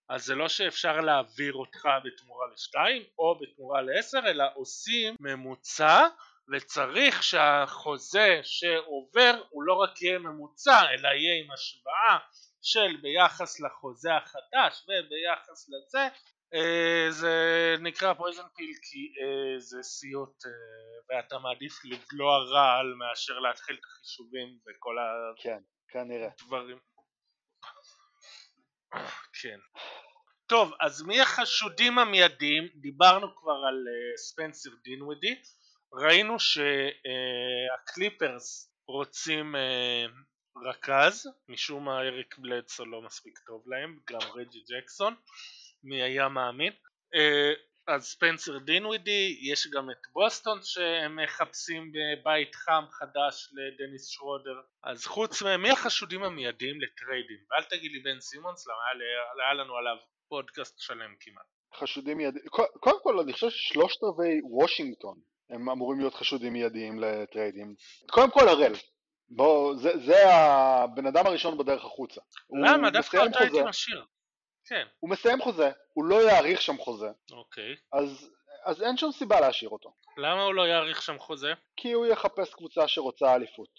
אז 0.09 0.24
זה 0.24 0.34
לא 0.34 0.48
שאפשר 0.48 1.01
להעביר 1.01 1.55
אותך 1.55 1.88
בתמורה 2.05 2.46
לשתיים 2.55 3.03
או 3.18 3.38
בתמורה 3.38 3.82
לעשר 3.82 4.18
אלא 4.26 4.44
עושים 4.55 5.16
ממוצע 5.20 6.07
וצריך 6.53 7.22
שהחוזה 7.22 8.40
שעובר 8.42 9.42
הוא 9.51 9.62
לא 9.62 9.74
רק 9.74 10.03
יהיה 10.03 10.18
ממוצע 10.18 10.80
אלא 10.90 11.09
יהיה 11.09 11.44
עם 11.44 11.51
השוואה 11.53 12.18
של 12.62 12.96
ביחס 13.03 13.61
לחוזה 13.61 14.16
החדש 14.16 14.84
וביחס 14.84 15.68
לזה. 15.68 16.09
אה, 16.55 17.07
זה 17.11 17.36
נקרא 17.80 18.14
פויזן 18.14 18.48
פיל 18.57 18.72
כי 18.82 19.12
אה, 19.20 19.59
זה 19.59 19.82
סיוט 19.82 20.46
אה, 20.46 20.51
ואתה 21.16 21.38
מעדיף 21.38 21.84
לבלוע 21.84 22.38
רעל 22.38 22.94
מאשר 22.94 23.38
להתחיל 23.38 23.76
את 23.76 23.84
החישובים 23.84 24.59
וכל 24.66 24.96
כן, 25.42 25.59
כנראה. 25.93 26.28
הדברים. 26.41 26.78
כן. 29.43 29.59
טוב, 30.47 30.72
אז 30.80 31.03
מי 31.03 31.20
החשודים 31.20 31.99
המיידיים? 31.99 32.68
דיברנו 32.74 33.36
כבר 33.36 33.64
על 33.68 33.84
אה, 33.88 34.16
ספנסר 34.16 34.70
דינווידי. 34.84 35.43
ראינו 35.93 36.36
שהקליפרס 37.80 38.72
רוצים 38.88 39.57
אה, 39.57 40.07
רכז, 40.66 41.26
משום 41.49 41.84
מה 41.84 42.01
אריק 42.01 42.38
בלדסואו 42.38 42.84
לא 42.84 43.03
מספיק 43.03 43.38
טוב 43.38 43.64
להם, 43.66 43.99
גם 44.11 44.20
רג'י 44.34 44.62
ג'קסון, 44.70 45.14
מי 45.84 46.03
היה 46.03 46.28
מאמין. 46.28 46.72
אז 47.87 48.05
ספנסר 48.05 48.59
דינווידי, 48.59 49.39
יש 49.41 49.66
גם 49.66 49.91
את 49.91 50.07
בוסטון 50.12 50.59
שהם 50.62 51.18
מחפשים 51.24 51.93
בבית 51.93 52.55
חם 52.55 52.85
חדש 52.91 53.49
לדניס 53.53 54.09
שרודר. 54.09 54.61
אז 54.83 55.07
חוץ 55.07 55.43
מהם, 55.43 55.62
מי 55.62 55.70
החשודים 55.70 56.22
המיידיים 56.22 56.81
ל 56.80 56.88
trades? 56.88 57.38
ואל 57.51 57.64
תגיד 57.64 57.93
לי 57.93 57.99
בן 57.99 58.20
סימונס, 58.20 58.66
למה 58.66 59.05
היה, 59.45 59.55
לנו 59.55 59.76
עליו 59.76 59.97
פודקאסט 60.28 60.81
שלם 60.81 61.14
כמעט. 61.20 61.45
חשודים 61.74 62.16
מיידיים, 62.16 62.45
קודם 62.81 63.03
כל 63.03 63.18
אני 63.18 63.33
חושב 63.33 63.51
ששלושת 63.51 64.03
רבעי 64.03 64.41
וושינגטון 64.43 65.20
הם 65.51 65.70
אמורים 65.70 66.01
להיות 66.01 66.14
חשודים 66.14 66.53
מיידיים 66.53 67.01
לטריידים. 67.01 67.74
קודם 68.11 68.31
כל 68.31 68.49
הראל, 68.49 68.72
בוא, 69.28 69.76
זה, 69.76 69.99
זה 70.07 70.35
הבן 70.35 71.07
אדם 71.07 71.26
הראשון 71.26 71.59
בדרך 71.59 71.85
החוצה. 71.85 72.20
למה? 72.64 72.91
דווקא 72.91 73.16
אותו 73.16 73.39
הייתי 73.39 73.62
משאיר. 73.64 74.05
כן, 74.70 74.86
הוא 75.00 75.10
מסיים 75.10 75.42
חוזה, 75.42 75.70
הוא 75.92 76.04
לא 76.04 76.30
יאריך 76.30 76.62
שם 76.62 76.78
חוזה, 76.78 77.10
אוקיי. 77.32 77.76
אז, 77.92 78.30
אז 78.64 78.82
אין 78.82 78.96
שום 78.96 79.12
סיבה 79.12 79.40
להשאיר 79.40 79.70
אותו. 79.70 79.92
למה 80.16 80.42
הוא 80.42 80.54
לא 80.54 80.68
יאריך 80.68 81.02
שם 81.02 81.18
חוזה? 81.18 81.52
כי 81.76 81.92
הוא 81.92 82.06
יחפש 82.06 82.54
קבוצה 82.54 82.88
שרוצה 82.88 83.34
אליפות. 83.34 83.70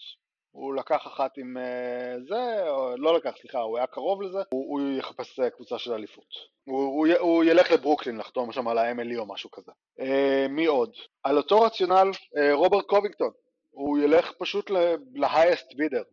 הוא 0.52 0.76
לקח 0.76 1.08
אחת 1.08 1.38
עם 1.38 1.58
אה, 1.58 2.16
זה, 2.28 2.70
או 2.70 2.98
לא 2.98 3.16
לקח, 3.18 3.32
סליחה, 3.42 3.60
הוא 3.60 3.78
היה 3.78 3.88
קרוב 3.88 4.22
לזה, 4.22 4.40
הוא, 4.54 4.66
הוא 4.70 4.98
יחפש 5.00 5.40
אה, 5.40 5.50
קבוצה 5.50 5.80
של 5.80 5.94
אליפות. 5.94 6.28
הוא, 6.64 6.84
הוא, 6.84 7.08
הוא 7.20 7.44
ילך 7.44 7.72
לברוקלין 7.72 8.18
לחתום 8.18 8.52
שם 8.52 8.68
על 8.68 8.78
ה-MLE 8.78 9.18
או 9.18 9.26
משהו 9.26 9.52
כזה. 9.52 9.72
אה, 10.00 10.46
מי 10.50 10.66
עוד? 10.66 10.94
על 11.24 11.38
אותו 11.38 11.62
רציונל, 11.62 12.12
רוברט 12.54 12.86
קובינגטון. 12.86 13.32
הוא 13.70 14.00
ילך 14.00 14.32
פשוט 14.40 14.70
ל-highest 14.70 15.68
bidder. 15.78 16.06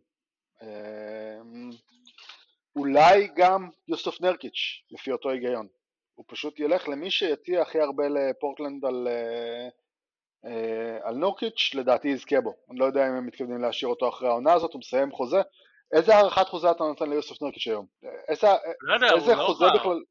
אה, 2.78 2.82
אולי 2.82 3.28
גם 3.34 3.68
יוסוף 3.88 4.20
נרקיץ', 4.20 4.82
לפי 4.90 5.12
אותו 5.12 5.30
היגיון. 5.30 5.66
הוא 6.14 6.24
פשוט 6.28 6.60
ילך 6.60 6.88
למי 6.88 7.10
שיציע 7.10 7.62
הכי 7.62 7.80
הרבה 7.80 8.08
לפורטלנד 8.08 8.84
על, 8.84 9.08
אה, 9.08 9.68
אה, 10.50 10.98
על 11.02 11.14
נורקיץ', 11.14 11.70
לדעתי 11.74 12.08
יזכה 12.08 12.40
בו. 12.40 12.54
אני 12.70 12.78
לא 12.78 12.84
יודע 12.84 13.08
אם 13.08 13.12
הם 13.14 13.26
מתכוונים 13.26 13.62
להשאיר 13.62 13.90
אותו 13.90 14.08
אחרי 14.08 14.28
העונה 14.28 14.52
הזאת, 14.52 14.72
הוא 14.72 14.78
מסיים 14.78 15.12
חוזה. 15.12 15.40
איזה 15.92 16.16
הארכת 16.16 16.48
חוזה 16.48 16.70
אתה 16.70 16.84
נותן 16.84 17.10
ליוסף 17.10 17.42
נרקיש 17.42 17.68
היום? 17.68 17.86
איזה, 18.28 18.46
לא 18.80 18.94
יודע, 18.94 19.06
איזה 19.14 19.34
הוא 19.34 19.42
לא 19.42 19.46
חוזה 19.46 19.64
רע. 19.64 19.74
בכלל... 19.74 20.02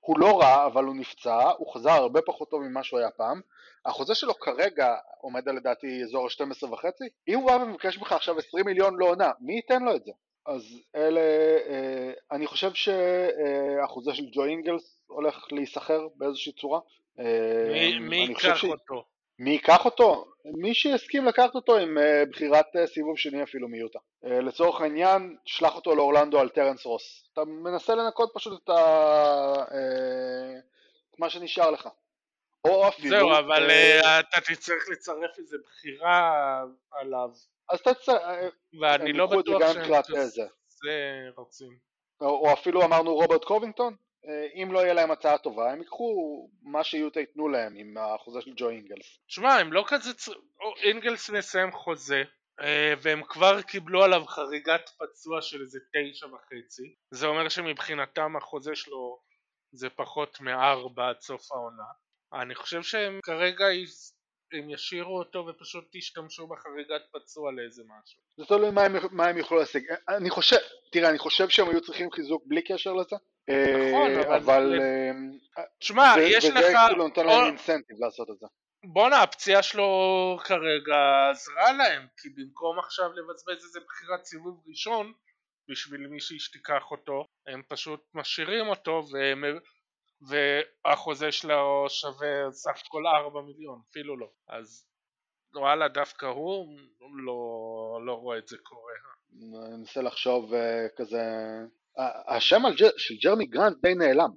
הוא 0.00 0.18
לא 0.18 0.40
רע, 0.40 0.66
אבל 0.66 0.84
הוא 0.84 0.96
נפצע, 0.96 1.50
הוא 1.58 1.74
חזר 1.74 1.90
הרבה 1.90 2.20
פחות 2.26 2.50
טוב 2.50 2.62
ממה 2.62 2.82
שהוא 2.82 3.00
היה 3.00 3.10
פעם. 3.10 3.40
החוזה 3.86 4.14
שלו 4.14 4.34
כרגע 4.34 4.94
עומד 5.20 5.48
על 5.48 5.56
לדעתי 5.56 6.02
אזור 6.02 6.26
ה-12 6.26 6.72
וחצי. 6.72 7.04
אם 7.28 7.38
הוא 7.38 7.46
בא 7.46 7.52
ומבקש 7.52 7.98
ממך 7.98 8.12
עכשיו 8.12 8.38
20 8.38 8.66
מיליון 8.66 8.98
לעונה, 8.98 9.30
מי 9.40 9.54
ייתן 9.54 9.82
לו 9.82 9.96
את 9.96 10.04
זה? 10.04 10.12
אז 10.46 10.62
אלה, 10.96 11.20
אה, 11.68 12.12
אני 12.32 12.46
חושב 12.46 12.70
שהחוזה 12.74 14.14
של 14.14 14.24
ג'ו 14.32 14.44
אינגלס 14.44 14.98
הולך 15.06 15.46
להיסחר 15.52 16.00
באיזושהי 16.16 16.52
צורה. 16.52 16.80
אה, 17.20 17.24
מי- 17.72 17.98
מי 17.98 18.16
ייקח 18.16 18.56
ש- 18.56 18.64
אותו? 18.64 19.04
מי 19.38 19.50
ייקח 19.50 19.84
אותו? 19.84 20.24
מי 20.44 20.74
שיסכים 20.74 21.24
לקחת 21.24 21.54
אותו 21.54 21.76
עם 21.78 21.98
אה, 21.98 22.22
בחירת 22.30 22.76
אה, 22.76 22.86
סיבוב 22.86 23.18
שני 23.18 23.42
אפילו 23.42 23.68
מיוטה. 23.68 23.98
אה, 24.24 24.40
לצורך 24.40 24.80
העניין, 24.80 25.36
שלח 25.44 25.76
אותו 25.76 25.94
לאורלנדו 25.94 26.40
על 26.40 26.48
טרנס 26.48 26.84
רוס. 26.86 27.28
אתה 27.32 27.44
מנסה 27.44 27.94
לנקות 27.94 28.30
פשוט 28.34 28.62
את 28.64 28.68
ה... 28.68 28.74
אה, 29.72 30.58
את 31.14 31.18
מה 31.18 31.30
שנשאר 31.30 31.70
לך. 31.70 31.88
או 32.64 32.88
אפילו... 32.88 33.10
זהו, 33.10 33.38
אבל 33.38 33.70
אה, 33.70 34.00
אה, 34.00 34.20
אתה 34.20 34.40
תצטרך 34.40 34.88
לצרף 34.92 35.38
איזה 35.38 35.56
בחירה 35.64 36.62
עליו, 36.92 37.28
אז 37.68 37.80
אתה 37.80 37.94
צ... 37.94 38.08
אה, 38.08 38.48
ואני 38.80 39.12
לא 39.12 39.26
בטוח 39.26 39.62
גם 39.62 39.72
שהם 39.72 39.82
מבחינת 39.82 40.06
כזה 40.06 40.26
זה. 40.26 40.42
רוצים. 41.36 41.78
או, 42.20 42.52
אפילו 42.52 42.84
אמרנו 42.84 43.14
רוברט 43.14 43.44
קובינגטון. 43.44 43.96
אה, 44.28 44.62
אם 44.62 44.72
לא 44.72 44.78
יהיה 44.78 44.94
להם 44.94 45.10
הצעה 45.10 45.38
טובה, 45.38 45.72
הם 45.72 45.78
ייקחו 45.78 46.14
מה 46.62 46.84
שיוטה 46.84 47.20
ייתנו 47.20 47.48
להם 47.48 47.76
עם 47.76 47.96
החוזה 47.98 48.40
של 48.40 48.52
ג'ו 48.56 48.70
אינגלס. 48.70 49.18
תשמע, 49.26 49.54
הם 49.54 49.72
לא 49.72 49.84
כזה... 49.86 50.14
צ- 50.14 50.28
או, 50.28 50.74
אינגלס 50.82 51.30
מסיים 51.30 51.72
חוזה, 51.72 52.22
אה, 52.60 52.94
והם 53.02 53.22
כבר 53.28 53.62
קיבלו 53.62 54.04
עליו 54.04 54.24
חריגת 54.26 54.90
פצוע 54.98 55.42
של 55.42 55.62
איזה 55.62 55.78
תשע 55.92 56.26
וחצי. 56.26 56.94
זה 57.10 57.26
אומר 57.26 57.48
שמבחינתם 57.48 58.36
החוזה 58.36 58.74
שלו 58.74 59.20
זה 59.72 59.90
פחות 59.90 60.40
מארבע 60.40 61.08
עד 61.08 61.20
סוף 61.20 61.52
העונה. 61.52 62.03
אני 62.42 62.54
חושב 62.54 62.82
שהם 62.82 63.20
כרגע 63.22 63.64
הם 64.52 64.70
ישאירו 64.70 65.18
אותו 65.18 65.46
ופשוט 65.46 65.94
ישתמשו 65.94 66.46
בחריגת 66.46 67.02
פצוע 67.12 67.52
לאיזה 67.52 67.82
משהו. 67.82 68.20
זה 68.36 68.44
תלוי 68.44 68.70
מה 68.70 68.82
הם, 68.82 68.92
מה 69.10 69.26
הם 69.26 69.38
יוכלו 69.38 69.58
להשיג. 69.58 69.84
אני 70.08 70.30
חושב, 70.30 70.56
תראה, 70.92 71.10
אני 71.10 71.18
חושב 71.18 71.48
שהם 71.48 71.68
היו 71.68 71.80
צריכים 71.80 72.10
חיזוק 72.12 72.42
בלי 72.46 72.62
קשר 72.62 72.92
לזה. 72.92 73.16
נכון, 73.48 74.10
אה, 74.10 74.22
אבל- 74.22 74.34
אבל... 74.34 74.80
אה, 75.58 75.64
תשמע, 75.80 76.14
ו- 76.16 76.20
יש 76.20 76.44
וזה 76.44 76.54
לך... 76.54 76.76
כאילו 76.88 77.08
נותן 77.08 77.26
להם 77.26 77.44
אינסנטיב 77.44 77.96
לעשות 78.00 78.30
את 78.30 78.38
זה. 78.38 78.46
בואנה, 78.84 79.22
הפציעה 79.22 79.62
שלו 79.62 79.88
כרגע 80.44 81.30
עזרה 81.30 81.72
להם, 81.72 82.06
כי 82.16 82.28
במקום 82.36 82.78
עכשיו 82.78 83.12
לבזבז 83.12 83.64
איזה 83.64 83.80
בחירת 83.80 84.24
סיבוב 84.24 84.62
ראשון 84.68 85.12
בשביל 85.68 86.06
מישהי 86.06 86.38
שתיקח 86.38 86.90
אותו, 86.90 87.26
הם 87.46 87.62
פשוט 87.68 88.00
משאירים 88.14 88.66
אותו 88.68 89.02
והם, 89.12 89.44
והחוזה 90.28 91.32
שלו 91.32 91.86
שווה 91.88 92.50
סך 92.52 92.82
הכל 92.86 93.06
4 93.06 93.40
מיליון, 93.40 93.80
אפילו 93.90 94.16
לא. 94.16 94.26
אז 94.48 94.86
וואלה, 95.54 95.88
דווקא 95.88 96.26
הוא 96.26 96.78
לא, 97.26 97.36
לא 98.06 98.12
רואה 98.12 98.38
את 98.38 98.48
זה 98.48 98.56
קורה. 98.62 98.92
אני 99.32 99.76
מנסה 99.76 100.02
לחשוב 100.02 100.54
אה, 100.54 100.86
כזה... 100.96 101.20
ה- 101.98 102.36
השם 102.36 102.62
של 102.96 103.14
ג'רמי 103.22 103.46
גרנט 103.46 103.76
די 103.82 103.94
נעלם 103.94 104.30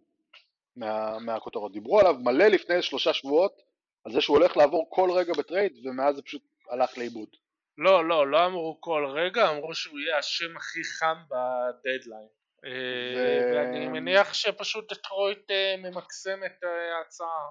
מה- 0.75 1.19
מהכותרות. 1.19 1.71
דיברו 1.71 1.99
עליו 1.99 2.15
מלא 2.23 2.45
לפני 2.47 2.81
שלושה 2.81 3.13
שבועות, 3.13 3.61
על 4.05 4.11
זה 4.11 4.21
שהוא 4.21 4.37
הולך 4.37 4.57
לעבור 4.57 4.87
כל 4.89 5.09
רגע 5.11 5.33
ב 5.37 5.44
trade, 5.44 5.85
ומאז 5.85 6.15
זה 6.15 6.21
פשוט 6.21 6.41
הלך 6.69 6.97
לאיבוד. 6.97 7.29
לא, 7.77 8.07
לא, 8.07 8.31
לא 8.31 8.45
אמרו 8.45 8.77
כל 8.81 9.05
רגע, 9.15 9.49
אמרו 9.49 9.75
שהוא 9.75 9.99
יהיה 9.99 10.17
השם 10.17 10.57
הכי 10.57 10.83
חם 10.83 11.17
בדדליין. 11.29 12.27
אה, 12.65 13.51
ואני 13.55 13.87
מניח 13.87 14.33
שפשוט 14.33 14.93
דטרויט 14.93 15.51
אה, 15.51 15.75
ממקסם 15.77 16.39
את 16.45 16.63
אה, 16.63 16.97
ההצעה. 16.97 17.49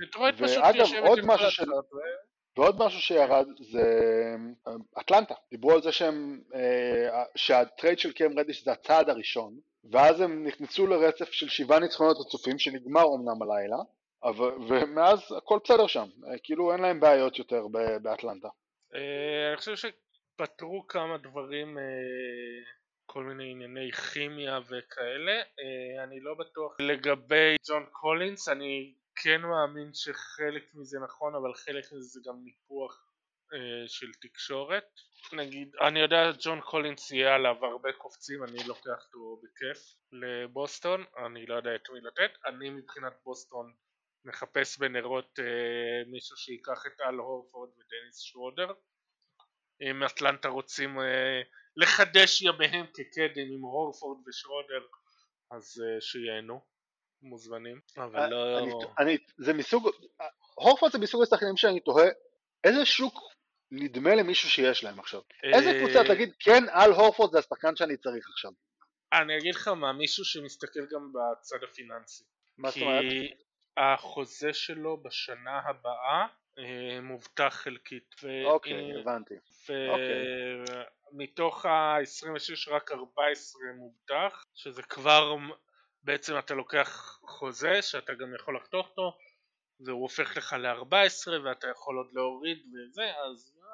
דטרויט 0.00 0.34
פשוט 0.34 0.64
יושבת 0.74 1.18
עם 1.18 1.26
כל 1.26 1.44
ו- 1.62 2.34
ועוד 2.56 2.76
משהו 2.78 3.00
שירד 3.00 3.46
זה 3.60 3.82
אטלנטה. 5.00 5.34
דיברו 5.50 5.72
על 5.72 5.82
זה 5.82 5.92
שהם, 5.92 6.40
שה 7.36 7.59
trade 7.59 7.98
של 7.98 8.12
קם 8.12 8.38
רדיש 8.38 8.64
זה 8.64 8.72
הצעד 8.72 9.10
הראשון, 9.10 9.58
ואז 9.90 10.20
הם 10.20 10.46
נכנסו 10.46 10.86
לרצף 10.86 11.32
של 11.32 11.48
שבעה 11.48 11.78
ניצחונות 11.78 12.16
רצופים 12.20 12.58
שנגמר 12.58 13.04
אמנם 13.16 13.42
הלילה, 13.42 13.76
אבל, 14.24 14.50
ומאז 14.68 15.32
הכל 15.36 15.58
בסדר 15.64 15.86
שם, 15.86 16.08
כאילו 16.42 16.72
אין 16.72 16.80
להם 16.80 17.00
בעיות 17.00 17.38
יותר 17.38 17.66
באטלנטה. 18.02 18.48
אה, 18.94 19.48
אני 19.48 19.56
חושב 19.56 19.74
שפתרו 19.76 20.86
כמה 20.88 21.18
דברים, 21.18 21.78
כל 23.06 23.24
מיני 23.24 23.50
ענייני 23.50 23.92
כימיה 23.92 24.58
וכאלה. 24.58 25.32
אה, 25.32 26.04
אני 26.04 26.20
לא 26.20 26.34
בטוח 26.34 26.76
לגבי 26.80 27.56
ג'ון 27.68 27.86
קולינס, 27.92 28.48
אני 28.48 28.94
כן 29.16 29.40
מאמין 29.40 29.90
שחלק 29.94 30.64
מזה 30.74 30.98
נכון, 31.04 31.34
אבל 31.34 31.54
חלק 31.54 31.84
מזה 31.84 32.08
זה 32.08 32.20
גם 32.26 32.44
ניפוח 32.44 33.06
אה, 33.52 33.88
של 33.88 34.12
תקשורת. 34.20 34.84
נגיד, 35.32 35.72
אני 35.86 36.00
יודע 36.00 36.30
ג'ון 36.40 36.60
קולינס 36.60 37.10
יהיה 37.10 37.34
עליו 37.34 37.56
הרבה 37.64 37.92
קופצים, 37.92 38.44
אני 38.44 38.58
לוקח 38.66 39.06
אותו 39.06 39.40
בכיף 39.42 39.78
לבוסטון, 40.12 41.04
אני 41.26 41.46
לא 41.46 41.54
יודע 41.54 41.74
את 41.74 41.90
מי 41.90 42.00
לתת. 42.00 42.30
אני 42.46 42.70
מבחינת 42.70 43.12
בוסטון 43.24 43.72
מחפש 44.24 44.78
בנרות 44.78 45.38
אה, 45.38 46.10
מישהו 46.10 46.36
שייקח 46.36 46.86
את 46.86 47.00
אל 47.00 47.14
הורפורד 47.14 47.70
ודניס 47.70 48.18
שרודר. 48.18 48.72
אם 49.80 50.04
אטלנטה 50.04 50.48
רוצים 50.48 51.00
אה, 51.00 51.42
לחדש 51.76 52.42
ימיהם 52.42 52.86
כקדם 52.94 53.52
עם 53.52 53.60
הורפורד 53.60 54.18
ושרודר 54.28 54.86
אז 55.50 55.82
אה, 55.84 56.00
שיהנו, 56.00 56.60
מוזמנים, 57.22 57.80
אבל 57.96 58.30
לא... 58.30 58.58
אני, 58.98 59.18
זה 59.38 59.52
מסוג, 59.52 59.90
הורפורד 60.54 60.92
זה 60.92 60.98
מסוג 60.98 61.22
השחקנים 61.22 61.56
שאני 61.56 61.80
תוהה, 61.80 62.08
איזה 62.64 62.84
שוק 62.84 63.14
נדמה 63.70 64.14
למישהו 64.14 64.50
שיש 64.50 64.84
להם 64.84 65.00
עכשיו? 65.00 65.20
איזה 65.42 65.70
אה, 65.70 65.80
קבוצה 65.80 66.14
תגיד, 66.14 66.34
כן, 66.38 66.64
על 66.70 66.92
הורפורד 66.92 67.32
זה 67.32 67.38
השחקן 67.38 67.76
שאני 67.76 67.96
צריך 67.96 68.28
עכשיו? 68.28 68.50
אני 69.12 69.38
אגיד 69.38 69.54
לך 69.54 69.68
מה, 69.68 69.92
מישהו 69.92 70.24
שמסתכל 70.24 70.86
גם 70.90 71.12
בצד 71.12 71.56
הפיננסי. 71.70 72.24
מה 72.58 72.70
זאת 72.70 72.82
אומרת? 72.82 73.04
החוזה 73.76 74.52
שלו 74.52 75.02
בשנה 75.02 75.60
הבאה 75.68 76.20
אה, 76.22 76.26
מובטח 77.02 77.54
חלקית. 77.62 78.14
אוקיי, 78.44 78.92
אה, 78.92 79.00
הבנתי. 79.00 79.34
ומתוך 81.12 81.66
ה-26 81.66 82.70
רק 82.70 82.92
14 82.92 83.62
מובטח, 83.76 84.44
שזה 84.54 84.82
כבר 84.82 85.36
בעצם 86.02 86.38
אתה 86.38 86.54
לוקח 86.54 87.20
חוזה 87.26 87.82
שאתה 87.82 88.14
גם 88.14 88.34
יכול 88.34 88.56
לחתוך 88.56 88.88
אותו 88.88 89.12
והוא 89.80 90.02
הופך 90.02 90.36
לך 90.36 90.52
ל-14 90.52 91.30
ואתה 91.44 91.68
יכול 91.68 91.96
עוד 91.96 92.08
להוריד 92.12 92.58
וזה, 92.58 93.02
אז 93.02 93.54
אה, 93.62 93.68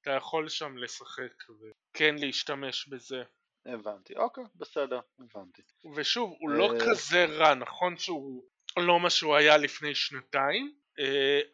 אתה 0.00 0.10
יכול 0.10 0.48
שם 0.48 0.76
לשחק 0.76 1.44
וכן 1.48 2.14
להשתמש 2.18 2.88
בזה. 2.88 3.22
הבנתי, 3.66 4.16
אוקיי, 4.16 4.44
בסדר, 4.56 5.00
הבנתי. 5.18 5.62
ושוב, 5.94 6.36
הוא 6.40 6.50
לא 6.50 6.72
אה. 6.72 6.78
כזה 6.80 7.24
רע, 7.24 7.54
נכון 7.54 7.96
שהוא 7.96 8.44
לא 8.76 9.00
מה 9.00 9.10
שהוא 9.10 9.36
היה 9.36 9.56
לפני 9.56 9.94
שנתיים, 9.94 10.66
אה, 10.66 10.87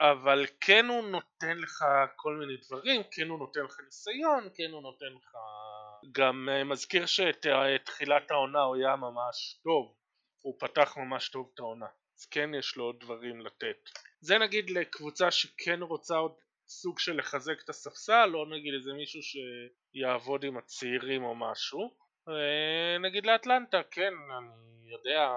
אבל 0.00 0.46
כן 0.60 0.86
הוא 0.86 1.04
נותן 1.04 1.58
לך 1.58 1.84
כל 2.16 2.34
מיני 2.34 2.56
דברים, 2.56 3.02
כן 3.10 3.28
הוא 3.28 3.38
נותן 3.38 3.60
לך 3.60 3.80
ניסיון, 3.84 4.48
כן 4.54 4.70
הוא 4.70 4.82
נותן 4.82 5.12
לך... 5.16 5.36
גם 6.12 6.48
אה, 6.52 6.64
מזכיר 6.64 7.06
שאת 7.06 7.46
אה, 7.46 7.78
תחילת 7.78 8.30
העונה 8.30 8.62
הוא 8.62 8.76
היה 8.76 8.96
ממש 8.96 9.60
טוב, 9.64 9.94
הוא 10.40 10.56
פתח 10.58 10.96
ממש 10.96 11.28
טוב 11.28 11.50
את 11.54 11.58
העונה, 11.58 11.86
אז 12.18 12.26
כן 12.26 12.50
יש 12.58 12.76
לו 12.76 12.84
עוד 12.84 13.00
דברים 13.00 13.40
לתת. 13.40 13.90
זה 14.20 14.38
נגיד 14.38 14.70
לקבוצה 14.70 15.30
שכן 15.30 15.82
רוצה 15.82 16.16
עוד 16.16 16.34
סוג 16.68 16.98
של 16.98 17.16
לחזק 17.16 17.62
את 17.64 17.68
הספסל, 17.68 18.30
או 18.34 18.44
נגיד 18.44 18.74
איזה 18.74 18.92
מישהו 18.92 19.20
שיעבוד 19.22 20.44
עם 20.44 20.56
הצעירים 20.56 21.24
או 21.24 21.34
משהו. 21.34 21.96
אה, 22.28 22.98
נגיד 22.98 23.26
לאטלנטה, 23.26 23.82
כן, 23.90 24.12
אני 24.38 24.92
יודע, 24.92 25.30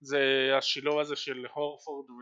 זה 0.00 0.50
השילוב 0.58 0.98
הזה 0.98 1.16
של 1.16 1.46
הורפורד 1.54 2.10
ו... 2.10 2.14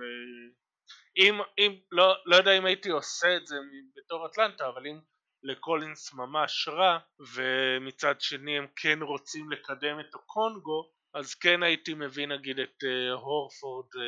אם, 1.16 1.40
אם, 1.59 1.76
לא, 1.90 2.14
לא 2.26 2.36
יודע 2.36 2.59
אם 2.59 2.64
הייתי 2.64 2.90
עושה 2.90 3.36
את 3.36 3.47
זה 3.47 3.57
בתור 3.97 4.26
אטלנטה, 4.26 4.68
אבל 4.68 4.86
אם 4.86 5.01
לקולינס 5.43 6.14
ממש 6.14 6.68
רע, 6.68 6.99
ומצד 7.34 8.20
שני 8.20 8.59
הם 8.59 8.66
כן 8.76 9.03
רוצים 9.03 9.51
לקדם 9.51 10.01
את 10.01 10.14
הקונגו, 10.14 10.93
אז 11.14 11.34
כן 11.34 11.62
הייתי 11.62 11.95
מביא 11.95 12.26
נגיד 12.26 12.59
את 12.59 12.76
uh, 12.84 13.12
הורפורד 13.12 13.86
uh, 13.86 13.99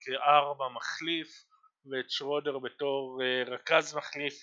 כארבע 0.00 0.68
מחליף, 0.68 1.28
ואת 1.90 2.10
שרודר 2.10 2.58
בתור 2.58 3.20
uh, 3.22 3.50
רכז 3.50 3.96
מחליף, 3.96 4.34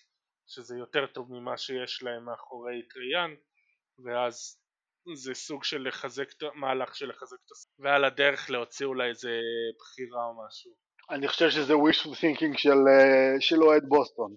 שזה 0.48 0.76
יותר 0.78 1.08
טוב 1.08 1.32
ממה 1.32 1.58
שיש 1.58 2.04
להם 2.04 2.26
מאחורי 2.26 2.88
טריאן, 2.90 3.36
ואז 4.06 4.62
זה 5.16 5.34
סוג 5.34 5.64
של 5.64 5.88
לחזק, 5.88 6.28
מהלך 6.54 6.96
של 6.96 7.10
לחזק 7.10 7.38
את 7.46 7.52
הס... 7.52 7.74
ועל 7.80 8.06
הדרך 8.06 8.50
להוציא 8.50 8.86
אולי 8.86 9.10
איזה 9.10 9.40
בחירה 9.80 10.26
או 10.26 10.46
משהו. 10.48 10.72
אני 11.10 11.28
חושב 11.28 11.50
שזה 11.50 11.74
wishful 11.74 12.16
thinking 12.16 12.58
של, 12.58 12.88
אה, 12.90 13.36
של 13.40 13.64
אוהד 13.64 13.84
בוסטון, 13.88 14.36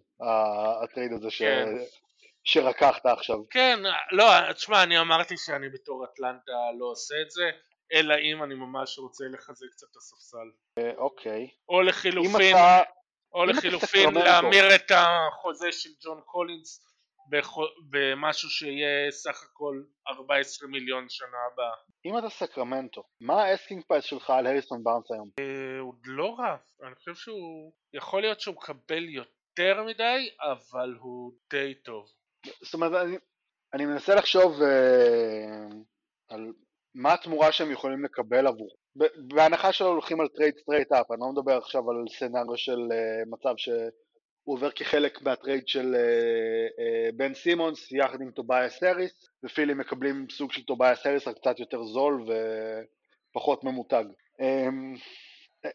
ה 0.82 0.87
trade 0.87 1.12
הזה 1.12 1.30
ש... 1.30 1.38
כן. 1.42 1.74
שרקחת 2.44 3.06
עכשיו. 3.06 3.48
כן, 3.50 3.78
לא, 4.12 4.52
תשמע, 4.52 4.82
אני 4.82 5.00
אמרתי 5.00 5.36
שאני 5.36 5.68
בתור 5.68 6.04
אטלנטה 6.04 6.52
לא 6.78 6.86
עושה 6.86 7.14
את 7.26 7.30
זה, 7.30 7.50
אלא 7.92 8.14
אם 8.14 8.42
אני 8.42 8.54
ממש 8.54 8.98
רוצה 8.98 9.24
לחזק 9.32 9.66
קצת 9.70 9.86
את 9.90 9.96
הספסל. 9.96 10.50
אה, 10.78 10.90
אוקיי. 10.96 11.48
או 11.68 11.82
לחילופין, 11.82 12.56
אתה... 12.56 12.82
או 13.34 13.44
לחילופין. 13.44 14.14
להמיר 14.14 14.74
את 14.74 14.90
החוזה 14.94 15.72
של 15.72 15.90
ג'ון 16.04 16.20
קולינס 16.24 16.93
במשהו 17.90 18.50
שיהיה 18.50 19.10
סך 19.10 19.42
הכל 19.50 19.82
14 20.08 20.68
מיליון 20.68 21.08
שנה 21.08 21.38
הבאה. 21.52 21.74
אם 22.04 22.18
אתה 22.18 22.28
סקרמנטו, 22.28 23.02
מה 23.20 23.42
ה 23.42 23.48
asking 23.48 23.82
price 23.88 24.04
שלך 24.04 24.30
על 24.30 24.46
הריסון 24.46 24.84
בארנס 24.84 25.10
היום? 25.10 25.30
אה, 25.38 25.80
הוא 25.80 25.94
לא 26.04 26.34
רע, 26.38 26.56
אני 26.86 26.94
חושב 26.94 27.14
שהוא, 27.14 27.72
יכול 27.94 28.20
להיות 28.22 28.40
שהוא 28.40 28.54
מקבל 28.54 29.08
יותר 29.08 29.84
מדי, 29.84 30.28
אבל 30.40 30.94
הוא 30.98 31.32
די 31.50 31.74
טוב. 31.74 32.06
זאת 32.62 32.74
אומרת, 32.74 32.92
אני, 33.02 33.16
אני 33.74 33.86
מנסה 33.86 34.14
לחשוב 34.14 34.62
אה, 34.62 35.66
על 36.28 36.52
מה 36.94 37.12
התמורה 37.12 37.52
שהם 37.52 37.70
יכולים 37.70 38.04
לקבל 38.04 38.46
עבור. 38.46 38.76
בהנחה 39.16 39.72
שלא 39.72 39.86
הולכים 39.86 40.20
על 40.20 40.28
trade 40.28 40.54
straight 40.58 40.92
up, 40.92 41.10
אני 41.10 41.20
לא 41.20 41.32
מדבר 41.32 41.56
עכשיו 41.56 41.90
על 41.90 41.96
scenario 42.08 42.56
של 42.56 42.78
אה, 42.92 43.22
מצב 43.26 43.54
שהוא 44.44 44.54
עובר 44.54 44.70
כחלק 44.70 45.22
מה 45.22 45.35
trade 45.35 45.68
של 45.68 45.94
אה, 45.94 46.00
אה, 46.78 47.10
בן 47.16 47.34
סימונס 47.34 47.92
יחד 47.92 48.20
עם 48.20 48.30
טובייס 48.30 48.82
האריס, 48.82 49.28
ופילי 49.44 49.74
מקבלים 49.74 50.26
סוג 50.30 50.52
של 50.52 50.62
טובייס 50.62 51.06
האריס 51.06 51.28
רק 51.28 51.36
קצת 51.36 51.58
יותר 51.58 51.84
זול 51.84 52.24
ופחות 53.30 53.64
ממותג. 53.64 54.04
אה, 54.40 54.68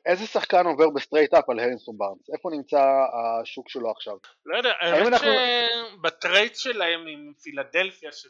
איזה 0.05 0.26
שחקן 0.26 0.65
עובר 0.65 0.89
ב 0.95 1.00
straight 1.00 1.34
up 1.34 1.49
על 1.49 1.59
הריסון 1.60 1.97
בארנס? 1.97 2.30
איפה 2.34 2.49
נמצא 2.51 2.82
השוק 3.41 3.70
שלו 3.70 3.91
עכשיו? 3.91 4.17
לא 4.45 4.57
יודע, 4.57 4.74
האמת 4.80 5.07
אנחנו- 5.07 5.28
שב 5.97 6.19
trade 6.19 6.55
שלהם 6.55 7.07
עם 7.07 7.34
פילדלפיה, 7.43 8.11
ש... 8.11 8.28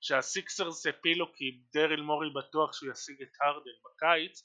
שהסיקסרס 0.00 0.86
הפילו 0.86 1.26
כי 1.34 1.44
דריל 1.74 2.00
מורי 2.00 2.28
בטוח 2.36 2.72
שהוא 2.72 2.92
ישיג 2.92 3.22
את 3.22 3.28
הרדן 3.40 3.78
בקיץ, 3.84 4.42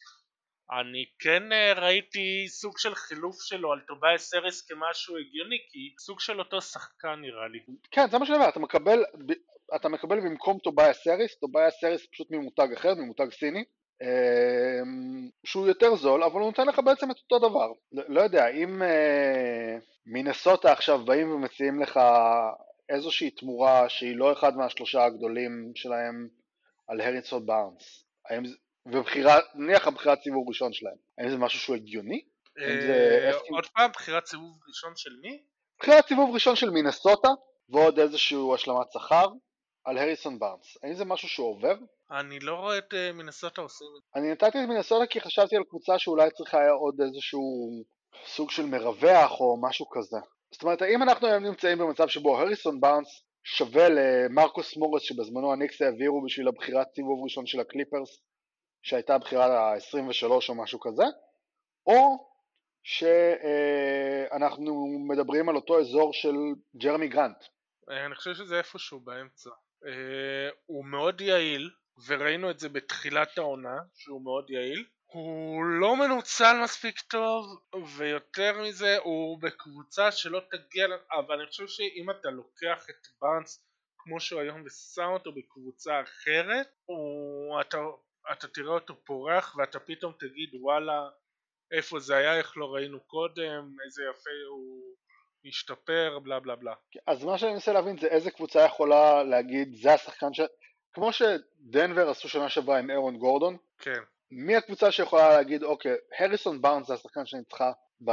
אני 0.72 1.05
כן 1.20 1.51
אה, 1.51 1.74
ראיתי 1.74 2.45
סוג 2.47 2.78
של 2.78 2.95
חילוף 2.95 3.36
שלו 3.41 3.72
על 3.72 3.80
טובייס 3.88 4.34
האריס 4.34 4.61
כמשהו 4.61 5.18
הגיוני, 5.18 5.57
כי 5.70 5.95
סוג 5.99 6.20
של 6.20 6.39
אותו 6.39 6.61
שחקן 6.61 7.16
נראה 7.22 7.47
לי. 7.47 7.59
כן, 7.91 8.09
זה 8.11 8.18
מה 8.18 8.26
שאני 8.26 8.38
אומר, 8.38 8.49
אתה 8.49 8.59
מקבל, 8.59 9.03
אתה 9.76 9.89
מקבל 9.89 10.20
במקום 10.20 10.59
טובאיה 10.59 10.93
סריס, 10.93 11.36
טובאיה 11.36 11.72
סריס 11.72 12.07
פשוט 12.11 12.32
ממותג 12.32 12.68
אחר, 12.74 12.95
ממותג 12.95 13.28
סיני, 13.32 13.64
אמ, 14.01 15.30
שהוא 15.45 15.68
יותר 15.68 15.95
זול, 15.95 16.24
אבל 16.24 16.39
הוא 16.39 16.49
נותן 16.49 16.68
לך 16.68 16.80
בעצם 16.80 17.11
את 17.11 17.16
אותו 17.18 17.49
דבר. 17.49 17.72
לא, 17.91 18.03
לא 18.07 18.22
יודע, 18.22 18.47
אם 18.47 18.84
אה, 18.84 19.78
מינסוטה 20.05 20.72
עכשיו 20.72 21.05
באים 21.05 21.32
ומציעים 21.32 21.80
לך 21.80 21.99
איזושהי 22.89 23.32
תמורה 23.32 23.89
שהיא 23.89 24.16
לא 24.16 24.34
אחד 24.34 24.57
מהשלושה 24.57 25.05
הגדולים 25.05 25.72
שלהם 25.76 26.28
על 26.88 27.01
הריסון 27.01 27.45
בארנס, 27.45 28.05
האם 28.30 28.43
ובחירה, 28.86 29.39
נניח 29.55 29.88
הבחירת 29.88 30.21
סיבוב 30.23 30.47
ראשון 30.47 30.73
שלהם, 30.73 30.95
האם 31.17 31.29
זה 31.29 31.38
משהו 31.38 31.59
שהוא 31.59 31.75
הגיוני? 31.75 32.21
אה, 32.59 33.31
עוד 33.49 33.65
פעם, 33.65 33.91
בחירת 33.91 34.25
סיבוב 34.25 34.59
ראשון 34.67 34.93
של 34.95 35.11
מי? 35.21 35.43
בחירת 35.79 36.07
סיבוב 36.07 36.34
ראשון 36.34 36.55
של 36.55 36.69
מינסוטה 36.69 37.29
ועוד 37.69 37.99
איזשהו 37.99 38.55
השלמת 38.55 38.91
שכר 38.93 39.27
על 39.86 39.97
הריסון 39.97 40.39
בארנס. 40.39 40.77
האם 40.84 40.93
זה 40.93 41.05
משהו 41.05 41.29
שעובר? 41.29 41.75
אני 42.11 42.39
לא 42.39 42.55
רואה 42.55 42.77
את 42.77 42.93
אה, 42.93 43.11
מינסוטה 43.13 43.61
עושים 43.61 43.88
את 43.97 44.01
זה. 44.03 44.19
אני 44.19 44.31
נתתי 44.31 44.63
את 44.63 44.69
מינסוטה 44.69 45.05
כי 45.05 45.21
חשבתי 45.21 45.55
על 45.55 45.63
קבוצה 45.69 45.99
שאולי 45.99 46.29
צריכה 46.31 46.59
היה 46.59 46.71
עוד 46.71 47.01
איזשהו 47.01 47.41
סוג 48.25 48.51
של 48.51 48.65
מרווח 48.65 49.39
או 49.39 49.57
משהו 49.61 49.89
כזה. 49.89 50.17
זאת 50.53 50.63
אומרת, 50.63 50.81
האם 50.81 51.03
אנחנו 51.03 51.27
היום 51.27 51.43
נמצאים 51.43 51.77
במצב 51.77 52.07
שבו 52.07 52.39
הריסון 52.39 52.79
בארנס 52.79 53.23
שווה 53.43 53.89
למרקוס 53.89 54.77
מורס 54.77 55.01
שבזמנו 55.01 55.53
הניקס 55.53 55.81
העבירו 55.81 56.23
בשביל 56.25 56.47
הבחירת 56.47 56.88
סיבוב 56.95 57.23
ראשון 57.23 57.45
של 57.45 57.59
הקליפרס 57.59 58.19
שהייתה 58.84 59.15
הבחירה 59.15 59.45
ה-23 59.45 60.29
או 60.49 60.55
משהו 60.55 60.79
כזה, 60.79 61.03
או 61.88 62.29
שאנחנו 62.84 64.88
מדברים 65.07 65.49
על 65.49 65.55
אותו 65.55 65.79
אזור 65.79 66.13
של 66.13 66.36
ג'רמי 66.75 67.07
גרנט. 67.07 67.43
אני 67.89 68.15
חושב 68.15 68.34
שזה 68.34 68.57
איפשהו 68.57 68.99
באמצע. 68.99 69.49
אה, 69.86 70.49
הוא 70.65 70.86
מאוד 70.86 71.21
יעיל, 71.21 71.69
וראינו 72.07 72.51
את 72.51 72.59
זה 72.59 72.69
בתחילת 72.69 73.38
העונה, 73.38 73.77
שהוא 73.93 74.23
מאוד 74.23 74.49
יעיל. 74.49 74.86
הוא 75.05 75.65
לא 75.65 75.95
מנוצל 75.95 76.53
מספיק 76.63 77.01
טוב, 77.01 77.45
ויותר 77.97 78.61
מזה, 78.61 78.97
הוא 78.97 79.41
בקבוצה 79.41 80.11
שלא 80.11 80.41
תגיע, 80.51 80.88
אבל 81.11 81.39
אני 81.39 81.47
חושב 81.47 81.67
שאם 81.67 82.09
אתה 82.09 82.29
לוקח 82.29 82.89
את 82.89 83.07
בארנס 83.21 83.65
כמו 83.97 84.19
שהוא 84.19 84.41
היום 84.41 84.63
ושם 84.65 85.09
אותו 85.13 85.31
בקבוצה 85.31 86.01
אחרת, 86.01 86.67
הוא, 86.86 87.61
אתה, 87.61 87.77
אתה 88.32 88.47
תראה 88.47 88.74
אותו 88.74 88.95
פורח 89.05 89.55
ואתה 89.57 89.80
פתאום 89.80 90.13
תגיד 90.19 90.49
וואלה 90.61 91.09
איפה 91.71 91.99
זה 91.99 92.15
היה, 92.15 92.38
איך 92.38 92.57
לא 92.57 92.65
ראינו 92.65 92.99
קודם, 92.99 93.76
איזה 93.86 94.03
יפה 94.11 94.30
הוא 94.49 94.95
השתפר, 95.45 96.19
בלה 96.24 96.39
בלה 96.39 96.55
בלה. 96.55 96.74
אז 97.07 97.24
מה 97.24 97.38
שאני 97.38 97.53
מנסה 97.53 97.74
להבין 97.74 97.97
זה 97.97 98.07
איזה 98.07 98.32
קבוצה 98.32 98.65
יכולה 98.65 99.24
להגיד 99.24 99.74
זה 99.74 99.93
השחקן 99.93 100.34
ש... 100.34 100.41
כמו 100.93 101.09
שדנבר 101.13 102.09
עשו 102.09 102.30
שנה 102.30 102.49
שעברה 102.49 102.80
עם 102.80 102.89
אירון 102.89 103.17
גורדון, 103.17 103.57
כן. 103.80 104.01
מי 104.32 104.55
הקבוצה 104.55 104.91
שיכולה 104.91 105.30
להגיד 105.30 105.63
אוקיי, 105.63 105.95
הריסון 106.19 106.61
בארנס 106.61 106.88
זה 106.88 106.93
השחקן 106.93 107.26
שאני 107.26 107.43
צריכה 107.43 107.71
ב... 108.05 108.11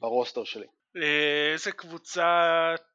ברוסטר 0.00 0.44
שלי. 0.44 0.66
אה, 0.96 1.52
איזה 1.52 1.72
קבוצה 1.72 2.24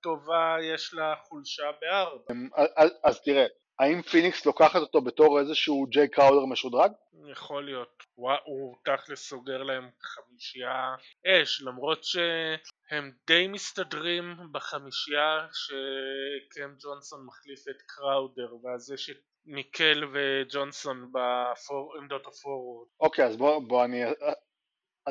טובה 0.02 0.58
יש 0.62 0.94
לה 0.94 1.16
חולשה 1.24 1.64
בארבע? 1.82 2.34
אז, 2.76 2.90
אז 3.04 3.22
תראה, 3.22 3.46
האם 3.80 4.02
פיניקס 4.02 4.46
לוקחת 4.46 4.82
אותו 4.82 5.02
בתור 5.02 5.40
איזשהו 5.40 5.86
ג'יי 5.90 6.08
קראודר 6.08 6.46
משודרג? 6.46 6.92
יכול 7.32 7.66
להיות. 7.66 8.04
וואו, 8.18 8.34
הוא 8.46 8.76
תכלס 8.86 9.30
סוגר 9.30 9.64
להם 9.64 9.90
חמישייה 10.02 10.96
אש, 11.28 11.62
למרות 11.62 12.04
שהם 12.04 13.12
די 13.28 13.48
מסתדרים 13.48 14.36
בחמישייה 14.52 15.48
שקם 15.54 16.70
ג'ונסון 16.80 17.26
מחליף 17.26 17.68
את 17.70 17.82
קראודר, 17.82 18.56
ואז 18.64 18.92
יש 18.92 19.10
את 19.10 19.18
מיקל 19.46 20.04
וג'ונסון 20.14 21.12
בעמדות 21.12 22.28
ה 22.28 22.34
forward. 22.34 22.88
אוקיי, 23.00 23.26
אז 23.26 23.38
בוא, 23.38 23.62
בוא 23.68 23.86
אני 23.86 24.04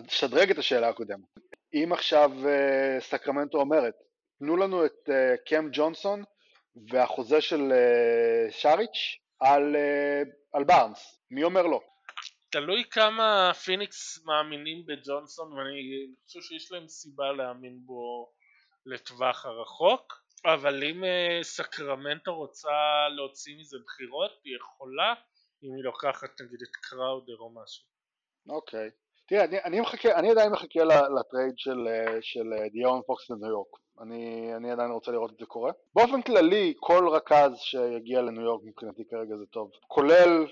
אשדרג 0.08 0.50
את 0.50 0.58
השאלה 0.58 0.88
הקודמת. 0.88 1.24
אם 1.74 1.92
עכשיו 1.92 2.30
אה, 2.46 3.00
סקרמנטו 3.00 3.58
אומרת, 3.58 3.94
תנו 4.38 4.56
לנו 4.56 4.84
את 4.84 5.08
אה, 5.08 5.34
קם 5.46 5.68
ג'ונסון 5.72 6.24
והחוזה 6.91 7.41
של 7.41 7.72
אה, 7.72 8.51
שריץ' 8.51 9.18
על, 9.41 9.77
אה, 9.77 10.22
על 10.53 10.64
בארנס, 10.64 11.20
מי 11.31 11.45
אומר 11.45 11.62
לא? 11.62 11.81
תלוי 12.53 12.85
כמה 12.91 13.53
פיניקס 13.64 14.25
מאמינים 14.25 14.87
בג'ונסון 14.87 15.53
ואני 15.53 16.07
חושב 16.27 16.41
שיש 16.41 16.72
להם 16.72 16.89
סיבה 16.89 17.33
להאמין 17.33 17.79
בו 17.87 18.33
לטווח 18.87 19.47
הרחוק 19.47 20.25
אבל 20.45 20.85
אם 20.85 21.05
אה, 21.05 21.39
סקרמנטו 21.43 22.35
רוצה 22.35 23.09
להוציא 23.16 23.57
מזה 23.59 23.77
בחירות 23.85 24.41
היא 24.45 24.57
יכולה 24.57 25.14
אם 25.62 25.75
היא 25.77 25.85
לוקחת 25.85 26.41
נגיד 26.41 26.59
את 26.62 26.77
קראודר 26.77 27.37
או 27.39 27.51
משהו 27.62 27.85
אוקיי. 28.49 28.91
תראה, 29.29 29.45
אני, 29.45 29.62
אני, 29.64 29.81
מחכה, 29.81 30.18
אני 30.18 30.31
עדיין 30.31 30.53
מחכה 30.53 30.85
ל 31.18 31.24
trade 31.24 31.55
של, 31.57 31.87
של 32.20 32.45
דיון 32.72 33.01
פוקס 33.07 33.31
לניו 33.31 33.49
יורק. 33.49 33.84
אני, 34.01 34.53
אני 34.57 34.70
עדיין 34.70 34.90
רוצה 34.90 35.12
לראות 35.12 35.32
את 35.32 35.38
זה 35.38 35.47
קורה. 35.47 35.72
באופן 35.95 36.22
כללי, 36.22 36.74
כל 36.80 37.09
רכז 37.09 37.53
שיגיע 37.57 38.22
לניו 38.22 38.42
יורק 38.42 38.62
מבחינתי 38.64 39.03
כרגע 39.11 39.36
זה 39.36 39.47
טוב. 39.47 39.70
כולל, 39.86 40.47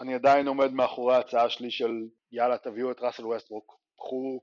אני 0.00 0.14
עדיין 0.14 0.48
עומד 0.48 0.72
מאחורי 0.72 1.14
ההצעה 1.14 1.50
שלי 1.50 1.70
של 1.70 1.92
יאללה 2.32 2.58
תביאו 2.58 2.90
את 2.90 3.00
ראסל 3.00 3.26
ווסטברוק. 3.26 3.78
קחו 3.96 4.40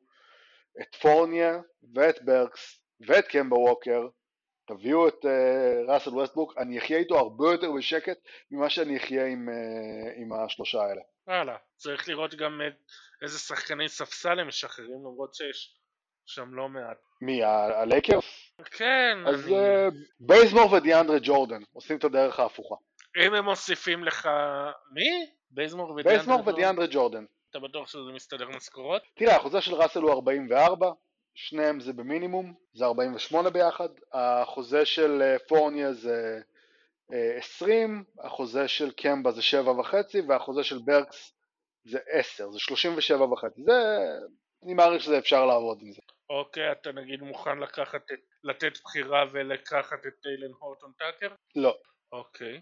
את 0.82 0.96
פורניה 0.96 1.62
ואת 1.94 2.24
ברקס 2.26 2.82
ואת 3.08 3.28
קמבה 3.28 3.58
ווקר. 3.58 4.08
תביאו 4.66 5.08
את 5.08 5.26
uh, 5.26 5.92
ראסל 5.92 6.10
ווסטברוק, 6.10 6.58
אני 6.58 6.78
אחיה 6.78 6.98
איתו 6.98 7.18
הרבה 7.18 7.52
יותר 7.52 7.72
בשקט 7.72 8.18
ממה 8.52 8.70
שאני 8.70 8.98
אחיה 8.98 9.26
עם, 9.26 9.50
uh, 9.50 10.22
עם 10.22 10.34
השלושה 10.34 10.82
האלה. 10.82 11.02
וואלה 11.28 11.58
צריך 11.76 12.10
לראות 12.10 12.36
גם 12.36 12.62
את 12.68 12.92
איזה 13.22 13.40
שחקני 13.40 13.90
ספסל 13.90 14.40
הם 14.40 14.48
משחררים 14.48 15.00
למרות 15.00 15.36
שיש 15.36 15.81
שם 16.34 16.54
לא 16.54 16.70
מעט 16.70 16.98
מי, 17.22 17.44
הלייקרס? 17.44 18.54
כן 18.72 19.18
אז 19.28 19.46
אני... 19.46 19.56
אה, 19.56 19.88
בייזמור 20.20 20.74
ודיאנדרה 20.74 21.18
ג'ורדן 21.22 21.62
עושים 21.74 21.98
את 21.98 22.04
הדרך 22.04 22.40
ההפוכה. 22.40 22.76
אם 23.18 23.34
הם 23.34 23.46
מוסיפים 23.46 24.04
לך 24.04 24.30
מי? 24.92 25.30
בייזמור 25.52 25.96
בייזמור 25.96 26.40
ודיאנדרה 26.40 26.54
ודיאנדרה 26.54 26.86
ג'ורדן. 26.92 27.26
אתה 27.50 27.60
בטוח 27.60 27.88
שזה 27.88 28.12
מסתדר 28.14 28.48
משכורות? 28.50 29.02
תראה, 29.16 29.36
החוזה 29.36 29.62
של 29.62 29.74
ראסל 29.74 30.02
הוא 30.02 30.12
44, 30.12 30.92
שניהם 31.36 31.80
זה 31.80 31.94
במינימום, 31.94 32.54
זה 32.74 32.86
48 32.86 33.50
ביחד. 33.50 33.90
החוזה 34.14 34.86
של 34.86 35.22
אה, 35.22 35.40
פורניה 35.48 35.94
זה 35.94 36.40
אה, 37.14 37.38
20, 37.38 38.04
החוזה 38.20 38.68
של 38.68 38.92
קמבה 38.92 39.32
זה 39.32 39.42
7 39.42 39.72
וחצי, 39.72 40.22
והחוזה 40.22 40.64
של 40.64 40.78
ברקס 40.78 41.34
זה 41.86 42.00
10, 42.10 42.52
זה 42.52 42.60
37 42.60 43.26
וחצי. 43.26 43.64
זה, 43.64 43.74
אני 44.64 44.74
מעריך 44.74 45.04
שזה 45.04 45.18
אפשר 45.18 45.46
לעבוד 45.46 45.78
עם 45.82 45.92
זה. 45.92 46.02
אוקיי, 46.40 46.72
אתה 46.72 46.92
נגיד 46.92 47.22
מוכן 47.22 47.60
לקחת 47.60 48.02
את, 48.14 48.20
לתת 48.44 48.74
בחירה 48.84 49.26
ולקחת 49.32 50.06
את 50.08 50.14
טיילן 50.22 50.52
הורטון 50.60 50.92
טאקר? 50.98 51.36
לא. 51.56 51.78
אוקיי. 52.12 52.62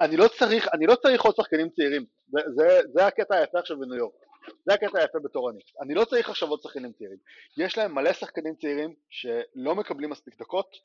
אני 0.00 0.16
לא 0.16 0.28
צריך, 0.28 0.68
אני 0.74 0.86
לא 0.86 0.94
צריך 0.94 1.22
עוד 1.22 1.34
שחקנים 1.36 1.68
צעירים, 1.70 2.04
זה, 2.28 2.40
זה, 2.56 2.80
זה 2.92 3.06
הקטע 3.06 3.36
היפה 3.36 3.58
עכשיו 3.58 3.78
בניו 3.80 3.96
יורק, 3.96 4.14
זה 4.66 4.74
הקטע 4.74 4.98
היפה 4.98 5.18
בתור 5.24 5.50
הניקס, 5.50 5.72
אני 5.82 5.94
לא 5.94 6.04
צריך 6.04 6.30
עכשיו 6.30 6.48
עוד 6.48 6.60
שחקנים 6.62 6.92
צעירים, 6.92 7.18
יש 7.56 7.78
להם 7.78 7.94
מלא 7.94 8.12
שחקנים 8.12 8.54
צעירים 8.54 8.94
שלא 9.10 9.74
מקבלים 9.74 10.10
מספיק 10.10 10.34
דקות, 10.38 10.76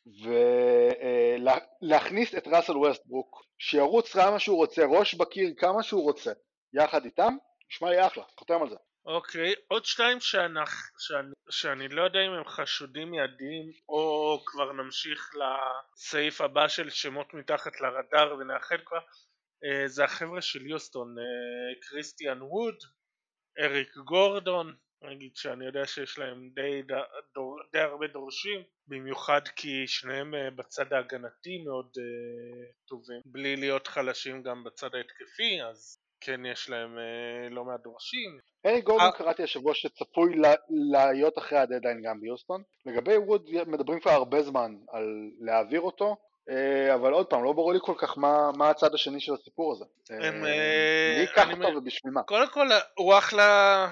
ולהכניס 1.82 2.36
את 2.36 2.48
ראסל 2.48 2.78
ווסטברוק, 2.78 3.44
שירוץ 3.60 4.14
כמה 4.14 4.40
שהוא 4.40 4.58
רוצה, 4.58 4.86
ראש 4.86 5.16
בקיר 5.16 5.54
כמה 5.58 5.84
שהוא 5.84 6.04
רוצה, 6.04 6.32
יחד 6.74 7.06
איתם, 7.06 7.36
נשמע 7.72 7.90
לי 7.90 8.08
אחלה, 8.08 8.24
חותם 8.40 8.62
על 8.62 8.70
זה. 8.70 8.76
אוקיי, 9.06 9.54
עוד 9.68 9.86
שתיים 9.86 10.20
שאנך, 10.20 10.89
שאני, 11.00 11.34
שאני 11.50 11.88
לא 11.88 12.02
יודע 12.02 12.20
אם 12.28 12.32
הם 12.32 12.47
חשודים 12.47 13.14
ידיים 13.14 13.72
או 13.89 14.39
כבר 14.45 14.72
נמשיך 14.72 15.32
לסעיף 15.36 16.41
הבא 16.41 16.68
של 16.68 16.89
שמות 16.89 17.34
מתחת 17.34 17.82
לרדאר 17.82 18.36
ונאחד 18.36 18.78
כבר. 18.86 19.00
אה, 19.64 19.88
זה 19.88 20.04
החבר'ה 20.04 20.41
של 20.41 20.68
יוסטון, 20.68 21.16
אה, 21.20 21.82
קריסטיאן 21.82 22.41
ווד, 22.41 22.76
אריק 23.60 23.97
גורדון, 23.97 24.76
נגיד 25.02 25.36
שאני 25.36 25.66
יודע 25.66 25.88
שיש 25.88 26.18
להם 26.18 26.50
די, 26.54 26.82
די, 26.82 26.93
דור, 27.36 27.60
די 27.72 27.80
הרבה 27.80 28.08
דורשים, 28.08 28.64
במיוחד 28.88 29.41
כי 29.56 29.88
שניהם 29.88 30.36
אה, 30.36 30.50
בצד 30.50 30.93
ההגנתי 30.93 31.64
מאוד 31.66 31.91
טובים, 32.88 33.22
בלי 33.26 33.56
להיות 33.56 33.88
חלשים 33.88 34.43
גם 34.43 34.64
בצד 34.64 34.95
ההתקפי, 34.95 35.64
אז 35.70 36.00
כן 36.22 36.45
יש 36.45 36.70
להם 36.70 36.97
אה, 36.97 37.49
לא 37.49 37.65
מעט 37.65 37.84
דורשים. 37.84 38.39
אלי 38.65 38.82
גורדון 38.82 39.05
אה. 39.05 39.11
קראתי 39.11 39.43
השבוע 39.43 39.74
שצפוי 39.74 40.36
להיות 40.70 41.38
אחרי 41.38 41.57
הדדליין 41.57 42.01
גם 42.01 42.22
ביוסטון. 42.22 42.63
לגבי 42.86 43.17
ווד 43.17 43.49
מדברים 43.67 43.99
כבר 43.99 44.11
הרבה 44.11 44.43
זמן 44.43 44.76
על 44.91 45.32
להעביר 45.39 45.82
אותו, 45.82 46.17
אה, 46.49 46.95
אבל 46.95 47.13
עוד 47.13 47.26
פעם, 47.26 47.43
לא 47.43 47.53
ברור 47.53 47.74
לי 47.74 47.80
כל 47.82 47.95
כך 47.97 48.17
מה, 48.17 48.51
מה 48.57 48.70
הצד 48.70 48.93
השני 48.93 49.20
של 49.20 49.34
הסיפור 49.34 49.72
הזה. 49.72 49.86
הם, 50.09 50.41
מי 50.41 50.49
ייקח 51.20 51.47
אותו 51.51 51.78
ובשביל 51.78 52.13
מה? 52.13 52.24
קודם 52.24 52.49
כל, 52.49 52.67
הוא 52.97 53.17
אחלה, 53.17 53.88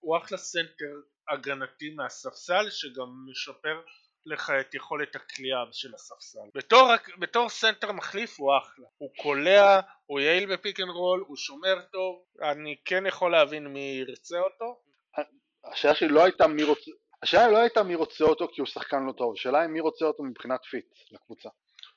הוא 0.00 0.16
אחלה 0.16 0.38
סנטר 0.38 0.94
הגנתי 1.28 1.90
מהספסל, 1.96 2.70
שגם 2.70 3.08
משפר 3.30 3.80
לך 4.28 4.52
את 4.60 4.74
יכולת 4.74 5.16
הקליעה 5.16 5.64
של 5.72 5.94
הספסל. 5.94 6.38
בתור, 6.54 6.90
בתור 7.18 7.48
סנטר 7.48 7.92
מחליף 7.92 8.40
הוא 8.40 8.52
אחלה. 8.58 8.86
הוא 8.98 9.10
קולע, 9.22 9.80
הוא 10.06 10.20
יעיל 10.20 10.52
ב 10.52 10.58
pick 10.58 10.80
and 10.80 10.90
roll, 10.90 11.24
הוא 11.26 11.36
שומר 11.36 11.82
טוב, 11.92 12.22
אני 12.42 12.76
כן 12.84 13.06
יכול 13.06 13.32
להבין 13.32 13.66
מי 13.66 14.04
ירצה 14.08 14.38
אותו. 14.38 14.80
השאלה 15.64 15.94
שלי 15.94 16.08
לא 16.08 16.24
הייתה 16.24 16.46
מי 16.46 16.62
רוצה, 16.62 16.90
השאלה 17.22 17.48
לא 17.48 17.58
הייתה 17.58 17.82
מי 17.82 17.94
רוצה 17.94 18.24
אותו 18.24 18.48
כי 18.52 18.60
הוא 18.60 18.66
שחקן 18.66 19.02
לא 19.06 19.12
טוב, 19.12 19.32
השאלה 19.32 19.60
היא 19.60 19.68
מי 19.68 19.80
רוצה 19.80 20.04
אותו 20.04 20.22
מבחינת 20.22 20.60
fit 20.70 20.86
לקבוצה. 21.10 21.48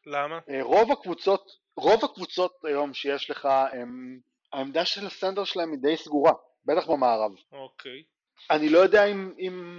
למה? 0.05 0.39
אה, 0.49 0.63
רוב 0.63 0.91
הקבוצות, 0.91 1.51
רוב 1.77 2.05
הקבוצות 2.05 2.53
היום 2.67 2.93
שיש 2.93 3.29
לך, 3.29 3.45
הם, 3.71 4.19
העמדה 4.53 4.85
של 4.85 5.05
הסנטר 5.05 5.43
שלהם 5.43 5.71
היא 5.71 5.79
די 5.81 5.97
סגורה, 5.97 6.33
בטח 6.65 6.87
במערב. 6.87 7.31
אוקיי. 7.51 8.03
אני 8.49 8.69
לא 8.69 8.79
יודע 8.79 9.05
אם, 9.05 9.33
אם 9.39 9.77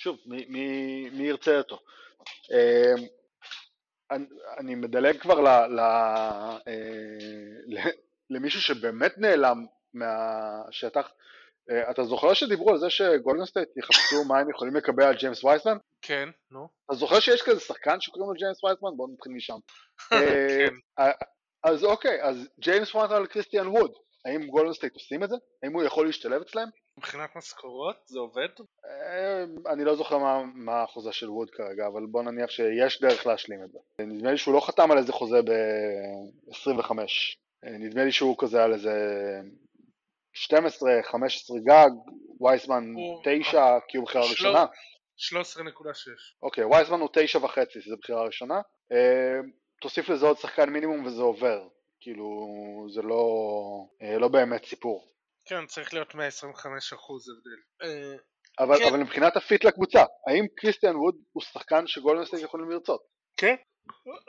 שוב, 0.00 0.18
מי, 0.26 0.46
מי, 0.48 1.08
מי 1.12 1.28
ירצה 1.28 1.58
אותו. 1.58 1.78
אמ, 2.50 3.06
אני, 4.10 4.26
אני 4.58 4.74
מדלג 4.74 5.20
כבר 5.20 5.40
ל, 5.40 5.48
ל, 5.48 5.80
אה, 6.68 7.90
למישהו 8.30 8.60
שבאמת 8.60 9.18
נעלם 9.18 9.66
מהשטח. 9.94 11.10
אה, 11.70 11.90
אתה 11.90 12.04
זוכר 12.04 12.34
שדיברו 12.34 12.70
על 12.70 12.78
זה 12.78 12.90
שגולדנסטייט 12.90 13.68
יחפשו 13.76 14.24
מה 14.24 14.38
הם 14.38 14.50
יכולים 14.50 14.76
לקבל 14.76 15.04
על 15.04 15.14
ג'יימס 15.14 15.44
וייסמן? 15.44 15.76
כן, 16.02 16.28
נו. 16.50 16.68
אתה 16.86 16.94
זוכר 16.94 17.20
שיש 17.20 17.42
כזה 17.42 17.60
שחקן 17.60 18.00
שקוראים 18.00 18.30
לו 18.30 18.38
ג'יימס 18.38 18.64
וייסמן? 18.64 18.90
בואו 18.96 19.08
נתחיל 19.12 19.32
משם. 19.32 19.58
אה, 20.12 20.66
כן. 20.66 20.74
אז 21.64 21.84
אוקיי, 21.84 22.22
אז 22.22 22.48
ג'יימס 22.60 22.94
וייסמן 22.94 23.16
על 23.16 23.26
קריסטיאן 23.26 23.66
ווד, 23.66 23.92
האם 24.24 24.46
גולדנסטייט 24.46 24.94
עושים 24.94 25.24
את 25.24 25.28
זה? 25.28 25.36
האם 25.62 25.72
הוא 25.72 25.82
יכול 25.82 26.06
להשתלב 26.06 26.42
אצלם? 26.42 26.68
מבחינת 27.00 27.36
משכורות 27.36 27.96
זה 28.06 28.18
עובד? 28.18 28.48
אה, 28.84 29.44
אני 29.72 29.84
לא 29.84 29.96
זוכר 29.96 30.18
מה, 30.18 30.42
מה 30.54 30.82
החוזה 30.82 31.12
של 31.12 31.30
ווד 31.30 31.50
כרגע, 31.50 31.86
אבל 31.86 32.06
בוא 32.06 32.22
נניח 32.22 32.50
שיש 32.50 33.00
דרך 33.00 33.26
להשלים 33.26 33.64
את 33.64 33.70
זה. 33.72 33.78
נדמה 34.00 34.30
לי 34.30 34.38
שהוא 34.38 34.54
לא 34.54 34.60
חתם 34.60 34.90
על 34.90 34.98
איזה 34.98 35.12
חוזה 35.12 35.42
ב-25. 35.42 36.90
אה, 37.64 37.70
נדמה 37.70 38.04
לי 38.04 38.12
שהוא 38.12 38.36
כזה 38.38 38.64
על 38.64 38.72
איזה 38.72 38.94
12-15 40.34 40.52
גג, 41.64 41.90
וייסמן 42.40 42.84
9 43.24 43.78
כי 43.88 43.96
הוא 43.96 44.06
בחירה 44.06 44.24
ראשונה. 44.30 44.64
13.6. 44.64 44.66
אוקיי, 46.42 46.64
וייסמן 46.64 47.00
הוא 47.00 47.08
9 47.12 47.38
וחצי, 47.38 47.80
שזה 47.80 47.96
בחירה 47.96 48.24
ראשונה. 48.24 48.60
אה, 48.92 49.40
תוסיף 49.80 50.08
לזה 50.08 50.26
עוד 50.26 50.38
שחקן 50.38 50.70
מינימום 50.70 51.06
וזה 51.06 51.22
עובר. 51.22 51.68
כאילו, 52.00 52.46
זה 52.94 53.02
לא, 53.02 53.24
לא 54.20 54.28
באמת 54.28 54.64
סיפור. 54.64 55.10
כן, 55.44 55.66
צריך 55.66 55.94
להיות 55.94 56.14
125 56.14 56.92
אחוז 56.92 57.28
הבדל. 57.28 57.60
אה, 57.82 58.16
אבל, 58.58 58.78
כן. 58.78 58.84
אבל 58.88 58.98
מבחינת 58.98 59.36
ה 59.36 59.43
fit 59.43 59.64
לקבוצה, 59.64 60.04
האם 60.26 60.46
קריסטיאן 60.56 60.96
ווד 60.96 61.14
הוא 61.32 61.42
שחקן 61.42 61.86
שגולדנסטייט 61.86 62.42
יכולים 62.44 62.70
לרצות? 62.70 63.02
כן. 63.36 63.54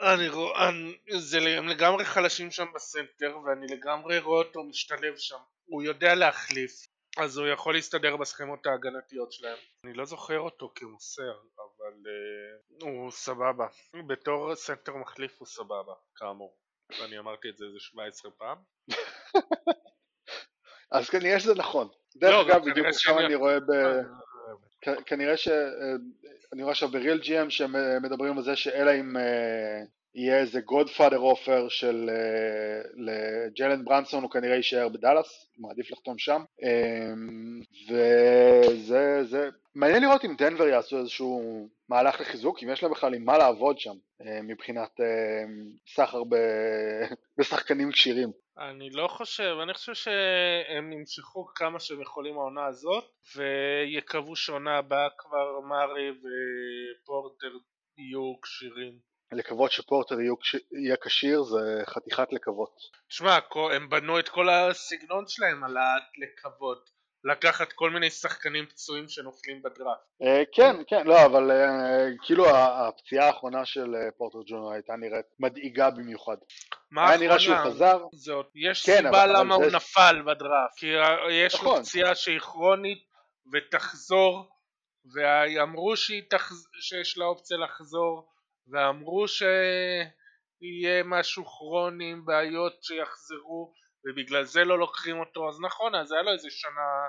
אני 0.00 0.28
רואה, 0.28 0.70
זה, 1.18 1.38
הם 1.38 1.68
לגמרי 1.68 2.04
חלשים 2.04 2.50
שם 2.50 2.66
בסנטר 2.74 3.38
ואני 3.44 3.66
לגמרי 3.66 4.18
רואה 4.18 4.38
אותו 4.38 4.64
משתלב 4.64 5.16
שם. 5.16 5.38
הוא 5.64 5.82
יודע 5.82 6.14
להחליף, 6.14 6.72
אז 7.16 7.36
הוא 7.36 7.46
יכול 7.46 7.74
להסתדר 7.74 8.16
בסכמות 8.16 8.66
ההגנתיות 8.66 9.32
שלהם. 9.32 9.58
אני 9.84 9.94
לא 9.94 10.04
זוכר 10.04 10.38
אותו 10.38 10.72
כמוסר, 10.74 11.32
אבל 11.58 11.92
אה, 12.02 12.84
הוא 12.84 13.10
סבבה. 13.10 13.66
בתור 14.06 14.54
סנטר 14.54 14.96
מחליף 14.96 15.38
הוא 15.38 15.46
סבבה, 15.46 15.94
כאמור. 16.16 16.56
ואני 17.00 17.18
אמרתי 17.18 17.48
את 17.48 17.56
זה 17.56 17.64
איזה 17.64 17.80
17 17.80 18.30
פעם. 18.30 18.58
אז 20.92 21.08
כנראה 21.10 21.40
שזה 21.40 21.54
נכון. 21.54 21.88
דרך 22.16 22.30
לא, 22.30 22.42
אגב, 22.42 22.70
בדיוק 22.70 22.86
עכשיו 22.86 23.18
אני 23.18 23.34
רואה 23.34 23.60
ב... 23.60 23.72
כנראה 25.06 25.36
ש... 25.36 25.48
אני 26.52 26.62
רואה 26.62 26.72
עכשיו 26.72 26.88
ב 26.88 27.20
RealGM 27.22 27.50
שהם 27.50 28.02
מדברים 28.02 28.38
על 28.38 28.44
זה 28.44 28.56
שאלא 28.56 28.90
אם 29.00 29.16
אה, 29.16 29.82
יהיה 30.14 30.40
איזה 30.40 30.60
Godfather 30.60 31.18
offer 31.18 31.68
של 31.68 32.10
אה, 32.10 32.80
לג'יילן 32.96 33.84
ברונסון 33.84 34.22
הוא 34.22 34.30
כנראה 34.30 34.56
יישאר 34.56 34.88
בדאלאס, 34.88 35.46
מעדיף 35.58 35.90
לחתום 35.90 36.18
שם 36.18 36.44
אמ, 36.62 37.60
וזה 37.88 39.24
זה 39.24 39.48
מעניין 39.74 40.02
לראות 40.02 40.24
אם 40.24 40.34
דנבר 40.38 40.68
יעשו 40.68 40.98
איזשהו 40.98 41.68
מהלך 41.88 42.20
לחיזוק, 42.20 42.62
אם 42.62 42.70
יש 42.70 42.82
להם 42.82 42.92
בכלל 42.92 43.14
עם 43.14 43.24
מה 43.24 43.38
לעבוד 43.38 43.78
שם 43.78 43.94
אה, 44.20 44.42
מבחינת 44.42 45.00
סחר 45.86 46.22
בשחקנים 47.38 47.92
כשירים 47.92 48.32
אני 48.58 48.90
לא 48.90 49.08
חושב, 49.08 49.56
אני 49.62 49.74
חושב 49.74 49.94
שהם 49.94 50.92
ימשכו 50.92 51.46
כמה 51.54 51.80
שהם 51.80 52.00
יכולים 52.00 52.38
העונה 52.38 52.66
הזאת 52.66 53.04
ויקוו 53.36 54.36
שעונה 54.36 54.78
הבאה 54.78 55.08
כבר 55.18 55.60
מארי 55.60 56.10
ופורטר 56.10 57.52
יהיו 57.98 58.40
כשירים. 58.42 59.11
לקוות 59.32 59.72
שפורטר 59.72 60.16
יהיה 60.20 60.96
כשיר 61.04 61.42
זה 61.42 61.82
חתיכת 61.86 62.32
לקוות. 62.32 62.76
תשמע, 63.08 63.38
הם 63.74 63.88
בנו 63.88 64.18
את 64.18 64.28
כל 64.28 64.48
הסגנון 64.48 65.24
שלהם 65.28 65.64
על 65.64 65.76
הלקוות. 65.76 67.02
לקחת 67.24 67.72
כל 67.72 67.90
מיני 67.90 68.10
שחקנים 68.10 68.66
פצועים 68.66 69.08
שנופלים 69.08 69.62
בדראפט. 69.62 70.02
אה, 70.22 70.42
כן, 70.52 70.76
כן, 70.88 71.06
לא, 71.06 71.24
אבל 71.26 71.50
אה, 71.50 72.06
כאילו 72.22 72.56
הפציעה 72.56 73.26
האחרונה 73.26 73.64
של 73.64 73.94
אה, 73.94 74.10
פורטר 74.18 74.38
ג'ונו 74.46 74.72
הייתה 74.72 74.96
נראית 74.96 75.26
מדאיגה 75.38 75.90
במיוחד. 75.90 76.36
מה 76.90 77.02
האחרונה? 77.02 77.20
היה 77.20 77.28
נראה 77.28 77.40
שהוא 77.40 77.56
חזר. 77.64 78.04
זאת, 78.12 78.46
יש 78.54 78.86
כן, 78.86 78.96
סיבה 78.96 79.08
אבל, 79.10 79.28
למה 79.28 79.54
אבל 79.54 79.64
הוא 79.64 79.70
זה... 79.70 79.76
נפל 79.76 80.22
בדראפט, 80.22 80.76
כי 80.76 80.86
יש 81.30 81.54
נכון. 81.54 81.78
לו 81.78 81.84
פציעה 81.84 82.14
שהיא 82.14 82.38
כרונית 82.38 83.04
ותחזור, 83.52 84.48
ואמרו 85.14 85.96
תחז... 86.30 86.66
שיש 86.80 87.18
לה 87.18 87.24
אופציה 87.24 87.56
לחזור, 87.56 88.28
ואמרו 88.70 89.28
שיהיה 89.28 91.02
משהו 91.04 91.44
כרוני 91.44 92.12
עם 92.12 92.24
בעיות 92.24 92.82
שיחזרו, 92.82 93.72
ובגלל 94.04 94.44
זה 94.44 94.64
לא 94.64 94.78
לוקחים 94.78 95.20
אותו. 95.20 95.48
אז 95.48 95.60
נכון 95.60 95.94
אז 95.94 96.12
היה 96.12 96.22
לו 96.22 96.32
איזה 96.32 96.50
שנה 96.50 97.08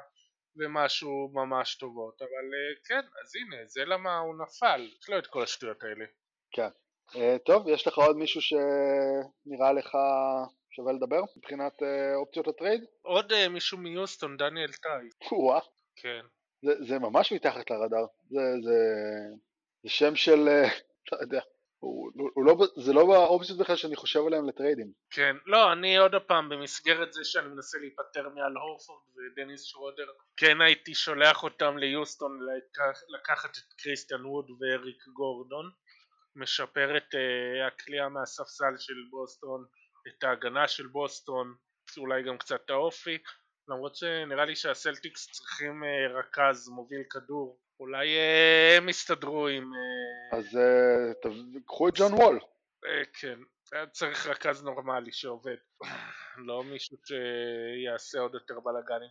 ומשהו 0.57 1.29
ממש 1.33 1.75
טובות 1.75 2.21
אבל 2.21 2.47
אה, 2.53 2.75
כן 2.87 3.07
אז 3.21 3.31
הנה 3.35 3.65
זה 3.65 3.85
למה 3.85 4.17
הוא 4.17 4.35
נפל. 4.35 4.89
יש 5.01 5.09
לו 5.09 5.17
את 5.17 5.27
כל 5.27 5.43
השטויות 5.43 5.83
האלה. 5.83 6.05
כן. 6.51 6.69
uh, 7.09 7.37
טוב 7.45 7.67
יש 7.67 7.87
לך 7.87 7.97
עוד 7.97 8.17
מישהו 8.17 8.41
שנראה 8.41 9.73
לך 9.73 9.89
שווה 10.71 10.93
לדבר 10.93 11.21
מבחינת 11.37 11.73
uh, 11.81 12.15
אופציות 12.15 12.47
לטרייד? 12.47 12.83
עוד 13.01 13.47
מישהו 13.47 13.77
מיוסטון 13.77 14.37
דניאל 14.37 14.71
טאי. 14.71 15.37
וואה 15.39 15.59
כן. 15.95 16.21
זה, 16.61 16.83
זה 16.87 16.99
ממש 16.99 17.33
מתחת 17.33 17.69
לרדאר. 17.69 18.05
זה, 18.29 18.41
זה, 18.63 18.79
זה 19.83 19.89
שם 19.89 20.15
של 20.15 20.49
לא 21.11 21.17
יודע. 21.21 21.41
הוא, 21.83 22.11
הוא 22.33 22.45
לא, 22.45 22.55
זה 22.75 22.93
לא 22.93 23.05
באופציות 23.05 23.59
בכלל 23.59 23.75
שאני 23.75 23.95
חושב 23.95 24.19
עליהם 24.27 24.47
לטריידים. 24.47 24.91
כן, 25.09 25.35
לא, 25.45 25.73
אני 25.73 25.97
עוד 25.97 26.15
פעם, 26.27 26.49
במסגרת 26.49 27.13
זה 27.13 27.23
שאני 27.23 27.47
מנסה 27.47 27.77
להיפטר 27.77 28.29
מעל 28.29 28.57
הורפורד 28.57 29.01
ודניס 29.15 29.63
שרודר, 29.63 30.07
כן 30.37 30.61
הייתי 30.61 30.95
שולח 30.95 31.43
אותם 31.43 31.77
ליוסטון 31.77 32.39
לקח, 32.41 33.03
לקחת 33.07 33.57
את 33.57 33.73
קריסטיאן 33.77 34.25
ווד 34.25 34.49
ואריק 34.59 35.07
גורדון, 35.07 35.69
משפר 36.35 36.97
את 36.97 37.13
אה, 37.13 37.67
הקליעה 37.67 38.09
מהספסל 38.09 38.77
של 38.77 39.03
בוסטון, 39.09 39.65
את 40.07 40.23
ההגנה 40.23 40.67
של 40.67 40.87
בוסטון, 40.87 41.55
אולי 41.97 42.23
גם 42.23 42.37
קצת 42.37 42.69
האופי, 42.69 43.17
למרות 43.67 43.95
שנראה 43.95 44.45
לי 44.45 44.55
שהסלטיקס 44.55 45.31
צריכים 45.31 45.83
אה, 45.83 46.17
רכז 46.19 46.69
מוביל 46.69 47.03
כדור 47.09 47.59
אולי 47.79 48.07
אה, 48.17 48.77
הם 48.77 48.89
יסתדרו 48.89 49.47
עם... 49.47 49.71
אה, 49.73 50.37
אז 50.37 50.57
אה, 50.57 51.31
קחו 51.65 51.87
את 51.87 51.93
ג'ון 51.97 52.13
וול. 52.13 52.39
כן, 53.19 53.39
צריך 53.91 54.27
רכז 54.27 54.63
נורמלי 54.63 55.11
שעובד, 55.11 55.55
לא 56.47 56.63
מישהו 56.63 56.97
שיעשה 57.05 58.19
עוד 58.19 58.33
יותר 58.33 58.59
בלאגנים. 58.59 59.09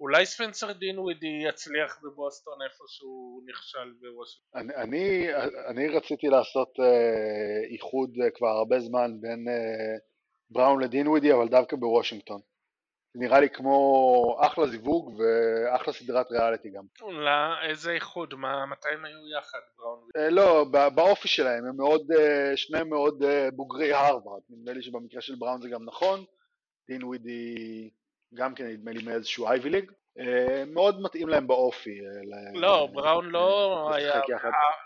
אולי 0.00 0.26
ספנסר 0.26 0.72
דינווידי 0.72 1.42
יצליח 1.48 1.98
בבוסטון 2.02 2.62
איפה 2.62 2.84
שהוא 2.86 3.42
נכשל 3.46 3.92
בוושינגטון. 4.00 4.60
אני, 4.60 4.74
אני, 4.82 5.34
אני 5.68 5.88
רציתי 5.88 6.26
לעשות 6.26 6.68
אה, 6.80 7.72
איחוד 7.72 8.10
כבר 8.34 8.48
הרבה 8.48 8.80
זמן 8.80 9.20
בין 9.20 9.48
אה, 9.48 9.98
בראון 10.50 10.82
לדינווידי, 10.82 11.32
אבל 11.32 11.48
דווקא 11.48 11.76
בוושינגטון. 11.76 12.40
נראה 13.14 13.40
לי 13.40 13.50
כמו 13.50 14.36
אחלה 14.40 14.66
זיווג 14.66 15.20
ואחלה 15.20 15.92
סדרת 15.92 16.32
ריאליטי 16.32 16.70
גם. 16.70 16.84
לא, 17.00 17.60
איזה 17.62 17.92
איחוד? 17.92 18.34
מה, 18.34 18.66
מתי 18.66 18.88
הם 18.88 19.04
היו 19.04 19.28
יחד, 19.38 19.58
בראון? 19.78 20.08
אה, 20.16 20.30
לא, 20.30 20.64
באופי 20.94 21.28
שלהם, 21.28 21.64
הם 21.66 21.76
מאוד, 21.76 22.12
אה, 22.12 22.56
שניהם 22.56 22.88
מאוד 22.88 23.22
אה, 23.22 23.48
בוגרי 23.50 23.92
הרווארד. 23.92 24.42
נדמה 24.50 24.72
לי 24.72 24.82
שבמקרה 24.82 25.20
של 25.20 25.34
בראון 25.34 25.62
זה 25.62 25.68
גם 25.68 25.84
נכון. 25.84 26.24
דינווידי 26.88 27.90
גם 28.34 28.54
כן 28.54 28.66
נדמה 28.66 28.90
לי 28.90 29.02
מאיזשהו 29.04 29.46
Ivy 29.46 29.70
League. 29.70 29.92
מאוד 30.66 31.00
מתאים 31.00 31.28
להם 31.28 31.46
באופי. 31.46 32.00
לא, 32.54 32.88
בראון 32.92 33.30
לא 33.30 33.90
היה, 33.94 34.20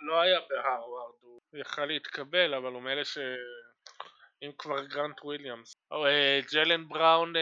לא 0.00 0.20
היה 0.20 0.38
בהרווארד, 0.50 1.12
הוא 1.22 1.60
יכל 1.60 1.84
להתקבל, 1.84 2.54
אבל 2.54 2.72
הוא 2.72 2.82
מאלה 2.82 3.04
ש... 3.04 3.18
אם 4.42 4.50
כבר 4.58 4.84
גרנט 4.84 5.24
וויליאמס. 5.24 5.74
ג'לן 6.52 6.88
בראון 6.88 7.32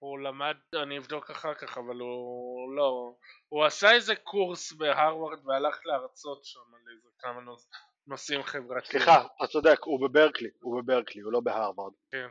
הוא 0.00 0.18
למד, 0.18 0.56
אני 0.82 0.98
אבדוק 0.98 1.30
אחר 1.30 1.54
כך, 1.54 1.78
אבל 1.78 1.96
הוא 1.96 2.76
לא, 2.76 3.14
הוא 3.48 3.64
עשה 3.64 3.92
איזה 3.92 4.16
קורס 4.16 4.72
בהרווארד 4.72 5.46
והלך 5.46 5.80
להרצות 5.86 6.44
שם 6.44 6.60
על 6.74 6.92
איזה 6.94 7.08
כמה 7.18 7.40
נוש... 7.40 7.62
נושאים 8.06 8.42
חברתיים. 8.42 8.90
סליחה, 8.90 9.26
אתה 9.36 9.46
צודק, 9.46 9.78
הוא 9.84 10.08
בברקלי, 10.08 10.48
הוא 10.60 10.82
בברקלי, 10.82 11.22
הוא 11.22 11.32
לא 11.32 11.40
בהרווארד. 11.40 11.92
כן. 12.12 12.28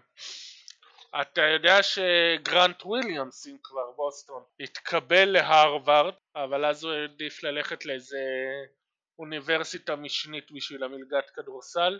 אתה 1.22 1.42
יודע 1.42 1.84
שגרנט 1.84 2.86
וויליאמס, 2.86 3.48
אם 3.48 3.58
כבר 3.64 3.92
בוסטון, 3.96 4.44
התקבל 4.60 5.26
להרווארד, 5.26 6.14
אבל 6.36 6.66
אז 6.66 6.84
הוא 6.84 6.94
העדיף 6.94 7.44
ללכת 7.44 7.86
לאיזה 7.86 8.20
אוניברסיטה 9.20 9.96
משנית 9.96 10.52
בשביל 10.52 10.84
המלגת 10.84 11.30
כדורסל, 11.36 12.00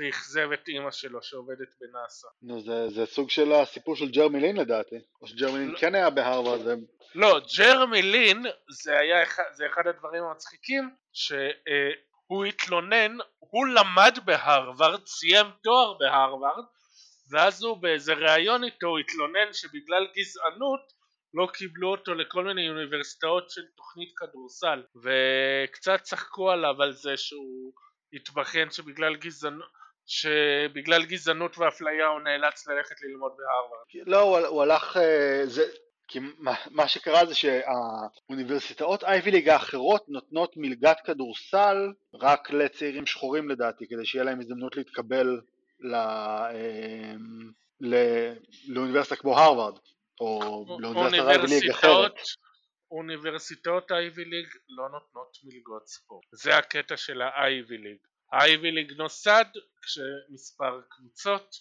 ואכזב 0.00 0.52
את 0.52 0.68
אימא 0.68 0.90
שלו 0.90 1.22
שעובדת 1.22 1.68
בנאסא. 1.80 2.28
נו 2.42 2.60
זה, 2.60 2.88
זה 2.88 3.06
סוג 3.06 3.30
של 3.30 3.52
הסיפור 3.52 3.96
של 3.96 4.10
ג'רמי 4.10 4.40
לין 4.40 4.56
לדעתי, 4.56 4.96
או 5.22 5.26
שג'רמי 5.26 5.58
לין 5.58 5.70
לא, 5.70 5.78
כן 5.78 5.94
היה 5.94 6.10
בהרווארד. 6.10 6.66
ו... 6.66 6.72
לא, 7.14 7.40
ג'רמי 7.58 8.02
לין 8.02 8.46
זה 8.82 8.98
היה 8.98 9.22
אחד, 9.22 9.42
זה 9.52 9.66
אחד 9.66 9.86
הדברים 9.86 10.24
המצחיקים 10.24 10.90
שהוא 11.12 12.44
התלונן, 12.44 13.16
הוא 13.38 13.66
למד 13.66 14.18
בהרווארד, 14.24 15.06
סיים 15.06 15.46
תואר 15.62 15.94
בהרווארד 15.98 16.64
ואז 17.32 17.62
הוא 17.62 17.76
באיזה 17.76 18.12
ראיון 18.14 18.64
איתו 18.64 18.86
הוא 18.86 18.98
התלונן 18.98 19.52
שבגלל 19.52 20.06
גזענות 20.16 20.92
לא 21.34 21.48
קיבלו 21.52 21.90
אותו 21.90 22.14
לכל 22.14 22.44
מיני 22.44 22.70
אוניברסיטאות 22.70 23.50
של 23.50 23.62
תוכנית 23.76 24.12
כדורסל 24.16 24.82
וקצת 25.02 26.00
צחקו 26.02 26.50
עליו 26.50 26.82
על 26.82 26.92
זה 26.92 27.16
שהוא 27.16 27.72
התבכיין 28.12 28.70
שבגלל 28.70 29.16
גזענות 29.16 29.81
שבגלל 30.06 31.04
גזענות 31.04 31.58
ואפליה 31.58 32.06
הוא 32.06 32.20
נאלץ 32.20 32.66
ללכת 32.68 32.96
ללמוד 33.02 33.32
בהרווארד. 33.36 34.08
לא, 34.08 34.20
הוא, 34.20 34.38
הוא 34.38 34.62
הלך, 34.62 34.96
אה, 34.96 35.42
זה, 35.46 35.62
כי 36.08 36.18
מה, 36.38 36.54
מה 36.70 36.88
שקרה 36.88 37.26
זה 37.26 37.34
שהאוניברסיטאות 37.34 39.04
אייבי 39.04 39.30
ליג 39.30 39.48
האחרות 39.48 40.08
נותנות 40.08 40.56
מלגת 40.56 40.96
כדורסל 41.04 41.92
רק 42.14 42.50
לצעירים 42.50 43.06
שחורים 43.06 43.48
לדעתי, 43.48 43.86
כדי 43.88 44.06
שיהיה 44.06 44.24
להם 44.24 44.40
הזדמנות 44.40 44.76
להתקבל 44.76 45.40
ל, 45.80 45.94
אה, 45.94 47.14
ל, 47.80 47.94
לאוניברסיטה 48.68 49.16
כמו 49.16 49.38
הרווארד, 49.38 49.78
או 50.20 50.64
לאוניברסיטה 50.80 51.30
אייבי 51.30 51.46
ליג 51.46 51.70
אחרת. 51.70 52.14
אוניברסיטאות 52.90 53.92
אייבי 53.92 54.24
ליג 54.24 54.46
לא 54.68 54.88
נותנות 54.88 55.38
מלגות 55.44 55.88
ספורט, 55.88 56.24
זה 56.32 56.56
הקטע 56.56 56.96
של 56.96 57.22
האייבי 57.22 57.78
ליג. 57.78 57.96
League 58.62 58.92
נוסד 58.92 59.44
כשמספר 59.82 60.80
קבוצות 60.88 61.56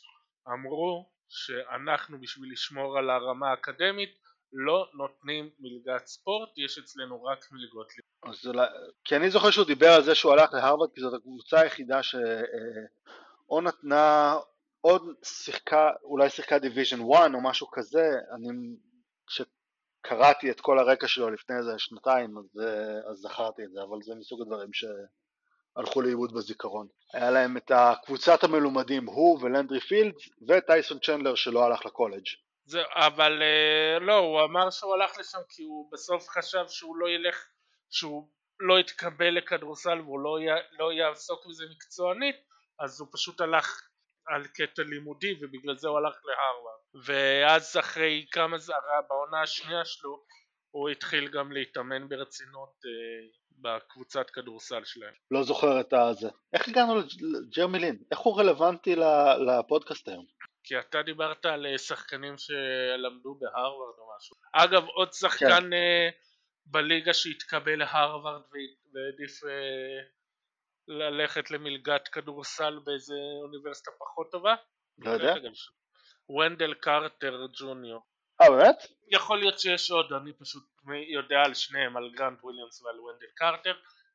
אמרו 0.47 1.11
שאנחנו 1.30 2.22
בשביל 2.22 2.51
לשמור 2.51 2.97
על 2.97 3.09
הרמה 3.09 3.49
האקדמית 3.49 4.22
לא 4.53 4.89
נותנים 4.93 5.49
מלגת 5.59 6.05
ספורט, 6.05 6.49
יש 6.57 6.78
אצלנו 6.78 7.24
רק 7.24 7.51
מלגות 7.51 7.88
לימוד. 7.97 8.57
כי 9.05 9.15
אני 9.15 9.30
זוכר 9.30 9.51
שהוא 9.51 9.65
דיבר 9.65 9.89
על 9.89 10.03
זה 10.03 10.15
שהוא 10.15 10.34
הלך 10.34 10.53
להרווארד 10.53 10.89
כי 10.95 11.01
זאת 11.01 11.13
הקבוצה 11.13 11.59
היחידה 11.59 12.03
שאו 12.03 12.19
אה, 13.57 13.61
נתנה, 13.61 14.36
עוד 14.82 15.01
שיחקה, 15.24 15.89
אולי 16.03 16.30
שיחקה 16.30 16.59
Division 16.60 16.99
1 17.13 17.32
או 17.34 17.43
משהו 17.43 17.72
כזה, 17.72 18.09
אני 18.36 18.47
כשקראתי 19.28 20.51
את 20.51 20.61
כל 20.61 20.80
הרקע 20.80 21.07
שלו 21.07 21.30
לפני 21.30 21.57
איזה 21.57 21.72
שנתיים 21.78 22.38
אז, 22.38 22.61
אה, 22.63 23.11
אז 23.11 23.17
זכרתי 23.17 23.63
את 23.63 23.72
זה, 23.72 23.80
אבל 23.84 23.97
זה 24.01 24.15
מסוג 24.15 24.41
הדברים 24.41 24.74
ש... 24.74 24.86
הלכו 25.76 26.01
לאיבוד 26.01 26.34
בזיכרון. 26.34 26.88
היה 27.13 27.32
להם 27.32 27.57
את 27.57 27.72
הקבוצת 27.76 28.43
המלומדים, 28.43 29.05
הוא 29.05 29.39
ולנדרי 29.41 29.80
פילדס 29.80 30.30
וטייסון 30.47 30.99
צ'נדלר 30.99 31.36
שלא 31.36 31.65
הלך 31.65 31.86
לקולג'. 31.86 32.26
זה, 32.65 32.82
אבל 32.93 33.41
אה, 33.41 33.99
לא, 33.99 34.17
הוא 34.17 34.43
אמר 34.43 34.69
שהוא 34.69 34.93
הלך 34.93 35.17
לשם 35.19 35.39
כי 35.49 35.63
הוא 35.63 35.91
בסוף 35.91 36.30
חשב 36.30 36.65
שהוא 36.67 36.97
לא 36.97 37.09
ילך, 37.09 37.45
שהוא 37.89 38.30
לא 38.59 38.80
יתקבל 38.80 39.38
לכדורסל 39.38 40.01
והוא 40.01 40.19
לא, 40.19 40.39
י, 40.39 40.45
לא 40.80 40.93
יעסוק 40.93 41.45
בזה 41.49 41.65
מקצוענית, 41.72 42.36
אז 42.80 43.01
הוא 43.01 43.07
פשוט 43.11 43.41
הלך 43.41 43.82
על 44.28 44.47
קטע 44.47 44.84
לימודי 44.84 45.34
ובגלל 45.41 45.78
זה 45.78 45.88
הוא 45.88 45.97
הלך 45.97 46.15
להרווארד. 46.26 47.05
ואז 47.05 47.78
אחרי 47.78 48.26
כמה 48.32 48.57
זרה 48.57 49.01
בעונה 49.09 49.41
השנייה 49.41 49.86
שלו 49.86 50.24
הוא 50.72 50.89
התחיל 50.89 51.28
גם 51.28 51.51
להתאמן 51.51 52.09
ברצינות 52.09 52.74
אה, 52.86 53.41
בקבוצת 53.62 54.30
כדורסל 54.30 54.84
שלהם. 54.84 55.14
לא 55.32 55.43
זוכר 55.43 55.80
את 55.80 55.93
הזה. 55.93 56.30
איך 56.53 56.68
הגענו 56.68 56.95
לג'רמי 57.20 57.80
לין? 57.80 58.03
איך 58.12 58.20
הוא 58.20 58.39
רלוונטי 58.39 58.95
לפודקאסט 59.47 60.07
היום? 60.07 60.26
כי 60.64 60.80
אתה 60.80 61.01
דיברת 61.01 61.45
על 61.45 61.66
אה, 61.66 61.78
שחקנים 61.78 62.36
שלמדו 62.38 63.36
בהרווארד 63.36 63.95
או 63.99 64.09
משהו. 64.18 64.36
אגב, 64.53 64.86
עוד 64.86 65.14
שחקן 65.14 65.62
כן. 65.62 65.74
אה, 65.74 66.09
בליגה 66.66 67.14
שהתקבל 67.14 67.80
להרווארד 67.80 68.41
והעדיף 68.93 69.43
אה, 69.43 70.01
ללכת 70.88 71.51
למלגת 71.51 72.07
כדורסל 72.07 72.80
באיזה 72.84 73.16
אוניברסיטה 73.43 73.91
פחות 73.99 74.32
טובה? 74.32 74.55
לא 74.97 75.09
יודע. 75.09 75.34
ונדל 76.30 76.74
קרטר 76.74 77.47
ג'וניור. 77.59 78.11
אה 78.42 78.50
באמת? 78.50 78.88
יכול 79.12 79.39
להיות 79.39 79.60
שיש 79.60 79.92
עוד, 79.92 80.14
אני 80.14 80.34
פשוט 80.34 80.64
יודע 81.14 81.42
על 81.46 81.54
שניהם, 81.54 81.98
על 81.98 82.12
גרנט 82.16 82.44
וויליאמס 82.44 82.82
ועל 82.82 83.00
ונדל 83.00 83.28
קרטר. 83.36 83.74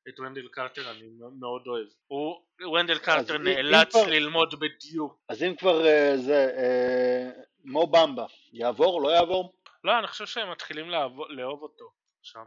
את 0.08 0.20
ונדל 0.20 0.48
קרטר 0.48 0.90
אני 0.90 1.08
מאוד 1.40 1.66
אוהב. 1.66 1.86
הוא, 2.06 2.42
ונדל 2.78 2.98
קרטר 2.98 3.38
נאלץ 3.38 3.90
כבר, 3.90 4.06
ללמוד 4.06 4.54
בדיוק. 4.60 5.18
אז 5.28 5.42
אם 5.42 5.54
כבר 5.56 5.82
אה, 5.82 6.16
זה, 6.16 6.52
אה, 6.56 7.40
מו 7.64 7.86
במבה, 7.86 8.26
יעבור, 8.52 9.02
לא 9.02 9.08
יעבור? 9.08 9.54
לא, 9.84 9.98
אני 9.98 10.06
חושב 10.06 10.26
שהם 10.26 10.50
מתחילים 10.50 10.90
לעבוד, 10.90 11.30
לאהוב 11.30 11.62
אותו 11.62 11.84
שם. 12.22 12.44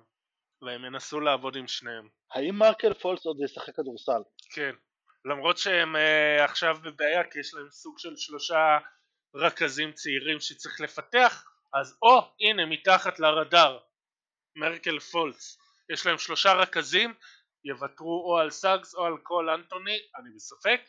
והם 0.62 0.86
ינסו 0.86 1.20
לעבוד 1.20 1.56
עם 1.56 1.68
שניהם. 1.68 2.08
האם 2.32 2.56
מרקל 2.56 2.94
פולץ 2.94 3.26
עוד 3.26 3.38
ישחק 3.44 3.76
כדורסל? 3.76 4.22
כן. 4.54 4.72
למרות 5.26 5.58
שהם 5.58 5.96
אה, 5.96 6.44
עכשיו 6.44 6.78
בבעיה 6.84 7.24
כי 7.24 7.40
יש 7.40 7.54
להם 7.54 7.70
סוג 7.70 8.00
של 8.00 8.18
שלושה 8.18 8.78
רכזים 9.36 9.92
צעירים 9.92 10.40
שצריך 10.40 10.82
לפתח 10.82 11.46
אז 11.74 11.98
או 12.02 12.22
הנה 12.42 12.66
מתחת 12.66 13.20
לרדאר 13.20 13.80
מרקל 14.56 15.00
פולץ 15.00 15.58
יש 15.90 16.06
להם 16.06 16.18
שלושה 16.18 16.54
רכזים 16.54 17.14
יוותרו 17.66 18.24
או 18.26 18.38
על 18.38 18.50
סאגס 18.50 18.96
או 18.96 19.06
על 19.06 19.18
קול 19.18 19.50
אנטוני 19.50 19.98
אני 20.20 20.30
בספק. 20.36 20.82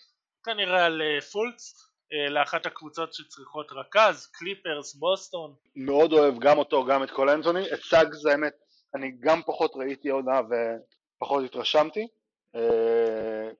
כנראה 0.45 0.87
על 0.87 1.03
אה, 1.03 1.20
פולץ 1.20 1.74
אה, 2.12 2.31
לאחת 2.31 2.66
הקבוצות 2.66 3.14
שצריכות 3.14 3.72
רכז 3.72 4.26
קליפרס 4.26 4.95
בוסטון. 4.95 5.55
מאוד 5.76 6.12
אוהב 6.12 6.39
גם 6.39 6.59
אותו 6.59 6.85
גם 6.85 7.03
את 7.03 7.11
קול 7.11 7.31
אנטוני. 7.31 7.72
את 7.72 7.81
סאגס 7.83 8.26
האמת 8.26 8.53
אני 8.95 9.12
גם 9.20 9.43
פחות 9.43 9.72
ראיתי 9.76 10.09
עונה 10.09 10.41
ופחות 10.41 11.45
התרשמתי. 11.45 12.07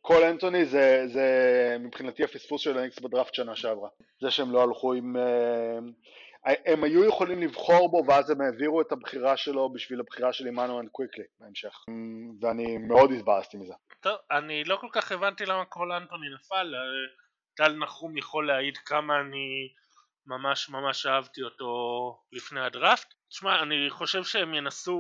קול 0.01 0.25
אנטוני 0.25 0.65
זה, 0.65 1.05
זה 1.07 1.77
מבחינתי 1.81 2.25
הפספוס 2.25 2.63
של 2.63 2.79
הניקס 2.79 2.99
בדראפט 2.99 3.35
שנה 3.35 3.57
שעברה. 3.57 3.89
זה 4.21 4.31
שהם 4.31 4.53
לא 4.53 4.63
הלכו 4.63 4.93
עם... 4.93 5.17
הם 6.45 6.85
היו 6.85 7.05
יכולים 7.05 7.43
לבחור 7.43 7.91
בו 7.91 8.05
ואז 8.09 8.31
הם 8.31 8.41
העבירו 8.41 8.81
את 8.81 8.93
הבחירה 8.93 9.37
שלו 9.37 9.73
בשביל 9.73 10.01
הבחירה 10.01 10.33
של 10.33 10.47
עמנואל 10.47 10.87
קוויקלי 10.89 11.25
בהמשך 11.41 11.85
ואני 12.41 12.79
מאוד 12.79 13.13
התבאסתי 13.13 13.57
מזה. 13.57 13.75
טוב, 14.01 14.17
אני 14.31 14.65
לא 14.65 14.77
כל 14.77 14.89
כך 14.93 15.13
הבנתי 15.13 15.47
למה 15.47 15.65
קול 15.65 15.93
אנטוני 15.93 16.27
נפל, 16.35 16.75
טל 17.57 17.73
נחום 17.73 18.17
יכול 18.17 18.47
להעיד 18.47 18.77
כמה 18.77 19.21
אני 19.21 19.69
ממש 20.27 20.69
ממש 20.69 21.07
אהבתי 21.07 21.43
אותו 21.43 21.73
לפני 22.33 22.61
הדראפט. 22.61 23.15
תשמע, 23.29 23.63
אני 23.63 23.91
חושב 23.91 24.25
שהם 24.25 24.55
ינסו, 24.55 24.93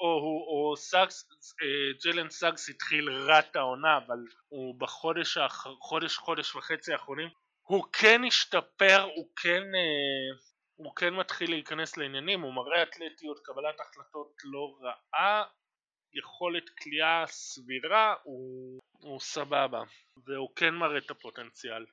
או 0.00 0.06
הוא 0.06 0.70
או 0.70 0.76
סאגס, 0.76 1.28
אה, 1.62 1.92
ג'לן 2.04 2.30
סאגס 2.30 2.68
התחיל 2.68 3.10
רע 3.10 3.38
את 3.38 3.56
העונה, 3.56 3.96
אבל 3.96 4.18
הוא 4.48 4.80
בחודש, 4.80 5.38
חודש, 5.80 6.16
חודש 6.16 6.56
וחצי 6.56 6.92
האחרונים, 6.92 7.28
הוא 7.62 7.84
כן 7.92 8.22
השתפר, 8.26 9.02
הוא 9.02 9.28
כן, 9.36 9.62
אה, 9.74 10.36
הוא 10.76 10.96
כן 10.96 11.14
מתחיל 11.14 11.50
להיכנס 11.50 11.96
לעניינים, 11.96 12.40
הוא 12.40 12.54
מראה 12.54 12.82
אתלטיות, 12.82 13.40
קבלת 13.44 13.80
החלטות 13.80 14.32
לא 14.44 14.78
רעה, 14.80 15.44
יכולת 16.14 16.70
כליאה 16.70 17.24
סבירה, 17.26 18.14
הוא, 18.22 18.80
הוא 19.00 19.20
סבבה, 19.20 19.82
והוא 20.26 20.56
כן 20.56 20.74
מראה 20.74 20.98
את 20.98 21.10
הפוטנציאל. 21.10 21.86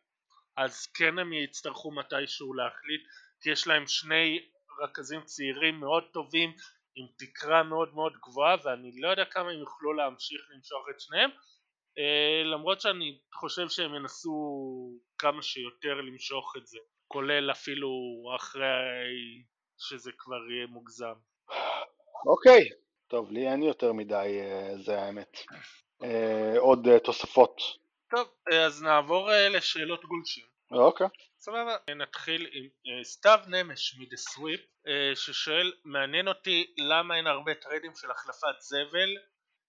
אז 0.58 0.88
כן 0.88 1.20
הם 1.20 1.34
יצטרכו 1.34 1.92
מתישהו 1.92 2.54
להחליט, 2.54 3.02
כי 3.42 3.50
יש 3.52 3.68
להם 3.68 3.88
שני 3.88 4.50
רכזים 4.84 5.22
צעירים 5.24 5.80
מאוד 5.80 6.04
טובים 6.14 6.54
עם 6.96 7.08
תקרה 7.18 7.64
מאוד 7.64 7.94
מאוד 7.94 8.14
גבוהה 8.24 8.56
ואני 8.64 8.92
לא 9.02 9.08
יודע 9.08 9.26
כמה 9.26 9.52
הם 9.52 9.60
יוכלו 9.60 9.94
להמשיך 9.94 10.42
למשוך 10.56 10.86
את 10.90 11.00
שניהם 11.00 11.30
אה, 11.98 12.44
למרות 12.44 12.82
שאני 12.82 13.20
חושב 13.34 13.70
שהם 13.70 13.96
ינסו 13.96 14.32
כמה 15.18 15.42
שיותר 15.42 15.94
למשוך 16.02 16.54
את 16.58 16.68
זה 16.68 16.78
כולל 17.08 17.52
אפילו 17.52 17.90
אחרי 18.36 19.44
שזה 19.78 20.12
כבר 20.18 20.52
יהיה 20.52 20.68
מוגזם. 20.68 21.14
אוקיי, 22.26 22.70
טוב 23.08 23.32
לי 23.32 23.50
אין 23.50 23.64
יותר 23.64 23.94
מדי 23.94 24.40
אה, 24.42 24.78
זה 24.78 25.02
האמת. 25.02 25.38
אה, 26.04 26.60
עוד 26.60 26.88
תוספות. 27.04 27.62
טוב, 28.10 28.28
אז 28.54 28.84
נעבור 28.84 29.30
לשאלות 29.50 30.06
גולשים. 30.06 30.46
אוקיי. 30.72 31.08
סבבה. 31.40 31.76
נתחיל 31.96 32.48
עם 32.54 33.04
סתיו 33.04 33.40
נמש 33.48 33.98
מ 34.00 34.04
The 34.04 34.18
Sweep 34.18 34.62
ששואל 35.16 35.74
מעניין 35.86 36.28
אותי 36.28 36.74
למה 36.78 37.18
אין 37.18 37.28
הרבה 37.28 37.54
טריידים 37.54 37.92
של 37.96 38.12
החלפת 38.12 38.60
זבל 38.60 39.10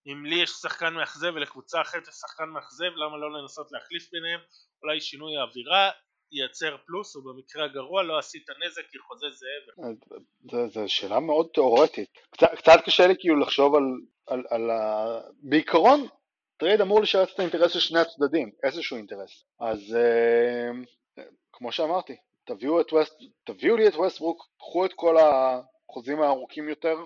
אם 0.07 0.26
לי 0.26 0.35
יש 0.35 0.51
שחקן 0.51 0.95
מאכזב 0.95 1.32
ולקבוצה 1.35 1.80
אחרת 1.80 2.09
יש 2.09 2.14
שחקן 2.14 2.49
מאכזב 2.49 2.93
למה 2.97 3.16
לא 3.16 3.32
לנסות 3.32 3.72
להחליף 3.72 4.11
ביניהם 4.12 4.41
אולי 4.82 5.01
שינוי 5.01 5.37
האווירה 5.37 5.91
ייצר 6.33 6.77
פלוס 6.87 7.16
ובמקרה 7.16 7.64
הגרוע 7.64 8.03
לא 8.03 8.18
עשית 8.18 8.47
נזק 8.51 8.83
כי 8.91 8.99
חוזה 8.99 9.27
זבל. 9.31 10.68
זו 10.68 10.89
שאלה 10.89 11.20
מאוד 11.20 11.47
תיאורטית. 11.55 12.09
קצת, 12.31 12.51
קצת 12.57 12.81
קשה 12.85 13.07
לי 13.07 13.14
כאילו 13.18 13.41
לחשוב 13.41 13.75
על, 13.75 13.83
על, 14.27 14.45
על 14.51 14.70
ה... 14.70 15.20
בעיקרון 15.43 16.09
טרייד 16.57 16.81
אמור 16.81 17.01
לשרת 17.01 17.29
את 17.35 17.39
האינטרס 17.39 17.72
של 17.72 17.81
שני 17.81 17.99
הצדדים, 17.99 18.51
איזשהו 18.62 18.97
אינטרס. 18.97 19.45
אז 19.61 19.97
אה, 19.97 21.22
כמו 21.53 21.72
שאמרתי, 21.72 22.16
תביאו, 22.45 22.81
את 22.81 22.93
ווסט, 22.93 23.14
תביאו 23.45 23.77
לי 23.77 23.89
את 23.89 23.95
ווסטברוק, 23.95 24.49
קחו 24.59 24.87
את 24.87 24.93
כל 24.95 25.16
החוזים 25.18 26.22
הארוכים 26.22 26.68
יותר, 26.68 26.97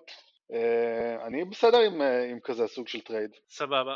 אה, 0.53 1.27
אני 1.27 1.45
בסדר 1.45 1.79
עם, 1.79 2.03
אה, 2.03 2.31
עם 2.31 2.41
כזה 2.41 2.67
סוג 2.67 2.89
של 2.89 3.01
טרייד. 3.01 3.31
סבבה. 3.49 3.95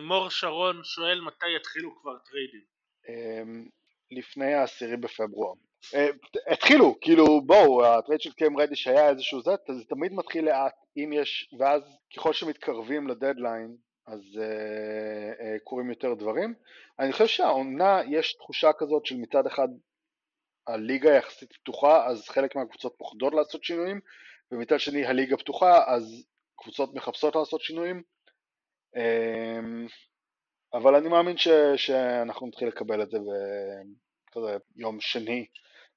מור 0.00 0.30
שרון 0.30 0.80
שואל 0.84 1.20
מתי 1.20 1.56
יתחילו 1.56 2.00
כבר 2.00 2.18
טריידים. 2.18 2.76
לפני 4.10 4.54
העשירי 4.54 4.96
בפברואר. 4.96 5.52
התחילו, 6.46 6.94
כאילו 7.00 7.40
בואו, 7.40 7.86
הטרייד 7.86 8.20
של 8.20 8.32
קאם 8.32 8.58
רדיש 8.58 8.86
היה 8.86 9.08
איזשהו 9.08 9.42
זה, 9.42 9.50
זה 9.78 9.84
תמיד 9.84 10.12
מתחיל 10.12 10.44
לאט, 10.44 10.74
אם 10.96 11.10
יש, 11.12 11.54
ואז 11.58 11.82
ככל 12.16 12.32
שמתקרבים 12.32 13.08
לדדליין, 13.08 13.76
אז 14.06 14.20
אה, 14.20 15.40
אה, 15.40 15.64
קורים 15.64 15.90
יותר 15.90 16.14
דברים. 16.14 16.54
אני 16.98 17.12
חושב 17.12 17.26
שהעונה 17.26 18.00
יש 18.10 18.34
תחושה 18.34 18.72
כזאת 18.78 19.06
של 19.06 19.16
מצד 19.16 19.46
אחד 19.46 19.68
הליגה 20.66 21.10
יחסית 21.14 21.52
פתוחה 21.52 22.06
אז 22.06 22.28
חלק 22.28 22.56
מהקבוצות 22.56 22.94
פוחדות 22.98 23.34
לעשות 23.34 23.64
שינויים 23.64 24.00
ומצד 24.52 24.80
שני 24.80 25.06
הליגה 25.06 25.36
פתוחה 25.36 25.94
אז 25.94 26.26
קבוצות 26.56 26.94
מחפשות 26.94 27.36
לעשות 27.36 27.60
שינויים 27.60 28.02
um, 28.96 29.90
אבל 30.74 30.94
אני 30.94 31.08
מאמין 31.08 31.36
ש, 31.36 31.48
שאנחנו 31.76 32.46
נתחיל 32.46 32.68
לקבל 32.68 33.02
את 33.02 33.10
זה 33.10 33.18
בכזה 33.18 34.56
יום 34.76 35.00
שני 35.00 35.46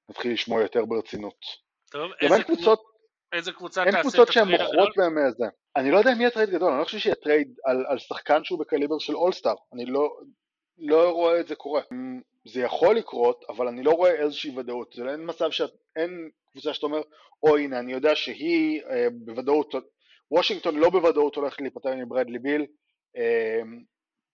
נתחיל 0.08 0.32
לשמוע 0.32 0.62
יותר 0.62 0.84
ברצינות. 0.84 1.36
טוב, 1.90 2.10
איזה, 2.20 2.42
קבוצות, 2.44 2.82
איזה 3.32 3.52
קבוצה 3.52 3.84
תעשה 3.84 4.00
את 4.00 4.06
הטרייד 4.06 4.26
הגדול? 4.26 4.26
אין 4.26 4.26
קבוצות 4.26 4.32
שהן 4.32 4.48
מוכרות 4.48 4.96
בהם 4.96 5.30
זה. 5.30 5.46
אני 5.76 5.90
לא 5.90 5.98
יודע 5.98 6.12
אם 6.12 6.20
יהיה 6.20 6.30
טרייד 6.30 6.50
גדול, 6.50 6.70
אני 6.70 6.80
לא 6.80 6.84
חושב 6.84 6.98
שיהיה 6.98 7.14
טרייד 7.14 7.54
על, 7.64 7.84
על 7.88 7.98
שחקן 7.98 8.44
שהוא 8.44 8.58
בקליבר 8.58 8.98
של 8.98 9.16
אולסטאר, 9.16 9.54
אני 9.74 9.86
לא, 9.86 10.16
לא 10.78 11.10
רואה 11.10 11.40
את 11.40 11.48
זה 11.48 11.54
קורה. 11.54 11.82
זה 12.44 12.60
יכול 12.60 12.96
לקרות, 12.96 13.44
אבל 13.48 13.68
אני 13.68 13.82
לא 13.82 13.90
רואה 13.90 14.10
איזושהי 14.10 14.58
ודאות. 14.58 14.92
זה 14.96 15.04
לא 15.04 15.10
אין 15.10 15.20
מצב 15.26 15.50
שאין 15.50 16.30
קבוצה 16.52 16.74
שאתה 16.74 16.86
אומר, 16.86 17.00
או 17.42 17.56
הנה, 17.56 17.78
אני 17.78 17.92
יודע 17.92 18.14
שהיא 18.14 18.82
אה, 18.82 19.06
בוודאות, 19.12 19.74
וושינגטון 20.30 20.76
לא 20.76 20.90
בוודאות 20.90 21.36
הולכת 21.36 21.60
להיפטר 21.60 21.96
מברדלי 21.96 22.38
ביל, 22.38 22.66
אה, 23.16 23.60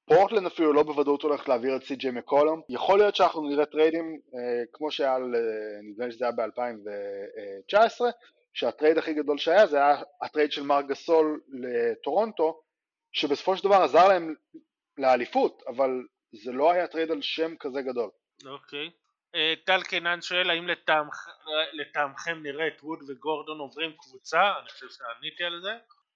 פורטלנד 0.06 0.46
אפילו 0.46 0.72
לא 0.72 0.82
בוודאות 0.82 1.22
הולכת 1.22 1.48
להעביר 1.48 1.76
את 1.76 1.84
סי.ג'יי 1.84 2.10
מקולום. 2.10 2.62
יכול 2.68 2.98
להיות 2.98 3.16
שאנחנו 3.16 3.48
נראה 3.48 3.66
טריידים 3.66 4.20
אה, 4.34 4.64
כמו 4.72 4.90
שהיה, 4.90 5.12
אה, 5.12 5.18
נדמה 5.82 6.06
לי 6.06 6.12
שזה 6.12 6.24
היה 6.24 6.32
ב-2019, 6.32 8.00
שהטרייד 8.54 8.98
הכי 8.98 9.14
גדול 9.14 9.38
שהיה 9.38 9.66
זה 9.66 9.76
היה 9.76 10.02
הטרייד 10.22 10.52
של 10.52 10.62
מרק 10.62 10.82
גסול 10.82 11.40
לטורונטו 11.48 12.62
שבסופו 13.12 13.56
של 13.56 13.64
דבר 13.64 13.74
עזר 13.74 14.08
להם 14.08 14.34
לאליפות 14.98 15.62
אבל 15.66 15.90
זה 16.32 16.52
לא 16.52 16.72
היה 16.72 16.86
טרייד 16.86 17.10
על 17.10 17.22
שם 17.22 17.56
כזה 17.56 17.82
גדול. 17.82 18.10
אוקיי. 18.46 18.90
אה, 19.34 19.54
טל 19.64 19.82
קינן 19.82 20.20
שואל 20.22 20.50
האם 20.50 20.66
לטעמכם 21.72 22.42
נראה 22.42 22.66
את 22.66 22.82
ווד 22.82 22.98
וגורדון 23.08 23.58
עוברים 23.58 23.92
קבוצה, 24.00 24.52
אני 24.60 24.68
חושב 24.68 24.86
שעניתי 24.88 25.44
על 25.44 25.60
זה. 25.62 25.72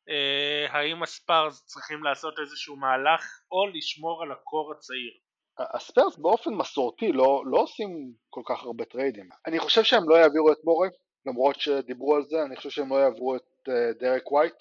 אה, 0.09 0.67
האם 0.71 1.03
הספארס 1.03 1.63
צריכים 1.65 2.05
לעשות 2.05 2.35
איזשהו 2.39 2.77
מהלך 2.77 3.41
או 3.53 3.67
לשמור 3.67 4.23
על 4.23 4.33
ה 4.33 4.41
core 4.41 4.73
הצעיר? 4.73 5.13
הספארס 5.59 6.17
באופן 6.17 6.55
מסורתי 6.55 7.13
לא, 7.13 7.43
לא 7.47 7.59
עושים 7.59 8.13
כל 8.31 8.43
כך 8.45 8.63
הרבה 8.63 8.85
טריידים. 8.85 9.29
אני 9.47 9.59
חושב 9.59 9.83
שהם 9.83 10.09
לא 10.09 10.15
יעבירו 10.15 10.53
את 10.53 10.59
מורי, 10.65 10.89
למרות 11.27 11.61
שדיברו 11.61 12.17
על 12.17 12.25
זה, 12.25 12.43
אני 12.43 12.57
חושב 12.57 12.71
שהם 12.71 12.91
לא 12.91 12.97
יעבירו 12.97 13.37
את 13.37 13.69
אה, 13.69 13.93
דרק 14.01 14.33
ווייט, 14.33 14.55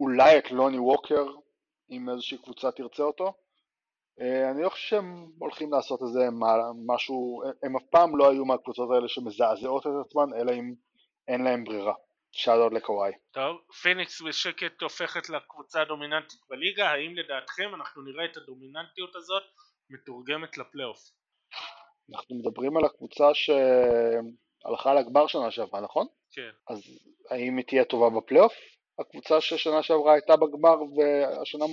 אולי 0.00 0.38
את 0.38 0.50
לוני 0.50 0.78
ווקר, 0.78 1.26
אם 1.90 2.10
איזושהי 2.10 2.38
קבוצה 2.38 2.70
תרצה 2.70 3.02
אותו. 3.02 3.32
אה, 4.20 4.50
אני 4.50 4.62
לא 4.62 4.68
חושב 4.68 4.88
שהם 4.88 5.26
הולכים 5.38 5.72
לעשות 5.72 6.02
איזה 6.02 6.28
משהו, 6.86 7.42
הם 7.62 7.76
אף 7.76 7.82
פעם 7.90 8.16
לא 8.16 8.30
היו 8.30 8.44
מהקבוצות 8.44 8.90
האלה 8.90 9.08
שמזעזעות 9.08 9.86
את 9.86 9.92
עצמן, 10.06 10.40
אלא 10.40 10.52
אם 10.52 10.74
אין 11.28 11.44
להם 11.44 11.64
ברירה. 11.64 11.94
שאלות 12.32 12.72
לקוואי. 12.72 13.12
טוב, 13.30 13.60
פיניקס 13.82 14.22
בשקט 14.22 14.82
הופכת 14.82 15.30
לקבוצה 15.30 15.82
הדומיננטית 15.82 16.40
בליגה, 16.50 16.90
האם 16.90 17.16
לדעתכם 17.16 17.74
אנחנו 17.74 18.02
נראה 18.02 18.24
את 18.24 18.36
הדומיננטיות 18.36 19.16
הזאת 19.16 19.42
מתורגמת 19.90 20.58
לפלייאוף? 20.58 20.98
אנחנו 22.14 22.36
מדברים 22.38 22.76
על 22.76 22.84
הקבוצה 22.84 23.34
ש... 23.34 23.50
הלכה 24.64 24.94
לגמר 24.94 25.26
שנה 25.26 25.50
שעברה, 25.50 25.80
נכון? 25.80 26.06
כן. 26.32 26.50
אז 26.68 26.82
האם 27.30 27.56
היא 27.56 27.64
תהיה 27.66 27.84
טובה 27.84 28.20
בפלייאוף? 28.20 28.52
הקבוצה 28.98 29.40
ששנה 29.40 29.82
שעברה 29.82 30.12
הייתה 30.12 30.36
בגמר 30.36 30.76
והשנה 30.82 31.64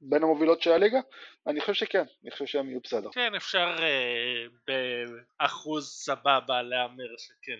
בין 0.00 0.22
המובילות 0.22 0.62
של 0.62 0.72
הליגה? 0.72 1.00
אני 1.46 1.60
חושב 1.60 1.72
שכן, 1.74 2.04
אני 2.22 2.30
חושב 2.30 2.46
שהם 2.46 2.68
יהיו 2.68 2.80
בסדר. 2.80 3.10
כן, 3.12 3.34
אפשר 3.34 3.76
אה, 3.78 4.44
באחוז 4.66 5.88
סבבה 5.88 6.62
להמר 6.62 7.16
שכן. 7.18 7.58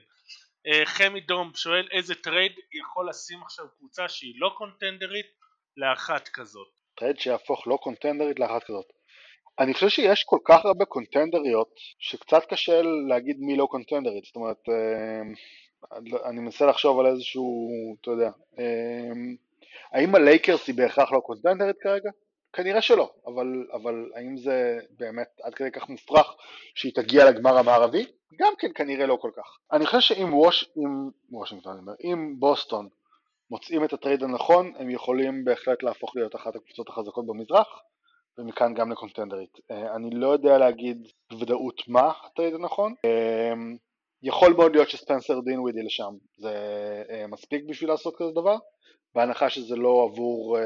אה, 0.67 0.87
חמי 0.87 1.21
דום 1.21 1.51
שואל 1.55 1.89
איזה 1.93 2.15
טרייד 2.15 2.53
יכול 2.73 3.09
לשים 3.09 3.43
עכשיו 3.43 3.65
קבוצה 3.79 4.09
שהיא 4.09 4.35
לא 4.37 4.51
קונטנדרית 4.59 5.27
לאחת 5.77 6.29
כזאת. 6.29 6.69
טרייד 6.97 7.19
שיהפוך 7.19 7.67
לא 7.67 7.79
קונטנדרית 7.83 8.39
לאחת 8.39 8.65
כזאת. 8.65 8.87
אני 9.59 9.75
חושב 9.75 9.89
שיש 9.89 10.25
כל 10.25 10.39
כך 10.45 10.65
הרבה 10.65 10.85
קונטנדריות 10.85 11.75
שקצת 11.99 12.45
קשה 12.49 12.83
להגיד 13.09 13.37
מי 13.41 13.57
לא 13.57 13.67
קונטנדרית, 13.71 14.25
זאת 14.25 14.37
אומרת, 14.37 14.69
אה, 14.69 15.23
אני 16.29 16.41
מנסה 16.41 16.67
לחשוב 16.67 17.01
על 17.01 17.07
איזשהו, 17.07 17.69
אתה 18.01 18.11
יודע, 18.11 18.31
אה, 18.59 19.13
האם 19.93 20.15
הלייקרס 20.15 20.67
היא 20.67 20.75
בהכרח 20.75 21.13
לא 21.13 21.21
קונטנדרית 21.21 21.77
כרגע? 21.81 22.11
כנראה 22.53 22.83
שלא, 22.83 23.11
אבל, 23.27 23.67
אבל 23.73 24.11
האם 24.15 24.37
זה 24.37 24.79
באמת 24.99 25.41
עד 25.43 25.55
כדי 25.55 25.71
כך 25.71 25.89
מופרך 25.89 26.35
שהיא 26.75 26.93
תגיע 26.95 27.31
לגמר 27.31 27.59
המערבי? 27.59 28.07
גם 28.39 28.53
כן 28.59 28.69
כנראה 28.75 29.07
לא 29.07 29.19
כל 29.21 29.31
כך. 29.37 29.59
אני 29.73 29.87
חושב 29.87 30.01
שאם 30.01 30.35
ווש, 30.35 30.71
אם, 30.77 31.11
וושינגטון, 31.31 31.85
אם 32.05 32.35
בוסטון 32.39 32.89
מוצאים 33.51 33.85
את 33.85 33.93
הטרייד 33.93 34.23
הנכון, 34.23 34.73
הם 34.79 34.91
יכולים 34.91 35.45
בהחלט 35.45 35.83
להפוך 35.83 36.17
להיות 36.17 36.35
אחת 36.35 36.57
הקבוצות 36.57 36.89
החזקות 36.89 37.27
במזרח, 37.27 37.69
ומכאן 38.39 38.75
גם 38.75 38.93
לקונטנדרית. 38.93 39.59
אה, 39.71 39.95
אני 39.97 40.11
לא 40.11 40.29
יודע 40.29 40.59
להגיד 40.59 41.09
בוודאות 41.31 41.83
מה 41.89 42.13
הטרייד 42.27 42.55
הנכון. 42.55 42.95
אה, 43.05 43.53
יכול 44.23 44.53
מאוד 44.53 44.73
להיות 44.73 44.91
שספנסר 44.91 45.41
דינווידי 45.41 45.83
לשם, 45.83 46.15
זה 46.37 46.55
אה, 47.11 47.27
מספיק 47.27 47.65
בשביל 47.69 47.91
לעשות 47.91 48.17
כזה 48.17 48.31
דבר, 48.31 48.57
בהנחה 49.15 49.51
שזה 49.51 49.77
לא 49.77 50.09
עבור 50.11 50.59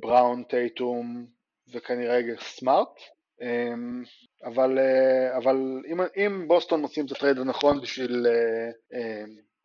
בראון, 0.00 0.44
טייטום 0.44 1.26
וכנראה 1.72 2.20
סמארט, 2.40 3.00
אבל, 4.44 4.78
אבל 5.36 5.56
אם, 5.92 6.00
אם 6.16 6.48
בוסטון 6.48 6.80
מוצאים 6.80 7.06
את 7.06 7.12
הטרייד 7.12 7.38
הנכון 7.38 7.80
בשביל 7.80 8.26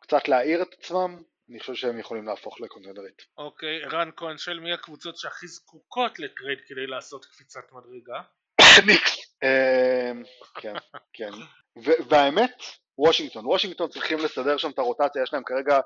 קצת 0.00 0.28
להעיר 0.28 0.62
את 0.62 0.74
עצמם, 0.78 1.22
אני 1.50 1.60
חושב 1.60 1.74
שהם 1.74 1.98
יכולים 1.98 2.26
להפוך 2.26 2.60
לקונטנדרית. 2.60 3.22
אוקיי, 3.38 3.84
רן 3.84 4.10
כהן 4.16 4.38
שואל 4.38 4.60
מי 4.60 4.72
הקבוצות 4.72 5.16
שהכי 5.16 5.46
זקוקות 5.46 6.18
לטרייד 6.18 6.58
כדי 6.66 6.86
לעשות 6.86 7.24
קפיצת 7.24 7.72
מדרגה? 7.72 8.20
ניקס. 8.86 9.36
אמ, 9.42 10.22
כן, 10.54 10.74
כן. 11.12 11.30
והאמת, 12.08 12.62
וושינגטון. 12.98 13.46
וושינגטון 13.46 13.88
צריכים 13.88 14.18
לסדר 14.18 14.56
שם 14.56 14.70
את 14.70 14.78
הרוטציה, 14.78 15.22
יש 15.22 15.32
להם 15.32 15.42
כרגע 15.44 15.80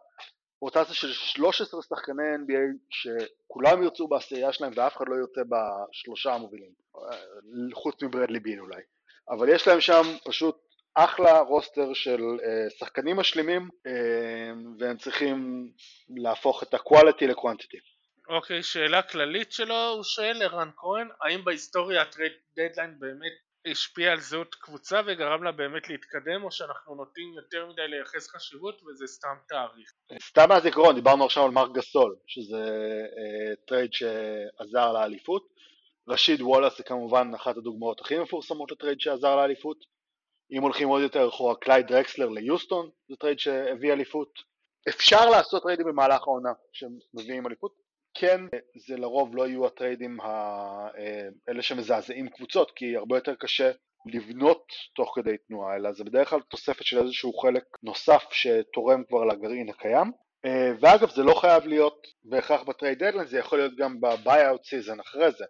רוטציה 0.64 0.94
של 0.94 1.12
13 1.12 1.82
שחקני 1.82 2.22
NBA 2.34 2.76
שכולם 2.90 3.82
ירצו 3.82 4.08
בעשירייה 4.08 4.52
שלהם 4.52 4.72
ואף 4.76 4.96
אחד 4.96 5.04
לא 5.08 5.14
יוצא 5.14 5.40
בשלושה 5.48 6.34
המובילים, 6.34 6.70
אה, 6.96 7.16
חוץ 7.74 8.02
מברדלי 8.02 8.40
בין 8.40 8.58
אולי. 8.58 8.82
אבל 9.30 9.48
יש 9.48 9.68
להם 9.68 9.80
שם 9.80 10.02
פשוט 10.24 10.56
אחלה 10.94 11.40
רוסטר 11.40 11.94
של 11.94 12.20
uh, 12.20 12.78
שחקנים 12.78 13.16
משלימים 13.16 13.68
uh, 13.68 13.90
והם 14.78 14.96
צריכים 14.96 15.68
להפוך 16.16 16.62
את 16.62 16.74
ה-quality 16.74 17.26
ל-quantity. 17.26 17.78
אוקיי, 18.28 18.58
okay, 18.58 18.62
שאלה 18.62 19.02
כללית 19.02 19.52
שלו, 19.52 19.88
הוא 19.88 20.02
שואל 20.02 20.36
לרן 20.38 20.70
כהן, 20.76 21.08
האם 21.22 21.44
בהיסטוריה 21.44 22.02
הטרייד 22.02 22.32
דדליין 22.56 22.96
באמת 22.98 23.32
השפיע 23.66 24.12
על 24.12 24.20
זהות 24.20 24.54
קבוצה 24.54 25.00
וגרם 25.06 25.42
לה 25.42 25.52
באמת 25.52 25.88
להתקדם 25.88 26.44
או 26.44 26.50
שאנחנו 26.50 26.94
נוטים 26.94 27.34
יותר 27.34 27.66
מדי 27.66 27.88
לייחס 27.88 28.28
חשיבות 28.28 28.82
וזה 28.82 29.06
סתם 29.06 29.36
תאריך? 29.48 29.92
סתם 30.22 30.48
מהזיכרון, 30.48 30.94
דיברנו 30.94 31.24
עכשיו 31.24 31.44
על 31.44 31.50
מרק 31.50 31.72
גסול, 31.72 32.16
שזה 32.26 32.56
uh, 32.56 33.66
טרייד 33.66 33.92
שעזר 33.92 34.92
לאליפות. 34.92 35.54
רשיד 36.08 36.42
וולאס 36.42 36.78
זה 36.78 36.84
כמובן 36.84 37.30
אחת 37.34 37.56
הדוגמאות 37.56 38.00
הכי 38.00 38.18
מפורסמות 38.18 38.72
לטרייד 38.72 39.00
שעזר 39.00 39.36
לאליפות. 39.36 39.84
אם 40.52 40.62
הולכים 40.62 40.88
עוד 40.88 41.02
יותר 41.02 41.28
אחורה, 41.28 41.54
קלייד 41.56 41.86
דרקסלר 41.86 42.28
ליוסטון, 42.28 42.90
זה 43.08 43.16
טרייד 43.16 43.38
שהביא 43.38 43.92
אליפות. 43.92 44.38
אפשר 44.88 45.30
לעשות 45.30 45.62
טריידים 45.62 45.86
במהלך 45.86 46.22
העונה 46.22 46.52
שמביאים 46.72 47.46
אליפות. 47.46 47.83
כן, 48.14 48.40
זה 48.76 48.96
לרוב 48.96 49.36
לא 49.36 49.46
יהיו 49.48 49.66
הטריידים 49.66 50.18
האלה 50.20 51.62
שמזעזעים 51.62 52.28
קבוצות, 52.28 52.70
כי 52.76 52.96
הרבה 52.96 53.16
יותר 53.16 53.34
קשה 53.34 53.70
לבנות 54.06 54.66
תוך 54.94 55.12
כדי 55.14 55.36
תנועה, 55.48 55.76
אלא 55.76 55.92
זה 55.92 56.04
בדרך 56.04 56.30
כלל 56.30 56.40
תוספת 56.40 56.84
של 56.84 56.98
איזשהו 56.98 57.32
חלק 57.32 57.64
נוסף 57.82 58.24
שתורם 58.30 59.04
כבר 59.08 59.24
לגרעין 59.24 59.68
הקיים. 59.68 60.12
ואגב, 60.80 61.10
זה 61.10 61.22
לא 61.22 61.34
חייב 61.34 61.66
להיות 61.66 62.06
בהכרח 62.24 62.62
בטרייד 62.62 62.98
דדליין, 62.98 63.26
זה 63.26 63.38
יכול 63.38 63.58
להיות 63.58 63.76
גם 63.76 64.00
ב 64.00 64.09
buyout 64.09 64.64
season 64.64 65.00
אחרי 65.00 65.30
זה. 65.30 65.44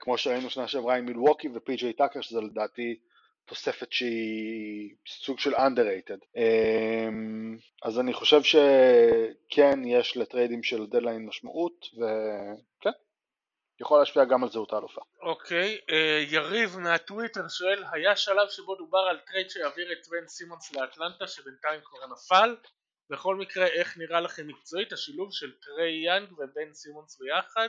כמו 0.00 0.18
שראינו 0.18 0.50
שנה 0.50 0.68
שעברה 0.68 0.96
עם 0.96 1.04
מילווקי 1.04 1.48
ופי.ג'יי 1.54 1.92
טאקר, 1.92 2.20
שזה 2.20 2.40
לדעתי 2.40 2.98
תוספת 3.44 3.92
שהיא 3.92 4.94
סוג 5.08 5.38
של 5.38 5.54
underrated. 5.54 6.20
אמ, 6.36 7.58
אז 7.82 7.98
אני 7.98 8.12
חושב 8.12 8.42
שכן 8.42 9.84
יש 9.86 10.16
לטריידים 10.16 10.62
של 10.62 10.86
דדליין 10.86 11.26
משמעות, 11.26 11.86
וכן, 11.94 12.90
יכול 13.80 13.98
להשפיע 13.98 14.24
גם 14.24 14.44
על 14.44 14.50
זהות 14.50 14.72
האלופה. 14.72 15.00
אוקיי, 15.20 15.78
okay, 15.78 15.92
אה, 15.92 16.24
יריב 16.28 16.78
מהטוויטר 16.78 17.48
שואל, 17.48 17.84
היה 17.92 18.16
שלב 18.16 18.48
שבו 18.48 18.74
דובר 18.74 18.98
על 19.10 19.18
טרייד 19.18 19.50
שיעביר 19.50 19.92
את 19.92 20.08
בן 20.10 20.26
סימונס 20.28 20.72
לאטלנטה 20.74 21.26
שבינתיים 21.26 21.80
כבר 21.84 22.06
נפל? 22.06 22.56
בכל 23.10 23.36
מקרה, 23.36 23.66
איך 23.66 23.98
נראה 23.98 24.20
לכם 24.20 24.46
מקצועית 24.46 24.92
השילוב 24.92 25.28
של 25.32 25.52
טריי 25.60 26.04
יאנג 26.06 26.32
ובן 26.32 26.72
סימונס 26.72 27.18
ביחד? 27.20 27.68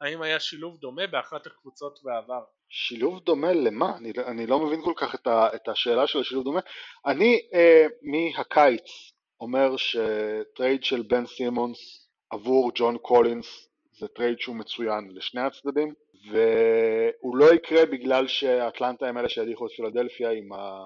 האם 0.00 0.22
היה 0.22 0.40
שילוב 0.40 0.80
דומה 0.80 1.06
באחת 1.06 1.46
הקבוצות 1.46 2.00
בעבר? 2.02 2.44
שילוב 2.76 3.20
דומה 3.20 3.52
למה? 3.52 3.96
אני, 3.96 4.12
אני 4.26 4.46
לא 4.46 4.60
מבין 4.60 4.82
כל 4.82 4.92
כך 4.96 5.14
את, 5.14 5.26
ה, 5.26 5.48
את 5.54 5.68
השאלה 5.68 6.06
של 6.06 6.20
השילוב 6.20 6.44
דומה. 6.44 6.60
אני 7.06 7.40
אה, 7.54 7.86
מהקיץ 8.02 9.12
אומר 9.40 9.76
שטרייד 9.76 10.84
של 10.84 11.02
בן 11.02 11.26
סימונס 11.26 12.08
עבור 12.30 12.70
ג'ון 12.74 12.98
קולינס 12.98 13.68
זה 13.98 14.08
טרייד 14.08 14.38
שהוא 14.40 14.56
מצוין 14.56 15.10
לשני 15.14 15.40
הצדדים 15.40 15.94
והוא 16.30 17.36
לא 17.36 17.54
יקרה 17.54 17.86
בגלל 17.86 18.28
שאטלנטה 18.28 19.06
הם 19.06 19.18
אלה 19.18 19.28
שהדיחו 19.28 19.66
את 19.66 19.70
פילדלפיה 19.76 20.30
עם, 20.30 20.52
ה, 20.52 20.78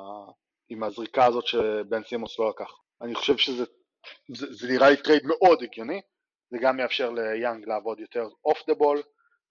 עם 0.68 0.82
הזריקה 0.82 1.24
הזאת 1.24 1.46
שבן 1.46 2.04
סימונס 2.04 2.38
לא 2.38 2.48
לקח. 2.48 2.70
אני 3.02 3.14
חושב 3.14 3.36
שזה 3.36 3.64
זה, 4.28 4.46
זה 4.50 4.68
נראה 4.68 4.90
לי 4.90 4.96
טרייד 4.96 5.22
מאוד 5.26 5.62
הגיוני, 5.62 6.00
זה 6.50 6.58
גם 6.60 6.80
יאפשר 6.80 7.10
ליאנג 7.10 7.68
לעבוד 7.68 8.00
יותר 8.00 8.28
off 8.44 8.58
the 8.66 8.74
ball, 8.74 9.02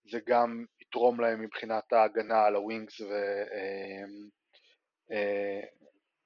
זה 0.09 0.19
גם 0.27 0.65
יתרום 0.81 1.19
להם 1.19 1.41
מבחינת 1.41 1.93
ההגנה 1.93 2.45
על 2.45 2.55
ה 2.55 2.63
wings 2.63 3.01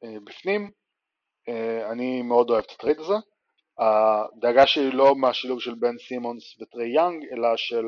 ובפנים. 0.03 0.71
אה, 1.47 1.53
אה, 1.53 1.81
אה, 1.81 1.91
אני 1.91 2.21
מאוד 2.21 2.49
אוהב 2.49 2.63
את 2.63 2.71
הטרייד 2.71 2.99
הזה. 2.99 3.13
הדאגה 3.77 4.67
שלי 4.67 4.91
לא 4.91 5.15
מהשילוב 5.15 5.61
של 5.61 5.73
בן 5.73 5.97
סימונס 5.97 6.61
וטריי 6.61 6.89
יאנג, 6.95 7.25
אלא 7.31 7.57
של 7.57 7.85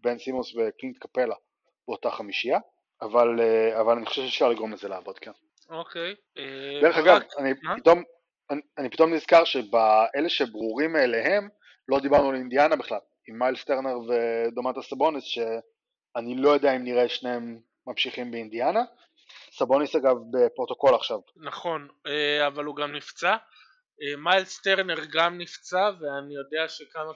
בן 0.00 0.18
סימונס 0.18 0.54
וקלינט 0.54 0.98
קפלה 0.98 1.34
באותה 1.88 2.10
חמישייה, 2.10 2.58
אבל, 3.02 3.40
אבל 3.80 3.96
אני 3.96 4.06
חושב 4.06 4.22
שאפשר 4.22 4.48
לגרום 4.48 4.72
לזה 4.72 4.88
לעבוד, 4.88 5.18
כן. 5.18 5.30
אוקיי. 5.70 6.14
דרך 6.82 6.96
אגב, 6.96 7.20
אני 7.38 7.52
פתאום, 7.76 8.02
אני, 8.50 8.60
אני 8.78 8.90
פתאום 8.90 9.14
נזכר 9.14 9.44
שבאלה 9.44 10.28
שברורים 10.28 10.92
מאליהם, 10.92 11.48
לא 11.88 12.00
דיברנו 12.00 12.28
על 12.28 12.34
אינדיאנה 12.34 12.76
בכלל, 12.76 12.98
עם 13.28 13.38
מיילס 13.38 13.64
טרנר 13.64 13.96
ודומנטאס 13.98 14.82
סבוניס, 14.82 15.24
שאני 15.24 16.36
לא 16.36 16.48
יודע 16.48 16.76
אם 16.76 16.84
נראה 16.84 17.08
שניהם 17.08 17.60
ממשיכים 17.86 18.30
באינדיאנה. 18.30 18.82
סבוניס 19.52 19.96
אגב 19.96 20.16
בפרוטוקול 20.30 20.94
עכשיו. 20.94 21.18
נכון, 21.36 21.88
אה, 22.06 22.46
אבל 22.46 22.64
הוא 22.64 22.76
גם 22.76 22.92
נפצע. 22.92 23.36
אה, 24.02 24.16
מיילס 24.16 24.60
טרנר 24.62 24.98
גם 25.12 25.38
נפצע 25.38 25.90
ואני 26.00 26.34
יודע 26.34 26.68
שכמה 26.68 27.12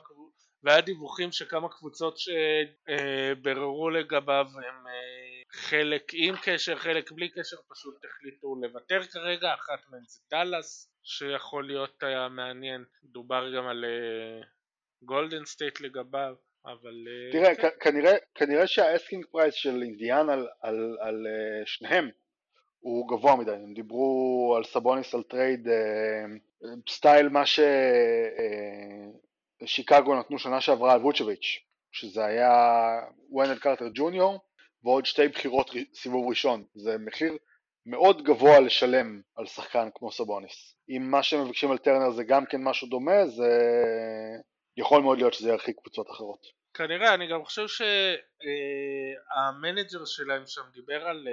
והיה 0.63 0.81
דיווחים 0.81 1.33
שכמה 1.33 1.69
קבוצות 1.69 2.19
שביררו 2.19 3.91
לגביו 3.91 4.47
הם 4.55 4.87
אה, 4.87 5.43
חלק 5.53 6.03
עם 6.13 6.35
קשר, 6.43 6.77
חלק 6.77 7.13
בלי 7.13 7.29
קשר, 7.29 7.57
פשוט 7.71 8.05
החליטו 8.05 8.55
לוותר 8.63 9.03
כרגע, 9.03 9.55
אחת 9.55 9.81
מהן 9.91 10.03
זה 10.07 10.21
דאלאס 10.31 10.93
שיכול 11.03 11.67
להיות 11.67 12.03
היה 12.03 12.29
מעניין, 12.29 12.85
דובר 13.05 13.57
גם 13.57 13.67
על 13.67 13.85
גולדן 15.03 15.45
סטייט 15.45 15.81
לגביו, 15.81 16.35
אבל... 16.67 17.07
אה, 17.09 17.33
תראה, 17.33 17.55
כן. 17.55 17.69
כנראה, 17.81 18.17
כנראה 18.35 18.67
שה 18.67 18.87
asking 18.87 19.27
price 19.31 19.55
של 19.55 19.83
אינדיאן 19.83 20.31
על, 20.31 20.49
על, 20.61 20.97
על 21.01 21.27
uh, 21.27 21.67
שניהם 21.67 22.11
הוא 22.81 23.09
גבוה 23.09 23.37
מדי, 23.37 23.51
הם 23.51 23.75
דיברו 23.75 24.55
על 24.57 24.65
סבוניס 24.65 25.15
על 25.15 25.23
trade 25.23 25.69
uh, 25.69 25.71
style 26.89 27.29
מה 27.29 27.43
ששיקגו 29.65 30.15
נתנו 30.19 30.39
שנה 30.39 30.61
שעברה 30.61 30.93
על 30.93 31.01
ווצ'ביץ', 31.01 31.59
שזה 31.93 32.25
היה 32.25 32.53
ונד 33.33 33.59
קרטר 33.59 33.89
ג'וניור 33.95 34.41
ועוד 34.85 35.07
שתי 35.07 35.29
בחירות 35.29 35.71
סיבוב 35.95 36.29
ראשון, 36.29 36.65
זה 36.75 36.99
מחיר 36.99 37.37
מאוד 37.87 38.23
גבוה 38.23 38.61
לשלם 38.61 39.21
על 39.37 39.47
שחקן 39.47 39.89
כמו 39.95 40.13
סבוניס. 40.13 40.75
אם 40.89 41.11
מה 41.11 41.23
שמבקשים 41.23 41.71
על 41.71 41.79
טרנר 41.79 42.11
זה 42.11 42.25
גם 42.25 42.47
כן 42.47 42.63
משהו 42.63 42.89
דומה, 42.89 43.27
זה 43.27 43.49
יכול 44.79 45.03
מאוד 45.03 45.19
להיות 45.19 45.35
שזה 45.35 45.49
ירחיק 45.49 45.77
קבוצות 45.81 46.07
אחרות. 46.11 46.47
כנראה, 46.75 47.15
אני 47.15 47.27
גם 47.27 47.45
חושב 47.45 47.67
שה 49.29 49.52
manager 49.52 50.05
שלהם 50.05 50.43
שם 50.47 50.63
דיבר 50.73 51.07
על, 51.07 51.29
אה, 51.29 51.33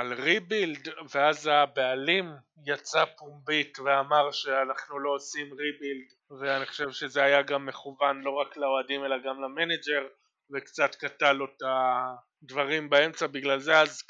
על 0.00 0.12
rebuild 0.12 0.88
ואז 1.14 1.46
הבעלים 1.46 2.32
יצא 2.66 3.04
פומבית 3.18 3.78
ואמר 3.78 4.30
שאנחנו 4.30 4.98
לא 4.98 5.10
עושים 5.10 5.46
rebuild 5.46 6.12
ואני 6.40 6.66
חושב 6.66 6.90
שזה 6.90 7.22
היה 7.22 7.42
גם 7.42 7.66
מכוון 7.66 8.20
לא 8.22 8.30
רק 8.30 8.56
לאוהדים 8.56 9.04
אלא 9.04 9.16
גם 9.18 9.42
ל 9.42 9.50
manager 9.50 10.06
וקצת 10.54 10.94
קטע 10.94 11.32
לו 11.32 11.44
את 11.44 11.62
הדברים 11.62 12.90
באמצע 12.90 13.26
בגלל 13.26 13.60
זה 13.60 13.80
אז, 13.80 14.02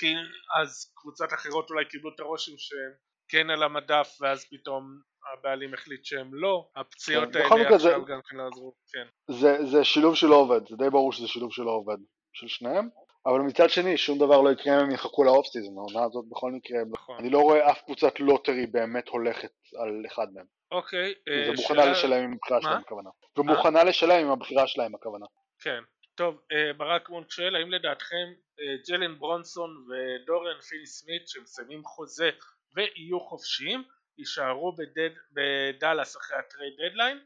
אז 0.60 0.92
קבוצות 0.96 1.32
אחרות 1.32 1.70
אולי 1.70 1.84
קיבלו 1.84 2.10
את 2.14 2.20
הרושם 2.20 2.52
שהם 2.56 2.92
כן 3.28 3.50
על 3.50 3.62
המדף 3.62 4.16
ואז 4.20 4.46
פתאום 4.50 5.00
הבעלים 5.32 5.74
החליט 5.74 6.04
שהם 6.04 6.34
לא, 6.34 6.68
הפציעות 6.76 7.32
כן, 7.32 7.40
האלה 7.40 7.74
עכשיו 7.74 7.78
זה, 7.78 8.12
גם 8.12 8.20
כן 8.28 8.36
לא 8.36 8.46
עזרו, 8.46 8.74
כן. 8.92 9.06
זה, 9.30 9.56
זה 9.64 9.84
שילוב 9.84 10.14
שלא 10.14 10.34
עובד, 10.34 10.68
זה 10.68 10.76
די 10.76 10.90
ברור 10.90 11.12
שזה 11.12 11.28
שילוב 11.28 11.52
שלא 11.52 11.70
עובד, 11.70 11.96
של 12.32 12.48
שניהם, 12.48 12.88
אבל 13.26 13.40
מצד 13.40 13.70
שני 13.70 13.96
שום 13.96 14.18
דבר 14.18 14.40
לא 14.40 14.50
יקרה 14.50 14.74
אם 14.74 14.84
הם 14.84 14.90
יחכו 14.90 15.24
ל 15.24 15.30
off 15.30 15.46
season, 15.46 15.78
העונה 15.78 16.06
הזאת 16.06 16.24
בכל 16.28 16.52
מקרה, 16.52 16.78
נכון. 16.92 17.16
אני 17.18 17.30
לא 17.30 17.40
רואה 17.40 17.70
אף 17.70 17.82
קבוצת 17.82 18.20
lottery 18.20 18.66
באמת 18.66 19.08
הולכת 19.08 19.52
על 19.76 20.02
אחד 20.06 20.26
מהם. 20.34 20.46
אוקיי. 20.72 21.14
זה 21.28 21.34
אה, 21.34 21.50
מוכנה 21.56 21.82
שאלה... 21.82 21.92
לשלם 21.92 22.24
עם 22.24 22.32
הבחירה 22.32 22.60
שלהם 22.62 22.80
הכוונה. 22.80 23.10
ומוכנה 23.38 23.84
לשלם 23.84 24.20
עם 24.24 24.30
הבחירה 24.30 24.66
שלהם 24.66 24.94
הכוונה. 24.94 25.26
כן. 25.60 25.80
טוב, 26.14 26.40
אה, 26.52 26.72
ברק 26.72 27.10
מונק 27.10 27.30
שואל 27.30 27.56
האם 27.56 27.70
לדעתכם 27.70 28.32
אה, 28.60 28.76
ג'יילן 28.88 29.18
ברונסון 29.18 29.70
ודוריאן 29.70 30.60
פיני 30.60 30.86
סמית 30.86 31.28
שמסיימים 31.28 31.84
חוזה 31.84 32.30
ויהיו 32.74 33.20
חופשיים 33.20 33.82
יישארו 34.18 34.72
בדד, 34.72 35.10
בדאלאס 35.32 36.16
אחרי 36.16 36.38
ה 36.38 36.44
trade 36.44 36.72
deadline? 36.78 37.18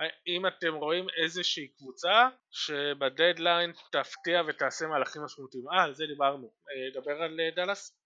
האם 0.00 0.46
אתם 0.46 0.74
רואים 0.74 1.06
איזושהי 1.22 1.68
קבוצה 1.68 2.28
שבדדליין 2.50 3.72
תפתיע 3.92 4.42
ותעשה 4.46 4.86
מהלכים 4.86 5.22
משמעותיים? 5.22 5.68
אה, 5.68 5.82
על 5.82 5.94
זה 5.94 6.04
דיברנו. 6.06 6.50
אה, 6.70 7.00
דבר 7.00 7.22
על 7.22 7.40
דאלאס? 7.56 7.98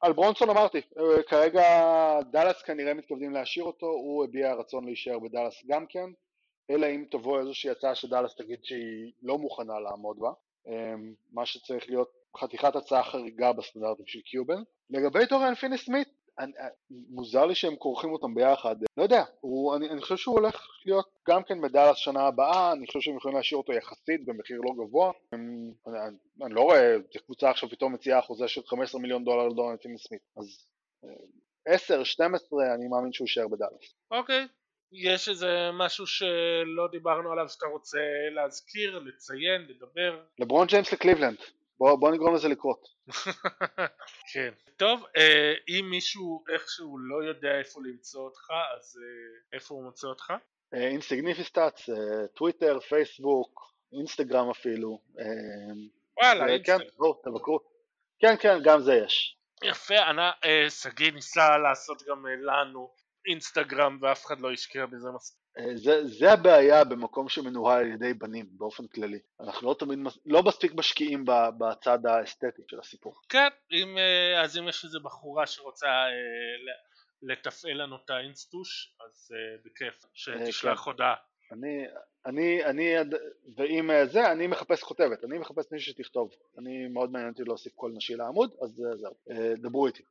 על 0.00 0.12
ברונסון 0.12 0.50
אמרתי, 0.50 0.80
כרגע 1.28 1.62
דאלאס 2.30 2.62
כנראה 2.62 2.94
מתכוונים 2.94 3.32
להשאיר 3.32 3.64
אותו, 3.64 3.86
הוא 3.86 4.24
הביע 4.24 4.54
רצון 4.54 4.84
להישאר 4.84 5.18
בדאלאס 5.18 5.64
גם 5.66 5.86
כן. 5.88 6.10
אלא 6.70 6.86
אם 6.86 7.04
תבוא 7.10 7.40
איזושהי 7.40 7.70
הצעה 7.70 7.94
שדאלאס 7.94 8.34
תגיד 8.34 8.64
שהיא 8.64 9.12
לא 9.22 9.38
מוכנה 9.38 9.80
לעמוד 9.80 10.18
בה, 10.18 10.30
מה 11.32 11.46
שצריך 11.46 11.88
להיות 11.88 12.10
חתיכת 12.36 12.76
הצעה 12.76 13.04
חריגה 13.04 13.52
בסטנדרטים 13.52 14.06
של 14.06 14.20
קיובן. 14.20 14.62
לגבי 14.90 15.26
דוריאן 15.26 15.54
פיני 15.54 15.78
סמית, 15.78 16.08
אני, 16.38 16.52
אה, 16.58 16.68
מוזר 16.90 17.46
לי 17.46 17.54
שהם 17.54 17.76
כורכים 17.76 18.12
אותם 18.12 18.34
ביחד, 18.34 18.76
לא 18.96 19.02
יודע, 19.02 19.24
הוא, 19.40 19.76
אני, 19.76 19.90
אני 19.90 20.00
חושב 20.00 20.16
שהוא 20.16 20.34
הולך 20.34 20.66
להיות 20.86 21.06
גם 21.28 21.42
כן 21.42 21.60
בדאלאס 21.60 21.96
שנה 21.96 22.26
הבאה, 22.26 22.72
אני 22.72 22.86
חושב 22.86 23.00
שהם 23.00 23.16
יכולים 23.16 23.36
להשאיר 23.36 23.58
אותו 23.58 23.72
יחסית 23.72 24.24
במחיר 24.24 24.60
לא 24.60 24.84
גבוה, 24.84 25.12
אמ, 25.34 25.38
אני, 25.88 25.98
אני, 25.98 26.16
אני 26.46 26.54
לא 26.54 26.60
רואה, 26.60 26.96
קבוצה 27.26 27.50
עכשיו 27.50 27.68
פתאום 27.68 27.94
מציעה 27.94 28.22
חוזה 28.22 28.48
של 28.48 28.60
15 28.66 29.00
מיליון 29.00 29.24
דולר 29.24 29.76
פיני 29.82 29.98
סמית, 29.98 30.22
אז 30.36 30.66
10, 31.66 31.98
אה, 31.98 32.04
12, 32.04 32.74
אני 32.74 32.88
מאמין 32.88 33.12
שהוא 33.12 33.24
יישאר 33.24 33.48
בדאלאס. 33.48 33.94
אוקיי, 34.10 34.44
okay. 34.44 34.48
יש 34.92 35.28
איזה 35.28 35.70
משהו 35.72 36.06
שלא 36.06 36.88
דיברנו 36.90 37.32
עליו 37.32 37.48
שאתה 37.48 37.66
רוצה 37.66 37.98
להזכיר, 38.34 38.98
לציין, 38.98 39.66
לדבר? 39.68 40.20
לברון 40.38 40.66
ג'יימס 40.66 40.92
לקליבלנד, 40.92 41.38
בוא, 41.78 41.96
בוא 41.96 42.10
נגרום 42.10 42.34
לזה 42.34 42.48
לקרות. 42.48 42.88
כן. 44.32 44.52
טוב, 44.76 45.04
אה, 45.16 45.52
אם 45.68 45.86
מישהו 45.90 46.44
איכשהו 46.54 46.98
לא 46.98 47.24
יודע 47.24 47.58
איפה 47.58 47.80
למצוא 47.84 48.24
אותך, 48.24 48.50
אז 48.76 48.98
אה, 49.02 49.56
איפה 49.56 49.74
הוא 49.74 49.84
מוצא 49.84 50.06
אותך? 50.06 50.32
insignificant 50.72 51.51
stats, 51.51 51.88
אה, 51.88 52.28
טוויטר, 52.34 52.80
פייסבוק, 52.80 53.72
אינסטגרם 53.92 54.50
אפילו. 54.50 55.00
וואלה, 56.22 56.46
אינסטגרם. 56.46 56.78
כן, 56.78 56.84
בואו, 56.98 57.20
תבקרו. 57.24 57.60
כן, 58.18 58.34
כן, 58.40 58.58
גם 58.64 58.80
זה 58.80 58.94
יש. 58.94 59.38
יפה, 59.64 59.94
שגיא 60.68 61.12
ניסה 61.12 61.58
לעשות 61.58 62.02
גם 62.08 62.26
לנו 62.26 62.90
אינסטגרם 63.26 63.98
ואף 64.02 64.26
אחד 64.26 64.40
לא 64.40 64.52
השקיע 64.52 64.86
בזה 64.86 65.08
מספיק. 65.14 65.45
אה, 65.58 65.76
זה, 65.76 66.04
זה 66.04 66.32
הבעיה 66.32 66.84
במקום 66.84 67.28
שמנוהל 67.28 67.84
על 67.84 67.92
ידי 67.92 68.14
בנים 68.14 68.46
באופן 68.50 68.86
כללי. 68.86 69.18
אנחנו 69.40 69.68
לא 69.68 69.74
תמיד, 69.78 69.98
לא 70.26 70.42
מספיק 70.42 70.72
משקיעים 70.74 71.24
בצד 71.58 72.06
האסתטי 72.06 72.62
של 72.70 72.80
הסיפור. 72.80 73.20
כן, 73.28 73.48
אם, 73.72 73.98
אה, 73.98 74.42
אז 74.42 74.58
אם 74.58 74.68
יש 74.68 74.84
איזה 74.84 74.98
בחורה 75.02 75.46
שרוצה 75.46 75.86
אה, 75.86 76.72
לתפעל 77.22 77.82
לנו 77.82 77.96
את 78.04 78.10
האינסטוש, 78.10 78.96
אז 79.06 79.30
בכיף, 79.64 80.04
שתשלח 80.14 80.84
כן. 80.84 80.90
הודעה. 80.90 81.14
אני, 81.52 81.84
אני, 82.26 82.64
אני, 82.64 82.94
ואם 83.56 83.90
זה, 84.04 84.32
אני 84.32 84.46
מחפש 84.46 84.82
כותבת, 84.82 85.24
אני 85.24 85.38
מחפש 85.38 85.72
מישהו 85.72 85.92
שתכתוב. 85.92 86.30
אני 86.58 86.88
מאוד 86.88 87.10
מעניין 87.10 87.30
אותי 87.30 87.44
להוסיף 87.44 87.72
קול 87.74 87.92
נשי 87.94 88.14
לעמוד, 88.14 88.50
אז 88.62 88.82
זהו, 89.00 89.12
דברו 89.56 89.86
איתי. 89.86 90.02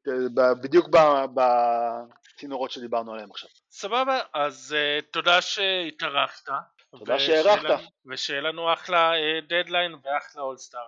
בדיוק 0.62 0.90
בצינורות 1.34 2.72
שדיברנו 2.72 3.14
עליהם 3.14 3.32
עכשיו. 3.32 3.50
סבבה, 3.72 4.20
אז 4.34 4.76
תודה 5.12 5.42
שהתארחת. 5.42 6.50
תודה 7.00 7.20
שהארחת. 7.20 7.80
ושיהיה 8.06 8.42
לנו 8.42 8.74
אחלה 8.74 9.12
דדליין 9.48 9.92
ואחלה 9.94 10.42
אולסטאר. 10.42 10.80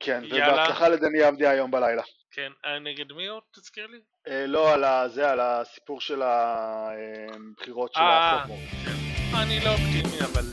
כן, 0.00 0.22
ובהצלחה 0.26 0.88
לדני 0.88 1.22
עבדי 1.22 1.46
היום 1.46 1.70
בלילה. 1.70 2.02
כן, 2.30 2.52
נגד 2.80 3.12
מי 3.12 3.26
עוד 3.26 3.42
תזכיר 3.54 3.86
לי? 3.86 3.98
לא, 4.46 4.72
על 4.72 5.08
זה, 5.08 5.30
על 5.30 5.40
הסיפור 5.40 6.00
של 6.00 6.22
הבחירות 6.22 7.92
של 7.94 8.00
הסופמור. 8.02 8.58
אני 9.32 9.60
לא 9.60 9.72
אופטימי, 9.72 10.20
אבל 10.20 10.44